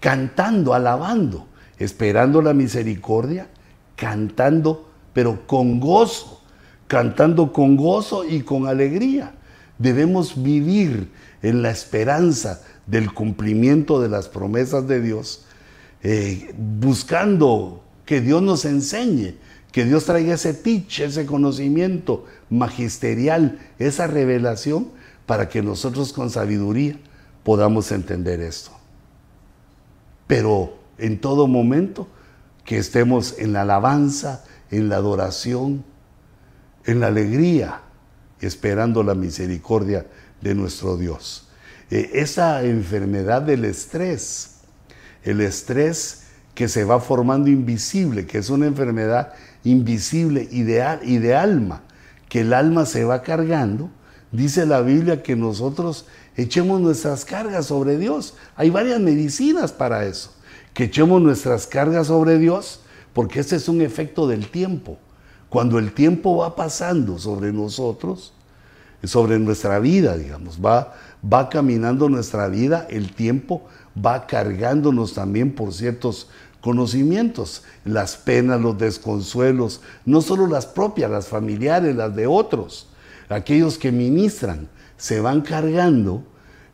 cantando, 0.00 0.74
alabando, 0.74 1.46
esperando 1.78 2.42
la 2.42 2.54
misericordia, 2.54 3.48
cantando, 3.96 4.88
pero 5.12 5.46
con 5.46 5.80
gozo, 5.80 6.42
cantando 6.86 7.52
con 7.52 7.76
gozo 7.76 8.24
y 8.24 8.42
con 8.42 8.66
alegría. 8.66 9.34
Debemos 9.78 10.42
vivir 10.42 11.10
en 11.42 11.62
la 11.62 11.70
esperanza 11.70 12.60
del 12.86 13.12
cumplimiento 13.12 14.00
de 14.00 14.08
las 14.08 14.28
promesas 14.28 14.86
de 14.86 15.00
Dios, 15.00 15.44
eh, 16.02 16.54
buscando 16.56 17.82
que 18.04 18.20
Dios 18.20 18.42
nos 18.42 18.64
enseñe 18.64 19.36
que 19.72 19.84
Dios 19.84 20.04
traiga 20.04 20.34
ese 20.34 20.54
teach, 20.54 21.00
ese 21.00 21.26
conocimiento 21.26 22.24
magisterial, 22.48 23.58
esa 23.78 24.06
revelación, 24.06 24.88
para 25.26 25.48
que 25.48 25.62
nosotros 25.62 26.12
con 26.12 26.30
sabiduría 26.30 26.98
podamos 27.44 27.92
entender 27.92 28.40
esto. 28.40 28.72
Pero 30.26 30.78
en 30.98 31.20
todo 31.20 31.46
momento 31.46 32.08
que 32.64 32.78
estemos 32.78 33.38
en 33.38 33.52
la 33.52 33.62
alabanza, 33.62 34.44
en 34.70 34.88
la 34.88 34.96
adoración, 34.96 35.84
en 36.84 37.00
la 37.00 37.08
alegría, 37.08 37.82
esperando 38.40 39.02
la 39.02 39.14
misericordia 39.14 40.06
de 40.40 40.54
nuestro 40.54 40.96
Dios. 40.96 41.48
Eh, 41.90 42.10
esa 42.14 42.62
enfermedad 42.64 43.42
del 43.42 43.64
estrés, 43.64 44.60
el 45.22 45.40
estrés 45.40 46.22
que 46.54 46.68
se 46.68 46.84
va 46.84 47.00
formando 47.00 47.50
invisible, 47.50 48.26
que 48.26 48.38
es 48.38 48.50
una 48.50 48.66
enfermedad 48.66 49.32
invisible 49.64 50.48
y 50.50 50.62
de, 50.62 51.34
alma, 51.34 51.82
que 52.28 52.40
el 52.40 52.52
alma 52.52 52.86
se 52.86 53.04
va 53.04 53.22
cargando, 53.22 53.90
dice 54.32 54.66
la 54.66 54.80
Biblia 54.80 55.22
que 55.22 55.36
nosotros 55.36 56.06
echemos 56.36 56.80
nuestras 56.80 57.24
cargas 57.24 57.66
sobre 57.66 57.98
Dios. 57.98 58.34
Hay 58.56 58.70
varias 58.70 59.00
medicinas 59.00 59.72
para 59.72 60.04
eso, 60.04 60.32
que 60.74 60.84
echemos 60.84 61.20
nuestras 61.20 61.66
cargas 61.66 62.06
sobre 62.06 62.38
Dios, 62.38 62.80
porque 63.12 63.40
este 63.40 63.56
es 63.56 63.68
un 63.68 63.80
efecto 63.80 64.28
del 64.28 64.48
tiempo. 64.48 64.98
Cuando 65.48 65.78
el 65.78 65.92
tiempo 65.92 66.36
va 66.36 66.54
pasando 66.54 67.18
sobre 67.18 67.52
nosotros, 67.52 68.32
sobre 69.02 69.38
nuestra 69.38 69.78
vida, 69.78 70.16
digamos, 70.16 70.60
va, 70.64 70.94
va 71.24 71.48
caminando 71.48 72.08
nuestra 72.08 72.48
vida, 72.48 72.86
el 72.90 73.12
tiempo 73.12 73.64
va 73.96 74.26
cargándonos 74.26 75.14
también 75.14 75.52
por 75.52 75.72
ciertos 75.72 76.28
conocimientos, 76.60 77.64
las 77.84 78.16
penas, 78.16 78.60
los 78.60 78.78
desconsuelos, 78.78 79.80
no 80.04 80.20
solo 80.20 80.46
las 80.46 80.66
propias, 80.66 81.10
las 81.10 81.28
familiares, 81.28 81.96
las 81.96 82.14
de 82.14 82.26
otros, 82.26 82.88
aquellos 83.28 83.78
que 83.78 83.92
ministran, 83.92 84.68
se 84.96 85.20
van 85.20 85.40
cargando, 85.40 86.24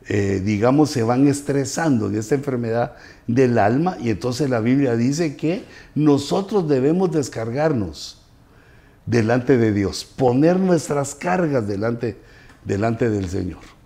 eh, 0.07 0.41
digamos, 0.43 0.89
se 0.89 1.03
van 1.03 1.27
estresando 1.27 2.07
en 2.07 2.17
esta 2.17 2.35
enfermedad 2.35 2.95
del 3.27 3.57
alma 3.57 3.97
y 3.99 4.09
entonces 4.09 4.49
la 4.49 4.59
Biblia 4.59 4.95
dice 4.95 5.35
que 5.35 5.63
nosotros 5.95 6.67
debemos 6.67 7.11
descargarnos 7.11 8.21
delante 9.05 9.57
de 9.57 9.73
Dios, 9.73 10.05
poner 10.05 10.59
nuestras 10.59 11.15
cargas 11.15 11.67
delante, 11.67 12.17
delante 12.65 13.09
del 13.09 13.29
Señor. 13.29 13.76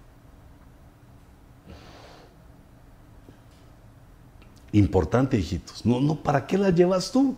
Importante, 4.73 5.37
hijitos. 5.37 5.85
No, 5.85 5.99
no, 5.99 6.15
¿para 6.15 6.47
qué 6.47 6.57
las 6.57 6.73
llevas 6.73 7.11
tú? 7.11 7.37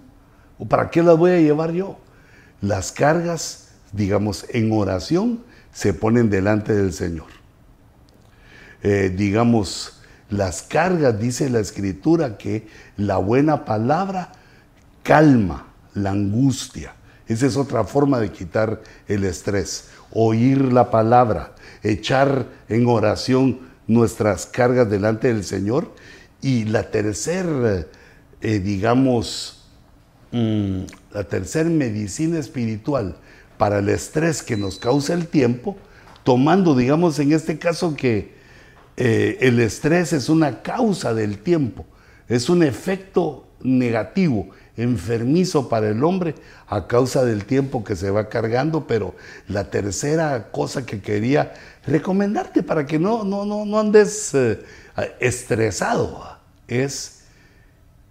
¿O 0.60 0.66
para 0.66 0.90
qué 0.90 1.02
las 1.02 1.18
voy 1.18 1.32
a 1.32 1.40
llevar 1.40 1.72
yo? 1.72 1.98
Las 2.62 2.92
cargas, 2.92 3.70
digamos, 3.92 4.46
en 4.50 4.72
oración, 4.72 5.44
se 5.72 5.94
ponen 5.94 6.30
delante 6.30 6.74
del 6.74 6.94
Señor. 6.94 7.28
Eh, 8.84 9.14
digamos, 9.16 10.02
las 10.30 10.62
cargas, 10.62 11.20
dice 11.20 11.50
la 11.50 11.60
Escritura, 11.60 12.38
que 12.38 12.68
la 12.98 13.18
buena 13.18 13.66
palabra 13.66 14.32
calma 15.02 15.68
la 15.94 16.12
angustia. 16.12 16.96
Esa 17.28 17.48
es 17.48 17.58
otra 17.58 17.84
forma 17.84 18.20
de 18.20 18.32
quitar 18.32 18.82
el 19.08 19.24
estrés. 19.24 19.90
Oír 20.12 20.72
la 20.72 20.92
palabra, 20.92 21.56
echar 21.82 22.46
en 22.70 22.88
oración 22.88 23.60
nuestras 23.88 24.46
cargas 24.46 24.90
delante 24.90 25.28
del 25.28 25.44
Señor 25.44 25.94
y 26.44 26.66
la 26.66 26.92
tercera, 26.92 27.88
eh, 28.42 28.60
digamos, 28.60 29.64
mm, 30.32 30.82
la 31.14 31.24
tercera 31.24 31.70
medicina 31.70 32.38
espiritual 32.38 33.16
para 33.58 33.80
el 33.80 33.88
estrés 33.88 34.44
que 34.44 34.58
nos 34.58 34.78
causa 34.78 35.14
el 35.14 35.28
tiempo, 35.28 35.78
tomando, 36.26 36.76
digamos, 36.76 37.18
en 37.20 37.32
este 37.32 37.58
caso 37.58 37.96
que 37.96 38.34
eh, 38.98 39.38
el 39.40 39.60
estrés 39.62 40.12
es 40.12 40.28
una 40.28 40.62
causa 40.62 41.14
del 41.14 41.38
tiempo, 41.38 41.86
es 42.28 42.50
un 42.50 42.62
efecto 42.62 43.48
negativo, 43.62 44.50
enfermizo 44.76 45.70
para 45.70 45.88
el 45.88 46.04
hombre 46.04 46.36
a 46.68 46.88
causa 46.88 47.24
del 47.24 47.46
tiempo 47.46 47.86
que 47.86 47.96
se 47.96 48.12
va 48.12 48.28
cargando, 48.28 48.86
pero 48.86 49.16
la 49.48 49.70
tercera 49.70 50.52
cosa 50.52 50.86
que 50.86 51.00
quería 51.00 51.54
recomendarte 51.88 52.64
para 52.64 52.86
que 52.86 53.00
no, 53.00 53.24
no, 53.24 53.46
no, 53.46 53.66
no 53.66 53.80
andes 53.80 54.34
eh, 54.34 54.60
estresado 55.22 56.33
es 56.68 57.24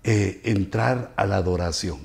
eh, 0.05 0.41
entrar 0.45 1.13
a 1.17 1.27
la 1.27 1.37
adoración, 1.37 2.01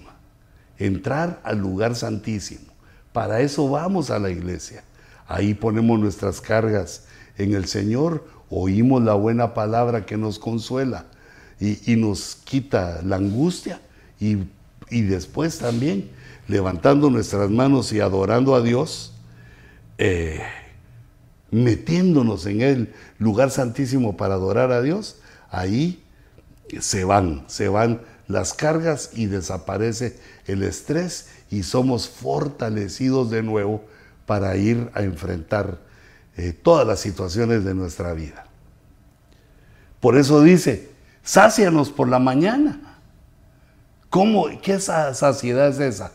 entrar 0.77 1.41
al 1.43 1.57
lugar 1.57 1.95
santísimo. 1.95 2.65
Para 3.11 3.41
eso 3.41 3.69
vamos 3.69 4.11
a 4.11 4.19
la 4.19 4.29
iglesia. 4.29 4.83
Ahí 5.27 5.53
ponemos 5.53 5.99
nuestras 5.99 6.39
cargas 6.39 7.05
en 7.37 7.53
el 7.53 7.65
Señor, 7.65 8.25
oímos 8.49 9.03
la 9.03 9.13
buena 9.13 9.53
palabra 9.53 10.05
que 10.05 10.17
nos 10.17 10.39
consuela 10.39 11.05
y, 11.59 11.95
nos 11.95 12.35
quita 12.35 13.01
la 13.03 13.15
angustia 13.15 13.81
y, 14.19 14.37
después 15.01 15.59
también 15.59 16.09
levantando 16.47 17.09
nuestras 17.09 17.49
manos 17.49 17.91
y 17.91 17.99
adorando 17.99 18.55
a 18.55 18.61
Dios, 18.61 19.13
eh, 19.97 20.41
metiéndonos 21.51 22.45
en 22.45 22.61
el 22.61 22.93
lugar 23.17 23.51
santísimo 23.51 24.15
para 24.15 24.35
adorar 24.35 24.71
a 24.71 24.81
Dios, 24.81 25.17
ahí 25.49 26.03
se 26.79 27.03
van, 27.03 27.43
se 27.47 27.67
van 27.69 28.01
las 28.27 28.53
cargas 28.53 29.11
y 29.13 29.27
desaparece 29.27 30.19
el 30.45 30.63
estrés 30.63 31.29
y 31.49 31.63
somos 31.63 32.09
fortalecidos 32.09 33.29
de 33.29 33.43
nuevo 33.43 33.83
para 34.25 34.57
ir 34.57 34.89
a 34.93 35.01
enfrentar 35.01 35.79
eh, 36.35 36.53
todas 36.53 36.85
las 36.85 36.99
situaciones 36.99 37.63
de 37.63 37.73
nuestra 37.73 38.13
vida. 38.13 38.45
Por 39.99 40.17
eso 40.17 40.41
dice, 40.41 40.91
sácianos 41.23 41.89
por 41.89 42.07
la 42.07 42.19
mañana. 42.19 42.99
¿Cómo? 44.09 44.45
¿Qué 44.61 44.79
saciedad 44.79 45.69
es 45.69 45.79
esa? 45.79 46.11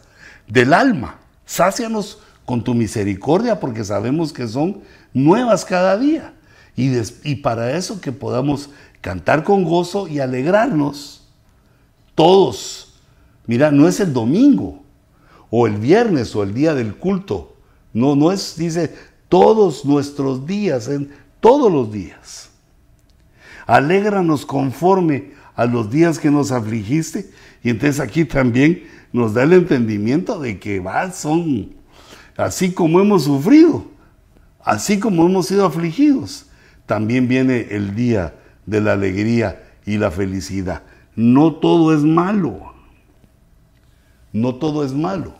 Del 0.46 0.72
alma. 0.72 1.18
Sácianos 1.44 2.20
con 2.44 2.62
tu 2.62 2.74
misericordia 2.74 3.58
porque 3.58 3.84
sabemos 3.84 4.32
que 4.32 4.46
son 4.46 4.82
nuevas 5.12 5.64
cada 5.64 5.96
día. 5.98 6.34
Y, 6.76 6.92
y 7.24 7.36
para 7.36 7.76
eso 7.76 8.00
que 8.00 8.12
podamos 8.12 8.70
cantar 9.02 9.44
con 9.44 9.64
gozo 9.64 10.08
y 10.08 10.20
alegrarnos. 10.20 11.28
Todos. 12.14 12.94
Mira, 13.46 13.70
no 13.70 13.86
es 13.86 14.00
el 14.00 14.14
domingo 14.14 14.82
o 15.50 15.66
el 15.66 15.76
viernes 15.76 16.34
o 16.34 16.42
el 16.42 16.54
día 16.54 16.72
del 16.72 16.94
culto. 16.94 17.56
No, 17.92 18.16
no 18.16 18.32
es, 18.32 18.56
dice, 18.56 18.94
todos 19.28 19.84
nuestros 19.84 20.46
días, 20.46 20.88
en 20.88 21.10
todos 21.40 21.70
los 21.70 21.92
días. 21.92 22.48
Alégranos 23.66 24.46
conforme 24.46 25.32
a 25.54 25.66
los 25.66 25.90
días 25.90 26.18
que 26.18 26.30
nos 26.30 26.52
afligiste. 26.52 27.30
Y 27.62 27.70
entonces 27.70 28.00
aquí 28.00 28.24
también 28.24 28.84
nos 29.12 29.34
da 29.34 29.42
el 29.42 29.52
entendimiento 29.52 30.38
de 30.38 30.58
que 30.58 30.80
va, 30.80 31.10
son 31.12 31.74
así 32.36 32.72
como 32.72 33.00
hemos 33.00 33.24
sufrido, 33.24 33.84
así 34.64 34.98
como 34.98 35.26
hemos 35.26 35.46
sido 35.46 35.66
afligidos. 35.66 36.46
También 36.86 37.28
viene 37.28 37.68
el 37.70 37.94
día 37.94 38.34
de 38.66 38.80
la 38.80 38.92
alegría 38.92 39.62
y 39.84 39.98
la 39.98 40.10
felicidad. 40.10 40.82
No 41.16 41.54
todo 41.54 41.94
es 41.94 42.02
malo. 42.02 42.72
No 44.32 44.54
todo 44.56 44.84
es 44.84 44.92
malo. 44.92 45.34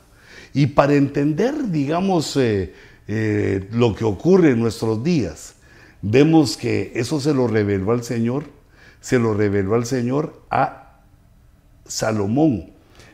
Y 0.52 0.66
para 0.66 0.94
entender, 0.94 1.70
digamos, 1.70 2.36
eh, 2.36 2.74
eh, 3.08 3.68
lo 3.72 3.94
que 3.94 4.04
ocurre 4.04 4.50
en 4.50 4.60
nuestros 4.60 5.02
días, 5.02 5.54
vemos 6.02 6.56
que 6.56 6.92
eso 6.94 7.20
se 7.20 7.32
lo 7.32 7.46
reveló 7.46 7.92
al 7.92 8.04
Señor, 8.04 8.44
se 9.00 9.18
lo 9.18 9.34
reveló 9.34 9.74
al 9.74 9.86
Señor 9.86 10.42
a 10.50 11.00
Salomón 11.86 12.70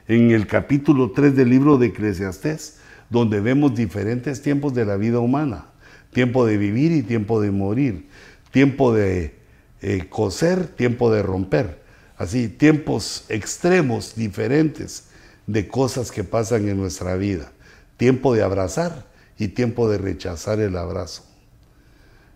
en 0.08 0.30
el 0.30 0.46
capítulo 0.46 1.12
3 1.12 1.36
del 1.36 1.50
libro 1.50 1.78
de 1.78 1.88
Eclesiastés, 1.88 2.80
donde 3.10 3.40
vemos 3.40 3.74
diferentes 3.74 4.42
tiempos 4.42 4.74
de 4.74 4.84
la 4.84 4.96
vida 4.96 5.20
humana, 5.20 5.66
tiempo 6.12 6.44
de 6.44 6.56
vivir 6.56 6.92
y 6.92 7.02
tiempo 7.02 7.40
de 7.40 7.50
morir, 7.50 8.08
tiempo 8.50 8.92
de 8.92 9.37
eh, 9.80 10.08
coser, 10.08 10.66
tiempo 10.66 11.12
de 11.12 11.22
romper. 11.22 11.80
Así, 12.16 12.48
tiempos 12.48 13.24
extremos, 13.28 14.14
diferentes 14.16 15.04
de 15.46 15.68
cosas 15.68 16.10
que 16.10 16.24
pasan 16.24 16.68
en 16.68 16.76
nuestra 16.76 17.14
vida. 17.16 17.52
Tiempo 17.96 18.34
de 18.34 18.42
abrazar 18.42 19.06
y 19.38 19.48
tiempo 19.48 19.88
de 19.88 19.98
rechazar 19.98 20.58
el 20.58 20.76
abrazo. 20.76 21.24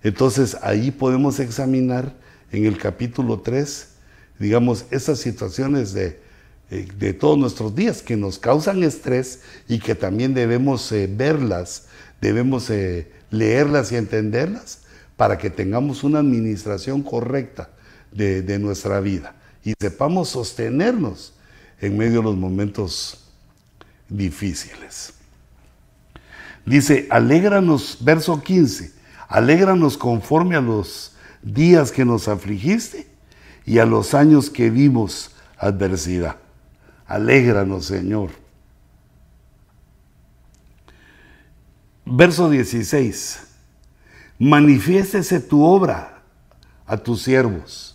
Entonces 0.04 0.56
ahí 0.62 0.92
podemos 0.92 1.40
examinar 1.40 2.14
en 2.52 2.64
el 2.64 2.78
capítulo 2.78 3.40
3, 3.40 3.88
digamos, 4.38 4.86
esas 4.90 5.18
situaciones 5.18 5.92
de, 5.92 6.20
eh, 6.70 6.88
de 6.96 7.12
todos 7.12 7.38
nuestros 7.38 7.74
días 7.74 8.02
que 8.02 8.16
nos 8.16 8.38
causan 8.38 8.84
estrés 8.84 9.40
y 9.68 9.80
que 9.80 9.94
también 9.96 10.32
debemos 10.32 10.90
eh, 10.92 11.08
verlas, 11.10 11.86
debemos 12.20 12.70
leerlas 13.30 13.90
y 13.90 13.96
entenderlas 13.96 14.81
para 15.16 15.38
que 15.38 15.50
tengamos 15.50 16.04
una 16.04 16.18
administración 16.18 17.02
correcta 17.02 17.70
de, 18.10 18.58
nuestra 18.58 19.00
vida 19.00 19.34
y 19.64 19.74
sepamos 19.80 20.30
sostenernos 20.30 21.34
en 21.80 21.96
medio 21.96 22.18
de 22.18 22.24
los 22.24 22.36
momentos 22.36 23.24
difíciles. 24.08 25.14
Dice, 26.64 27.06
alégranos, 27.10 27.98
verso 28.00 28.42
15, 28.42 28.92
alégranos 29.28 29.96
conforme 29.96 30.56
a 30.56 30.60
los 30.60 31.16
días 31.42 31.90
que 31.90 32.04
nos 32.04 32.28
afligiste 32.28 33.06
y 33.64 33.78
a 33.78 33.86
los 33.86 34.14
años 34.14 34.50
que 34.50 34.70
vimos 34.70 35.32
adversidad. 35.56 36.36
Alégranos, 37.06 37.86
Señor. 37.86 38.30
Verso 42.04 42.50
16 42.50 43.51
manifiéstese 44.42 45.38
tu 45.38 45.62
obra 45.62 46.20
a 46.84 46.96
tus 46.96 47.22
siervos. 47.22 47.94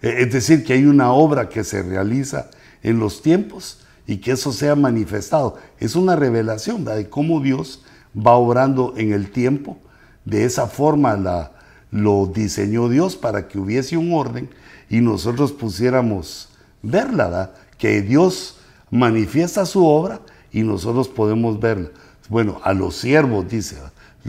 E, 0.00 0.22
es 0.22 0.32
decir, 0.32 0.64
que 0.64 0.74
hay 0.74 0.84
una 0.84 1.12
obra 1.12 1.48
que 1.48 1.64
se 1.64 1.82
realiza 1.82 2.50
en 2.84 3.00
los 3.00 3.20
tiempos 3.20 3.80
y 4.06 4.18
que 4.18 4.30
eso 4.30 4.52
sea 4.52 4.76
manifestado. 4.76 5.58
Es 5.80 5.96
una 5.96 6.14
revelación 6.14 6.84
de 6.84 7.08
cómo 7.08 7.40
Dios 7.40 7.82
va 8.16 8.34
obrando 8.34 8.94
en 8.96 9.12
el 9.12 9.32
tiempo. 9.32 9.76
De 10.24 10.44
esa 10.44 10.68
forma 10.68 11.16
la, 11.16 11.50
lo 11.90 12.30
diseñó 12.32 12.88
Dios 12.88 13.16
para 13.16 13.48
que 13.48 13.58
hubiese 13.58 13.96
un 13.96 14.12
orden 14.12 14.48
y 14.88 15.00
nosotros 15.00 15.50
pusiéramos 15.50 16.50
verla, 16.80 17.54
que 17.76 18.02
Dios 18.02 18.58
manifiesta 18.88 19.66
su 19.66 19.84
obra 19.84 20.20
y 20.52 20.62
nosotros 20.62 21.08
podemos 21.08 21.58
verla. 21.58 21.88
Bueno, 22.28 22.60
a 22.62 22.72
los 22.72 22.94
siervos 22.94 23.48
dice, 23.48 23.76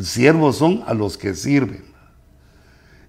Siervos 0.01 0.57
son 0.57 0.83
a 0.87 0.93
los 0.93 1.17
que 1.17 1.35
sirven. 1.35 1.83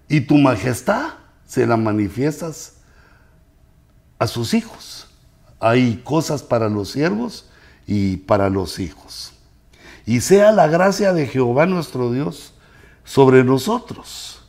y 0.08 0.20
tu 0.20 0.36
majestad 0.36 1.14
se 1.46 1.66
la 1.66 1.76
manifiestas 1.76 2.74
a 4.18 4.26
sus 4.26 4.54
hijos. 4.54 5.08
Hay 5.58 6.00
cosas 6.04 6.42
para 6.42 6.68
los 6.68 6.90
siervos 6.90 7.48
y 7.86 8.18
para 8.18 8.50
los 8.50 8.78
hijos. 8.78 9.32
Y 10.04 10.20
sea 10.20 10.52
la 10.52 10.68
gracia 10.68 11.12
de 11.12 11.26
Jehová 11.26 11.66
nuestro 11.66 12.12
Dios 12.12 12.54
sobre 13.04 13.42
nosotros. 13.42 14.42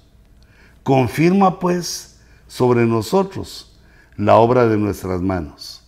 Confirma 0.84 1.60
pues 1.60 2.18
sobre 2.48 2.86
nosotros 2.86 3.78
la 4.16 4.36
obra 4.36 4.68
de 4.68 4.78
nuestras 4.78 5.22
manos. 5.22 5.82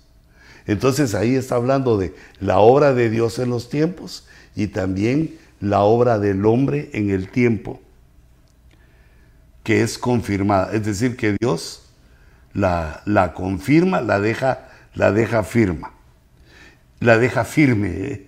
Entonces 0.65 1.15
ahí 1.15 1.35
está 1.35 1.55
hablando 1.55 1.97
de 1.97 2.15
la 2.39 2.59
obra 2.59 2.93
de 2.93 3.09
Dios 3.09 3.39
en 3.39 3.49
los 3.49 3.69
tiempos 3.69 4.27
y 4.55 4.67
también 4.67 5.38
la 5.60 5.82
obra 5.82 6.20
del 6.20 6.45
hombre 6.45 6.89
en 6.93 7.10
el 7.10 7.30
tiempo, 7.30 7.82
que 9.64 9.82
es 9.82 9.97
confirmada. 9.97 10.72
Es 10.74 10.86
decir, 10.86 11.18
que 11.18 11.36
Dios 11.39 11.89
la, 12.53 13.01
la 13.05 13.34
confirma, 13.34 14.01
la 14.01 14.20
deja, 14.20 14.70
la 14.93 15.12
deja 15.12 15.43
firma, 15.43 15.93
la 16.99 17.18
deja 17.18 17.43
firme. 17.45 18.28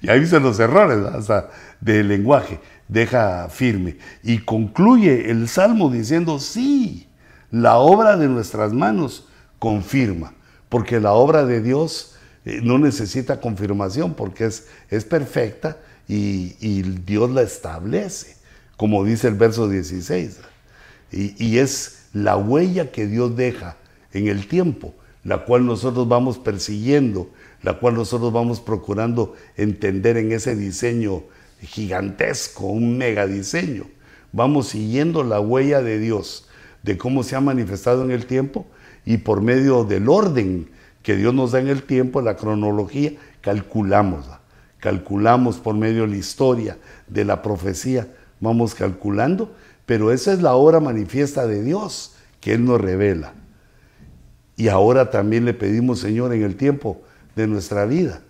Y 0.00 0.10
ahí 0.10 0.20
dicen 0.20 0.42
los 0.42 0.58
errores 0.58 1.04
hasta 1.14 1.50
del 1.80 2.08
lenguaje, 2.08 2.60
deja 2.88 3.48
firme. 3.48 3.98
Y 4.22 4.38
concluye 4.38 5.30
el 5.30 5.48
salmo 5.48 5.90
diciendo, 5.90 6.38
sí, 6.38 7.08
la 7.50 7.76
obra 7.76 8.16
de 8.16 8.28
nuestras 8.28 8.72
manos 8.72 9.28
confirma, 9.58 10.34
porque 10.68 11.00
la 11.00 11.12
obra 11.12 11.44
de 11.44 11.60
Dios 11.60 12.16
eh, 12.44 12.60
no 12.62 12.78
necesita 12.78 13.40
confirmación, 13.40 14.14
porque 14.14 14.46
es, 14.46 14.68
es 14.90 15.04
perfecta 15.04 15.76
y, 16.08 16.82
Dios 16.82 17.30
la 17.30 17.42
establece, 17.42 18.36
como 18.76 19.04
dice 19.04 19.28
el 19.28 19.34
verso 19.34 19.68
16. 19.68 20.38
Y, 21.12 21.44
y 21.44 21.58
es 21.58 22.06
la 22.12 22.36
huella 22.36 22.90
que 22.90 23.06
Dios 23.06 23.36
deja 23.36 23.76
en 24.12 24.28
el 24.28 24.48
tiempo, 24.48 24.94
la 25.24 25.44
cual 25.44 25.66
nosotros 25.66 26.08
vamos 26.08 26.38
persiguiendo, 26.38 27.30
la 27.62 27.78
cual 27.78 27.94
nosotros 27.94 28.32
vamos 28.32 28.60
procurando 28.60 29.34
entender 29.56 30.16
en 30.16 30.32
ese 30.32 30.56
diseño 30.56 31.24
gigantesco, 31.60 32.66
un 32.66 32.96
mega 32.96 33.26
diseño. 33.26 33.84
Vamos 34.32 34.68
siguiendo 34.68 35.24
la 35.24 35.40
huella 35.40 35.82
de 35.82 35.98
Dios, 35.98 36.48
de 36.82 36.96
cómo 36.96 37.22
se 37.22 37.36
ha 37.36 37.40
manifestado 37.40 38.04
en 38.04 38.10
el 38.10 38.26
tiempo 38.26 38.66
y 39.04 39.18
por 39.18 39.42
medio 39.42 39.84
del 39.84 40.08
orden 40.08 40.70
que 41.02 41.16
Dios 41.16 41.34
nos 41.34 41.52
da 41.52 41.60
en 41.60 41.68
el 41.68 41.82
tiempo, 41.82 42.20
la 42.20 42.36
cronología, 42.36 43.12
calculamos, 43.40 44.26
calculamos 44.80 45.56
por 45.56 45.74
medio 45.74 46.02
de 46.02 46.08
la 46.08 46.16
historia, 46.16 46.78
de 47.06 47.24
la 47.24 47.42
profecía, 47.42 48.08
vamos 48.40 48.74
calculando, 48.74 49.54
pero 49.86 50.12
esa 50.12 50.32
es 50.32 50.42
la 50.42 50.54
obra 50.54 50.80
manifiesta 50.80 51.46
de 51.46 51.62
Dios 51.62 52.14
que 52.40 52.54
Él 52.54 52.64
nos 52.64 52.80
revela. 52.80 53.32
Y 54.56 54.68
ahora 54.68 55.10
también 55.10 55.44
le 55.44 55.54
pedimos, 55.54 56.00
Señor, 56.00 56.34
en 56.34 56.42
el 56.42 56.56
tiempo 56.56 57.00
de 57.36 57.46
nuestra 57.46 57.84
vida, 57.84 58.22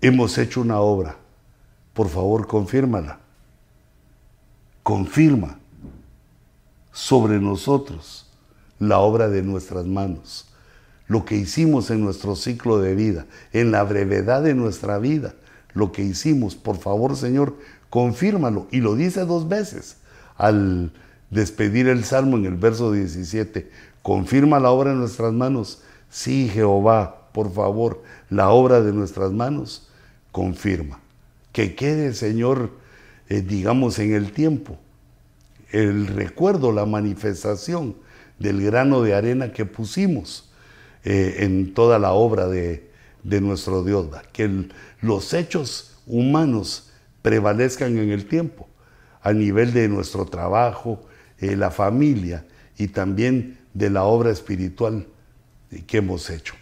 hemos 0.00 0.36
hecho 0.36 0.60
una 0.60 0.80
obra, 0.80 1.16
por 1.94 2.08
favor, 2.08 2.46
confírmala. 2.46 3.18
Confirma 4.82 5.58
sobre 6.92 7.40
nosotros 7.40 8.30
la 8.78 8.98
obra 8.98 9.28
de 9.28 9.42
nuestras 9.42 9.86
manos, 9.86 10.46
lo 11.06 11.24
que 11.24 11.36
hicimos 11.36 11.90
en 11.90 12.00
nuestro 12.00 12.36
ciclo 12.36 12.78
de 12.78 12.94
vida, 12.94 13.26
en 13.52 13.70
la 13.70 13.82
brevedad 13.82 14.42
de 14.42 14.54
nuestra 14.54 14.98
vida, 14.98 15.34
lo 15.74 15.92
que 15.92 16.02
hicimos, 16.02 16.54
por 16.54 16.78
favor 16.78 17.16
Señor, 17.16 17.56
confírmalo. 17.90 18.66
Y 18.70 18.80
lo 18.80 18.94
dice 18.94 19.24
dos 19.24 19.48
veces 19.48 19.98
al 20.36 20.92
despedir 21.30 21.88
el 21.88 22.04
Salmo 22.04 22.36
en 22.36 22.46
el 22.46 22.56
verso 22.56 22.92
17. 22.92 23.70
Confirma 24.02 24.60
la 24.60 24.70
obra 24.70 24.90
de 24.90 24.96
nuestras 24.96 25.32
manos. 25.32 25.82
Sí, 26.10 26.48
Jehová, 26.52 27.28
por 27.32 27.52
favor, 27.52 28.02
la 28.30 28.50
obra 28.50 28.80
de 28.80 28.92
nuestras 28.92 29.32
manos, 29.32 29.88
confirma. 30.32 31.00
Que 31.52 31.74
quede, 31.74 32.14
Señor, 32.14 32.70
eh, 33.28 33.40
digamos, 33.42 33.98
en 33.98 34.14
el 34.14 34.32
tiempo, 34.32 34.78
el 35.70 36.06
recuerdo, 36.06 36.72
la 36.72 36.86
manifestación 36.86 37.96
del 38.38 38.62
grano 38.62 39.02
de 39.02 39.14
arena 39.14 39.52
que 39.52 39.64
pusimos 39.64 40.50
eh, 41.04 41.36
en 41.40 41.74
toda 41.74 41.98
la 41.98 42.12
obra 42.12 42.48
de, 42.48 42.90
nuestro 43.22 43.84
Dios, 43.84 44.08
que 44.32 44.68
los 45.00 45.32
hechos 45.32 45.96
humanos 46.06 46.90
prevalezcan 47.22 47.96
en 47.98 48.10
el 48.10 48.26
tiempo, 48.26 48.68
a 49.22 49.32
nivel 49.32 49.72
de 49.72 49.88
nuestro 49.88 50.26
trabajo, 50.26 51.06
eh, 51.38 51.56
la 51.56 51.70
familia 51.70 52.44
y 52.76 52.88
también 52.88 53.58
de 53.72 53.90
la 53.90 54.04
obra 54.04 54.30
espiritual 54.30 55.06
que 55.86 55.98
hemos 55.98 56.28
hecho. 56.30 56.54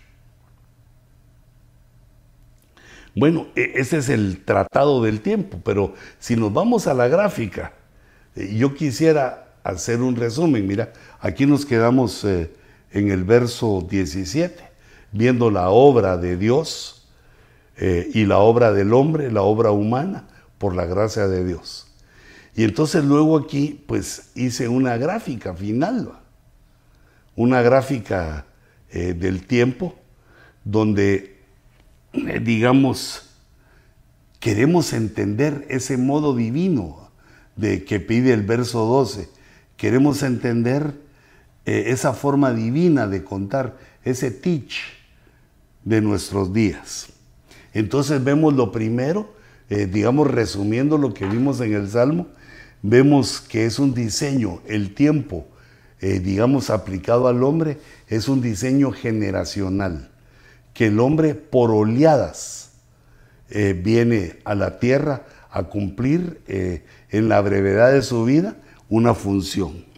Bueno, 3.14 3.48
e, 3.54 3.72
ese 3.74 3.98
es 3.98 4.08
el 4.08 4.44
tratado 4.44 5.02
del 5.02 5.20
tiempo, 5.20 5.60
pero 5.64 5.94
si 6.18 6.36
nos 6.36 6.52
vamos 6.52 6.86
a 6.86 6.94
la 6.94 7.08
gráfica, 7.08 7.74
eh, 8.34 8.54
yo 8.56 8.74
quisiera 8.74 9.54
hacer 9.62 10.00
un 10.00 10.16
resumen. 10.16 10.66
Mira, 10.66 10.92
aquí 11.20 11.46
nos 11.46 11.66
quedamos 11.66 12.24
eh, 12.24 12.50
en 12.92 13.10
el 13.10 13.24
verso 13.24 13.86
17, 13.88 14.62
viendo 15.12 15.50
la 15.50 15.70
obra 15.70 16.16
de 16.16 16.36
Dios 16.36 17.08
eh, 17.76 18.10
y 18.14 18.24
la 18.26 18.38
obra 18.38 18.72
del 18.72 18.92
hombre, 18.92 19.30
la 19.32 19.42
obra 19.42 19.70
humana, 19.70 20.28
por 20.58 20.74
la 20.74 20.84
gracia 20.84 21.26
de 21.26 21.44
Dios. 21.44 21.88
Y 22.54 22.64
entonces 22.64 23.04
luego 23.04 23.38
aquí, 23.38 23.82
pues 23.86 24.30
hice 24.34 24.68
una 24.68 24.96
gráfica 24.96 25.54
final, 25.54 26.12
una 27.34 27.62
gráfica 27.62 28.46
eh, 28.90 29.14
del 29.14 29.46
tiempo, 29.46 29.96
donde, 30.64 31.40
digamos, 32.42 33.30
queremos 34.38 34.92
entender 34.92 35.66
ese 35.68 35.96
modo 35.96 36.36
divino 36.36 37.10
de 37.56 37.84
que 37.84 38.00
pide 38.00 38.32
el 38.32 38.42
verso 38.42 38.84
12 38.86 39.42
queremos 39.82 40.22
entender 40.22 40.94
eh, 41.64 41.84
esa 41.92 42.12
forma 42.12 42.52
divina 42.52 43.06
de 43.06 43.22
contar, 43.22 43.76
ese 44.04 44.32
teach 44.32 44.80
de 45.84 46.00
nuestros 46.00 46.52
días. 46.52 47.08
Entonces 47.72 48.22
vemos 48.22 48.54
lo 48.54 48.72
primero, 48.72 49.32
eh, 49.70 49.86
digamos 49.86 50.28
resumiendo 50.28 50.98
lo 50.98 51.14
que 51.14 51.24
vimos 51.24 51.60
en 51.60 51.74
el 51.74 51.88
Salmo, 51.88 52.26
vemos 52.82 53.40
que 53.40 53.64
es 53.64 53.78
un 53.78 53.94
diseño, 53.94 54.60
el 54.66 54.92
tiempo, 54.94 55.46
eh, 56.00 56.18
digamos 56.18 56.68
aplicado 56.68 57.28
al 57.28 57.44
hombre, 57.44 57.78
es 58.08 58.28
un 58.28 58.42
diseño 58.42 58.90
generacional, 58.90 60.10
que 60.74 60.88
el 60.88 60.98
hombre 60.98 61.34
por 61.34 61.70
oleadas 61.70 62.70
viene 63.82 64.38
a 64.44 64.54
la 64.54 64.78
tierra 64.78 65.26
a 65.50 65.64
cumplir 65.64 66.40
en 67.10 67.28
la 67.28 67.38
brevedad 67.42 67.92
de 67.92 68.00
su 68.00 68.24
vida 68.24 68.56
una 68.88 69.12
función. 69.12 69.91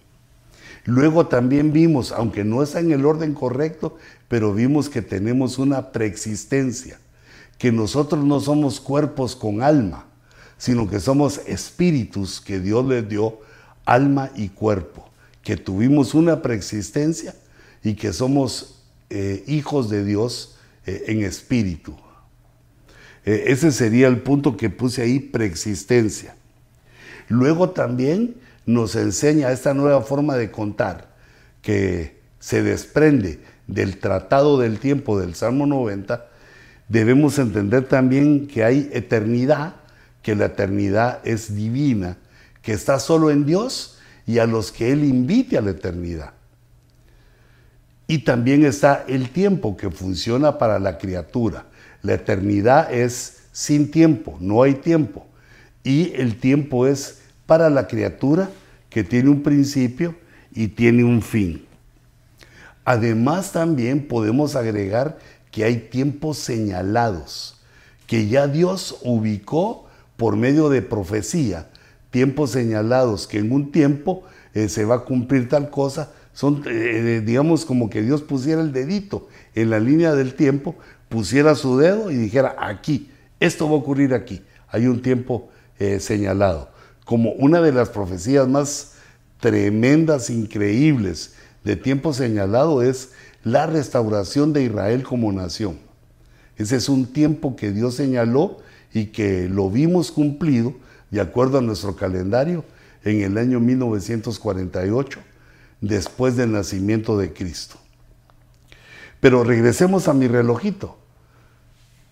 Luego 0.85 1.27
también 1.27 1.73
vimos, 1.73 2.13
aunque 2.13 2.45
no 2.45 2.63
está 2.63 2.81
en 2.81 2.93
el 2.93 3.07
orden 3.07 3.33
correcto, 3.33 3.97
pero 4.29 4.53
vimos 4.53 4.89
que 4.89 5.01
tenemos 5.01 5.59
una 5.59 5.93
preexistencia, 5.93 6.99
que 7.59 7.73
nosotros 7.73 8.25
no 8.25 8.41
somos 8.41 8.81
cuerpos 8.81 9.35
con 9.35 9.63
alma, 9.63 10.07
sino 10.59 10.89
que 10.89 11.01
somos 11.01 11.41
espíritus 11.47 12.41
que 12.41 12.61
Dios 12.61 12.85
les 12.87 13.09
dio 13.09 13.41
alma 13.87 14.31
y 14.35 14.51
cuerpo, 14.51 15.09
que 15.43 15.57
tuvimos 15.57 16.15
una 16.15 16.43
preexistencia 16.43 17.35
y 17.83 17.95
que 17.95 18.13
somos 18.13 18.83
eh, 19.09 19.43
hijos 19.47 19.89
de 19.89 20.05
Dios 20.05 20.57
eh, 20.87 21.05
en 21.09 21.23
espíritu. 21.23 21.97
Eh, 23.25 23.45
ese 23.47 23.73
sería 23.73 24.09
el 24.09 24.21
punto 24.21 24.57
que 24.57 24.69
puse 24.69 25.03
ahí, 25.03 25.19
preexistencia. 25.19 26.37
Luego 27.29 27.71
también 27.71 28.35
nos 28.67 28.97
enseña 28.97 29.53
esta 29.53 29.75
nueva 29.75 30.03
forma 30.03 30.37
de 30.37 30.51
contar 30.51 31.09
que 31.63 32.21
se 32.39 32.63
desprende 32.63 33.41
del 33.67 33.99
tratado 33.99 34.59
del 34.59 34.79
tiempo 34.79 35.19
del 35.19 35.35
Salmo 35.35 35.67
90, 35.67 36.27
debemos 36.89 37.39
entender 37.39 37.89
también 37.89 38.47
que 38.47 38.65
hay 38.65 38.91
eternidad, 38.93 39.77
que 40.23 40.35
la 40.35 40.47
eternidad 40.47 41.21
es 41.25 41.55
divina, 41.55 42.19
que 42.63 42.73
está 42.73 42.99
solo 42.99 43.31
en 43.31 43.47
Dios 43.47 43.99
y 44.27 44.39
a 44.39 44.47
los 44.47 44.73
que 44.73 44.93
Él 44.93 45.05
invite 45.05 45.57
a 45.59 45.63
la 45.63 45.71
eternidad. 45.71 46.33
Y 48.07 48.19
también 48.19 48.65
está 48.65 49.05
el 49.09 49.31
tiempo 49.31 49.77
que 49.77 49.91
funciona 49.91 50.59
para 50.59 50.79
la 50.79 50.99
criatura. 50.99 51.67
La 52.03 52.15
eternidad 52.15 52.93
es 52.93 53.45
sin 53.53 53.91
tiempo, 53.91 54.37
no 54.41 54.63
hay 54.63 54.75
tiempo. 54.75 55.27
Y 55.83 56.13
el 56.15 56.39
tiempo 56.39 56.87
es 56.87 57.21
para 57.47 57.71
la 57.71 57.87
criatura 57.87 58.51
que 58.91 59.05
tiene 59.05 59.31
un 59.31 59.43
principio 59.43 60.15
y 60.53 60.69
tiene 60.69 61.05
un 61.05 61.21
fin. 61.21 61.65
Además 62.85 63.53
también 63.53 64.07
podemos 64.07 64.57
agregar 64.57 65.19
que 65.51 65.65
hay 65.65 65.89
tiempos 65.91 66.39
señalados, 66.39 67.61
que 68.07 68.29
ya 68.29 68.47
Dios 68.47 68.99
ubicó 69.03 69.87
por 70.17 70.37
medio 70.37 70.69
de 70.69 70.83
profecía, 70.83 71.69
tiempos 72.11 72.51
señalados 72.51 73.27
que 73.27 73.39
en 73.39 73.53
un 73.53 73.73
tiempo 73.73 74.25
eh, 74.53 74.69
se 74.69 74.85
va 74.85 74.97
a 74.97 75.05
cumplir 75.05 75.49
tal 75.49 75.71
cosa. 75.71 76.13
Son, 76.33 76.63
eh, 76.67 77.23
digamos, 77.25 77.65
como 77.65 77.89
que 77.89 78.03
Dios 78.03 78.23
pusiera 78.23 78.61
el 78.61 78.73
dedito 78.73 79.29
en 79.55 79.71
la 79.71 79.81
línea 79.81 80.15
del 80.15 80.35
tiempo, 80.35 80.77
pusiera 81.09 81.55
su 81.55 81.79
dedo 81.79 82.11
y 82.11 82.17
dijera, 82.17 82.57
aquí, 82.59 83.11
esto 83.41 83.67
va 83.67 83.73
a 83.73 83.79
ocurrir 83.79 84.15
aquí. 84.15 84.43
Hay 84.69 84.87
un 84.87 85.03
tiempo 85.03 85.49
señalado. 85.99 86.74
Como 87.05 87.33
una 87.33 87.61
de 87.61 87.73
las 87.73 87.91
profecías 87.91 88.49
más 88.49 88.93
tremendas, 89.41 90.31
increíbles 90.31 91.35
de 91.65 91.77
tiempo 91.77 92.13
señalado 92.13 92.83
es 92.83 93.11
la 93.43 93.67
restauración 93.67 94.53
de 94.53 94.65
Israel 94.65 95.03
como 95.03 95.33
nación. 95.33 95.79
Ese 96.57 96.77
es 96.77 96.89
un 96.89 97.07
tiempo 97.07 97.57
que 97.57 97.73
Dios 97.73 97.95
señaló 97.95 98.59
y 98.93 99.07
que 99.07 99.49
lo 99.49 99.71
vimos 99.71 100.13
cumplido 100.13 100.75
de 101.11 101.21
acuerdo 101.21 101.59
a 101.59 101.63
nuestro 101.63 101.97
calendario 101.97 102.65
en 103.05 103.21
el 103.21 103.37
año 103.39 103.61
1948, 103.61 105.21
después 105.81 106.37
del 106.37 106.53
nacimiento 106.53 107.19
de 107.19 107.33
Cristo. 107.33 107.77
Pero 109.21 109.45
regresemos 109.45 110.09
a 110.09 110.15
mi 110.15 110.27
relojito, 110.27 110.99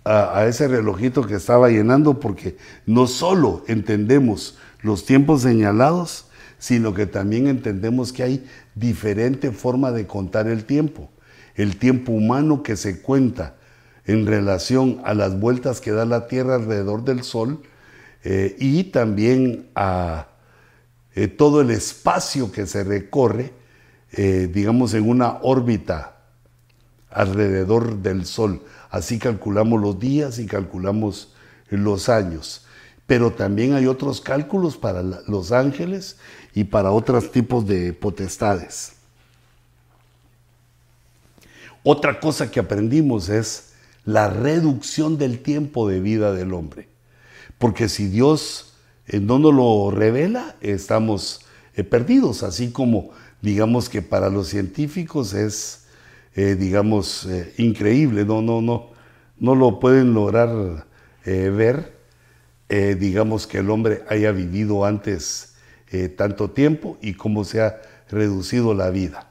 a, 0.05 0.47
ese 0.47 0.69
relojito 0.69 1.27
que 1.27 1.35
estaba 1.35 1.69
llenando, 1.69 2.21
porque 2.21 2.57
no 2.87 3.07
solo 3.07 3.65
entendemos 3.69 4.59
los 4.83 5.07
tiempos 5.07 5.43
señalados, 5.43 6.27
sino 6.59 6.95
que 6.95 7.07
también 7.07 7.47
entendemos 7.47 8.13
que 8.13 8.23
hay 8.23 8.47
diferente 8.75 9.51
forma 9.51 9.91
de 9.91 10.07
contar 10.07 10.47
el 10.49 10.65
tiempo. 10.65 11.11
El 11.55 11.77
tiempo 11.77 12.13
humano 12.13 12.63
que 12.63 12.77
se 12.77 13.01
cuenta 13.01 13.57
en 14.07 14.27
relación 14.27 15.01
a 15.05 15.15
las 15.15 15.39
vueltas 15.39 15.81
que 15.81 15.93
da 15.93 16.05
la 16.05 16.27
Tierra 16.27 16.57
alrededor 16.57 17.05
del 17.05 17.23
Sol 17.23 17.63
eh, 18.25 18.57
y 18.59 18.85
también 18.85 19.69
a 19.75 20.29
eh, 21.15 21.29
todo 21.29 21.61
el 21.61 21.71
espacio 21.71 22.51
que 22.51 22.67
se 22.67 22.85
recorre, 22.85 23.53
eh, 24.13 24.49
digamos, 24.53 24.95
en 24.95 25.09
una 25.09 25.39
órbita 25.43 26.17
alrededor 27.11 27.99
del 27.99 28.25
Sol. 28.25 28.63
Así 28.91 29.19
calculamos 29.19 29.81
los 29.81 29.99
días 29.99 30.39
y 30.39 30.47
calculamos 30.47 31.35
los 31.69 32.09
años. 32.09 32.67
Pero 33.07 33.33
también 33.33 33.75
hay 33.75 33.87
otros 33.87 34.21
cálculos 34.21 34.77
para 34.77 35.03
los 35.03 35.53
ángeles 35.53 36.17
y 36.55 36.65
para 36.65 36.93
otros 36.93 37.31
tipos 37.33 37.67
de 37.67 37.93
potestades. 37.93 38.93
Otra 41.83 42.21
cosa 42.21 42.51
que 42.51 42.61
aprendimos 42.61 43.29
es 43.29 43.73
la 44.05 44.29
reducción 44.29 45.19
del 45.19 45.41
tiempo 45.41 45.89
de 45.89 46.01
vida 46.01 46.33
del 46.33 46.55
hombre. 46.55 46.89
Porque 47.59 47.89
si 47.89 48.07
Dios 48.09 48.75
eh, 49.07 49.21
no 49.21 49.39
nos 49.39 49.55
lo 49.55 49.91
revela, 49.91 50.57
estamos 50.61 51.45
eh, 51.75 51.85
perdidos, 51.85 52.43
así 52.43 52.71
como 52.71 53.11
digamos 53.41 53.89
que 53.89 54.03
para 54.03 54.31
los 54.31 54.49
científicos 54.49 55.35
es, 55.35 55.87
eh, 56.37 56.55
digamos, 56.55 57.27
increíble, 57.59 58.25
no, 58.25 58.41
no, 58.41 58.61
no, 58.61 58.91
no 59.39 59.55
lo 59.57 59.81
pueden 59.81 60.15
lograr 60.15 60.87
ver, 61.25 61.97
digamos 62.99 63.47
que 63.47 63.59
el 63.59 63.69
hombre 63.69 64.03
haya 64.09 64.33
vivido 64.33 64.87
antes 64.87 65.53
eh, 65.95 66.09
tanto 66.09 66.51
tiempo 66.51 66.97
y 67.03 67.13
cómo 67.13 67.45
se 67.45 67.61
ha 67.61 67.83
reducido 68.09 68.73
la 68.73 68.89
vida. 68.89 69.29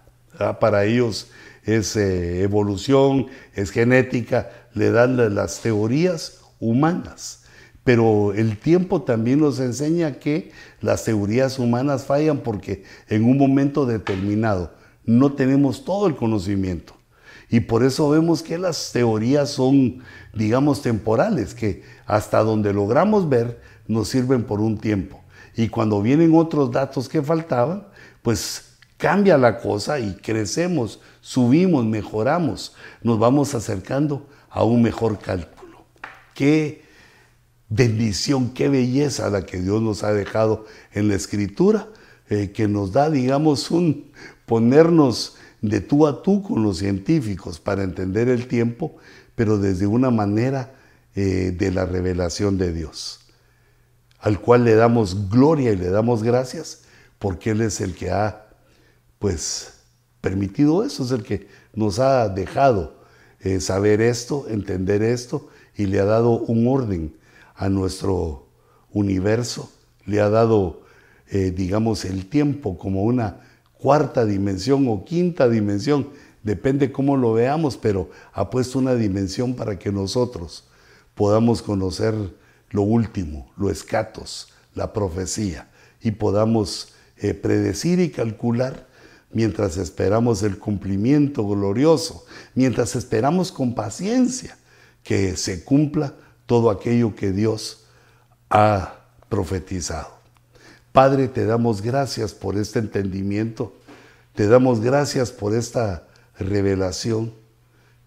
Para 0.59 0.85
ellos 0.85 1.31
es 1.63 1.95
eh, 1.95 2.43
evolución, 2.43 3.27
es 3.55 3.71
genética, 3.71 4.51
le 4.75 4.91
dan 4.91 5.33
las 5.33 5.61
teorías 5.61 6.39
humanas. 6.59 7.45
Pero 7.83 8.33
el 8.33 8.59
tiempo 8.59 9.01
también 9.01 9.39
nos 9.39 9.59
enseña 9.59 10.19
que 10.19 10.51
las 10.81 11.03
teorías 11.03 11.57
humanas 11.57 12.05
fallan 12.05 12.41
porque 12.41 12.83
en 13.09 13.23
un 13.23 13.39
momento 13.39 13.87
determinado 13.87 14.71
no 15.03 15.33
tenemos 15.33 15.83
todo 15.83 16.05
el 16.05 16.15
conocimiento. 16.15 16.95
Y 17.49 17.61
por 17.61 17.83
eso 17.83 18.09
vemos 18.09 18.43
que 18.43 18.59
las 18.59 18.91
teorías 18.93 19.49
son, 19.49 20.03
digamos, 20.33 20.81
temporales, 20.81 21.53
que 21.53 21.83
hasta 22.05 22.43
donde 22.43 22.73
logramos 22.73 23.27
ver 23.29 23.61
nos 23.87 24.09
sirven 24.09 24.43
por 24.43 24.61
un 24.61 24.77
tiempo. 24.77 25.21
Y 25.55 25.67
cuando 25.67 26.01
vienen 26.01 26.33
otros 26.35 26.71
datos 26.71 27.09
que 27.09 27.21
faltaban, 27.21 27.87
pues 28.21 28.77
cambia 28.97 29.37
la 29.37 29.59
cosa 29.59 29.99
y 29.99 30.13
crecemos, 30.13 30.99
subimos, 31.21 31.85
mejoramos, 31.85 32.75
nos 33.01 33.19
vamos 33.19 33.53
acercando 33.55 34.27
a 34.49 34.63
un 34.63 34.81
mejor 34.81 35.19
cálculo. 35.19 35.85
Qué 36.33 36.83
bendición, 37.67 38.53
qué 38.53 38.69
belleza 38.69 39.29
la 39.29 39.45
que 39.45 39.59
Dios 39.59 39.81
nos 39.81 40.03
ha 40.03 40.13
dejado 40.13 40.65
en 40.93 41.07
la 41.07 41.15
escritura, 41.15 41.87
eh, 42.29 42.51
que 42.51 42.67
nos 42.67 42.91
da, 42.91 43.09
digamos, 43.09 43.71
un 43.71 44.11
ponernos 44.45 45.37
de 45.61 45.79
tú 45.79 46.07
a 46.07 46.21
tú 46.21 46.43
con 46.43 46.63
los 46.63 46.77
científicos 46.77 47.59
para 47.59 47.83
entender 47.83 48.27
el 48.29 48.47
tiempo, 48.47 48.97
pero 49.35 49.57
desde 49.57 49.87
una 49.87 50.11
manera 50.11 50.73
eh, 51.15 51.55
de 51.57 51.71
la 51.71 51.85
revelación 51.85 52.57
de 52.57 52.73
Dios 52.73 53.21
al 54.21 54.39
cual 54.39 54.63
le 54.63 54.75
damos 54.75 55.29
gloria 55.29 55.71
y 55.71 55.75
le 55.75 55.89
damos 55.89 56.23
gracias, 56.23 56.83
porque 57.19 57.51
Él 57.51 57.61
es 57.61 57.81
el 57.81 57.95
que 57.95 58.11
ha, 58.11 58.49
pues, 59.19 59.73
permitido 60.21 60.83
eso, 60.83 61.03
es 61.03 61.11
el 61.11 61.23
que 61.23 61.47
nos 61.73 61.99
ha 61.99 62.29
dejado 62.29 63.01
eh, 63.39 63.59
saber 63.59 63.99
esto, 63.99 64.45
entender 64.47 65.01
esto, 65.01 65.49
y 65.75 65.87
le 65.87 65.99
ha 65.99 66.05
dado 66.05 66.37
un 66.37 66.67
orden 66.67 67.17
a 67.55 67.69
nuestro 67.69 68.47
universo, 68.91 69.71
le 70.05 70.21
ha 70.21 70.29
dado, 70.29 70.83
eh, 71.29 71.51
digamos, 71.51 72.05
el 72.05 72.29
tiempo 72.29 72.77
como 72.77 73.03
una 73.03 73.41
cuarta 73.73 74.25
dimensión 74.25 74.87
o 74.87 75.03
quinta 75.03 75.49
dimensión, 75.49 76.09
depende 76.43 76.91
cómo 76.91 77.17
lo 77.17 77.33
veamos, 77.33 77.77
pero 77.77 78.09
ha 78.33 78.49
puesto 78.49 78.79
una 78.79 78.95
dimensión 78.95 79.55
para 79.55 79.77
que 79.77 79.91
nosotros 79.91 80.65
podamos 81.15 81.61
conocer 81.61 82.15
lo 82.69 82.81
último, 82.81 83.51
lo 83.57 83.69
escatos, 83.69 84.49
la 84.73 84.93
profecía, 84.93 85.69
y 86.01 86.11
podamos 86.11 86.93
eh, 87.17 87.33
predecir 87.33 87.99
y 87.99 88.09
calcular 88.09 88.87
mientras 89.31 89.77
esperamos 89.77 90.43
el 90.43 90.57
cumplimiento 90.57 91.47
glorioso, 91.47 92.25
mientras 92.55 92.95
esperamos 92.95 93.51
con 93.51 93.75
paciencia 93.75 94.57
que 95.03 95.35
se 95.37 95.63
cumpla 95.63 96.13
todo 96.45 96.69
aquello 96.69 97.15
que 97.15 97.31
Dios 97.31 97.85
ha 98.49 98.95
profetizado. 99.29 100.09
Padre, 100.91 101.27
te 101.27 101.45
damos 101.45 101.81
gracias 101.81 102.33
por 102.33 102.57
este 102.57 102.79
entendimiento, 102.79 103.73
te 104.35 104.47
damos 104.47 104.81
gracias 104.81 105.31
por 105.31 105.55
esta 105.55 106.07
revelación, 106.43 107.33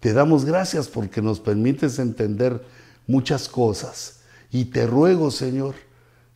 te 0.01 0.13
damos 0.13 0.45
gracias 0.45 0.89
porque 0.89 1.23
nos 1.23 1.41
permites 1.41 1.99
entender 1.99 2.63
muchas 3.07 3.49
cosas. 3.49 4.21
Y 4.51 4.67
te 4.67 4.87
ruego, 4.87 5.31
Señor, 5.31 5.75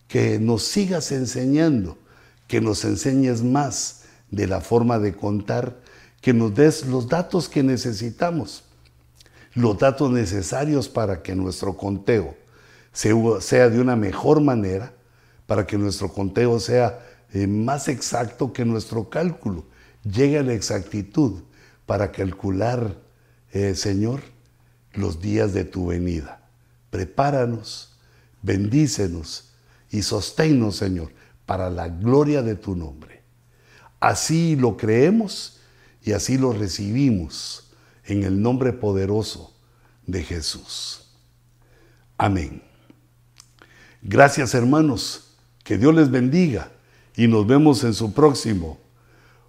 que 0.08 0.38
nos 0.38 0.64
sigas 0.64 1.12
enseñando, 1.12 1.98
que 2.46 2.60
nos 2.60 2.84
enseñes 2.84 3.42
más 3.42 4.04
de 4.30 4.46
la 4.46 4.60
forma 4.60 4.98
de 4.98 5.14
contar, 5.14 5.76
que 6.20 6.32
nos 6.32 6.54
des 6.54 6.86
los 6.86 7.08
datos 7.08 7.48
que 7.48 7.62
necesitamos, 7.62 8.64
los 9.54 9.78
datos 9.78 10.10
necesarios 10.10 10.88
para 10.88 11.22
que 11.22 11.34
nuestro 11.34 11.76
conteo 11.76 12.36
sea 12.92 13.68
de 13.68 13.80
una 13.80 13.96
mejor 13.96 14.40
manera, 14.40 14.92
para 15.46 15.66
que 15.66 15.78
nuestro 15.78 16.12
conteo 16.12 16.58
sea 16.58 16.98
eh, 17.32 17.46
más 17.46 17.88
exacto 17.88 18.52
que 18.52 18.64
nuestro 18.64 19.08
cálculo, 19.08 19.64
llegue 20.02 20.38
a 20.38 20.42
la 20.42 20.54
exactitud 20.54 21.42
para 21.88 22.12
calcular, 22.12 22.98
eh, 23.50 23.74
Señor, 23.74 24.20
los 24.92 25.20
días 25.20 25.52
de 25.52 25.64
tu 25.64 25.88
venida. 25.88 26.48
Prepáranos 26.90 27.88
Bendícenos 28.42 29.50
y 29.90 30.02
sosténnos, 30.02 30.76
Señor, 30.76 31.12
para 31.46 31.70
la 31.70 31.88
gloria 31.88 32.42
de 32.42 32.54
tu 32.54 32.76
nombre. 32.76 33.22
Así 34.00 34.54
lo 34.54 34.76
creemos 34.76 35.60
y 36.02 36.12
así 36.12 36.38
lo 36.38 36.52
recibimos 36.52 37.70
en 38.04 38.22
el 38.22 38.40
nombre 38.40 38.72
poderoso 38.72 39.54
de 40.06 40.22
Jesús. 40.22 41.10
Amén. 42.16 42.62
Gracias 44.02 44.54
hermanos, 44.54 45.34
que 45.64 45.76
Dios 45.76 45.94
les 45.94 46.10
bendiga 46.10 46.70
y 47.16 47.26
nos 47.26 47.46
vemos 47.46 47.82
en 47.84 47.94
su 47.94 48.12
próximo 48.12 48.78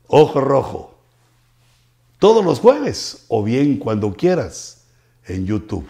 Ojo 0.07 0.41
Rojo. 0.41 0.98
Todos 2.19 2.43
los 2.43 2.59
jueves 2.59 3.25
o 3.29 3.43
bien 3.43 3.77
cuando 3.77 4.13
quieras 4.13 4.87
en 5.25 5.45
YouTube. 5.45 5.87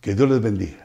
Que 0.00 0.16
Dios 0.16 0.28
les 0.28 0.42
bendiga. 0.42 0.81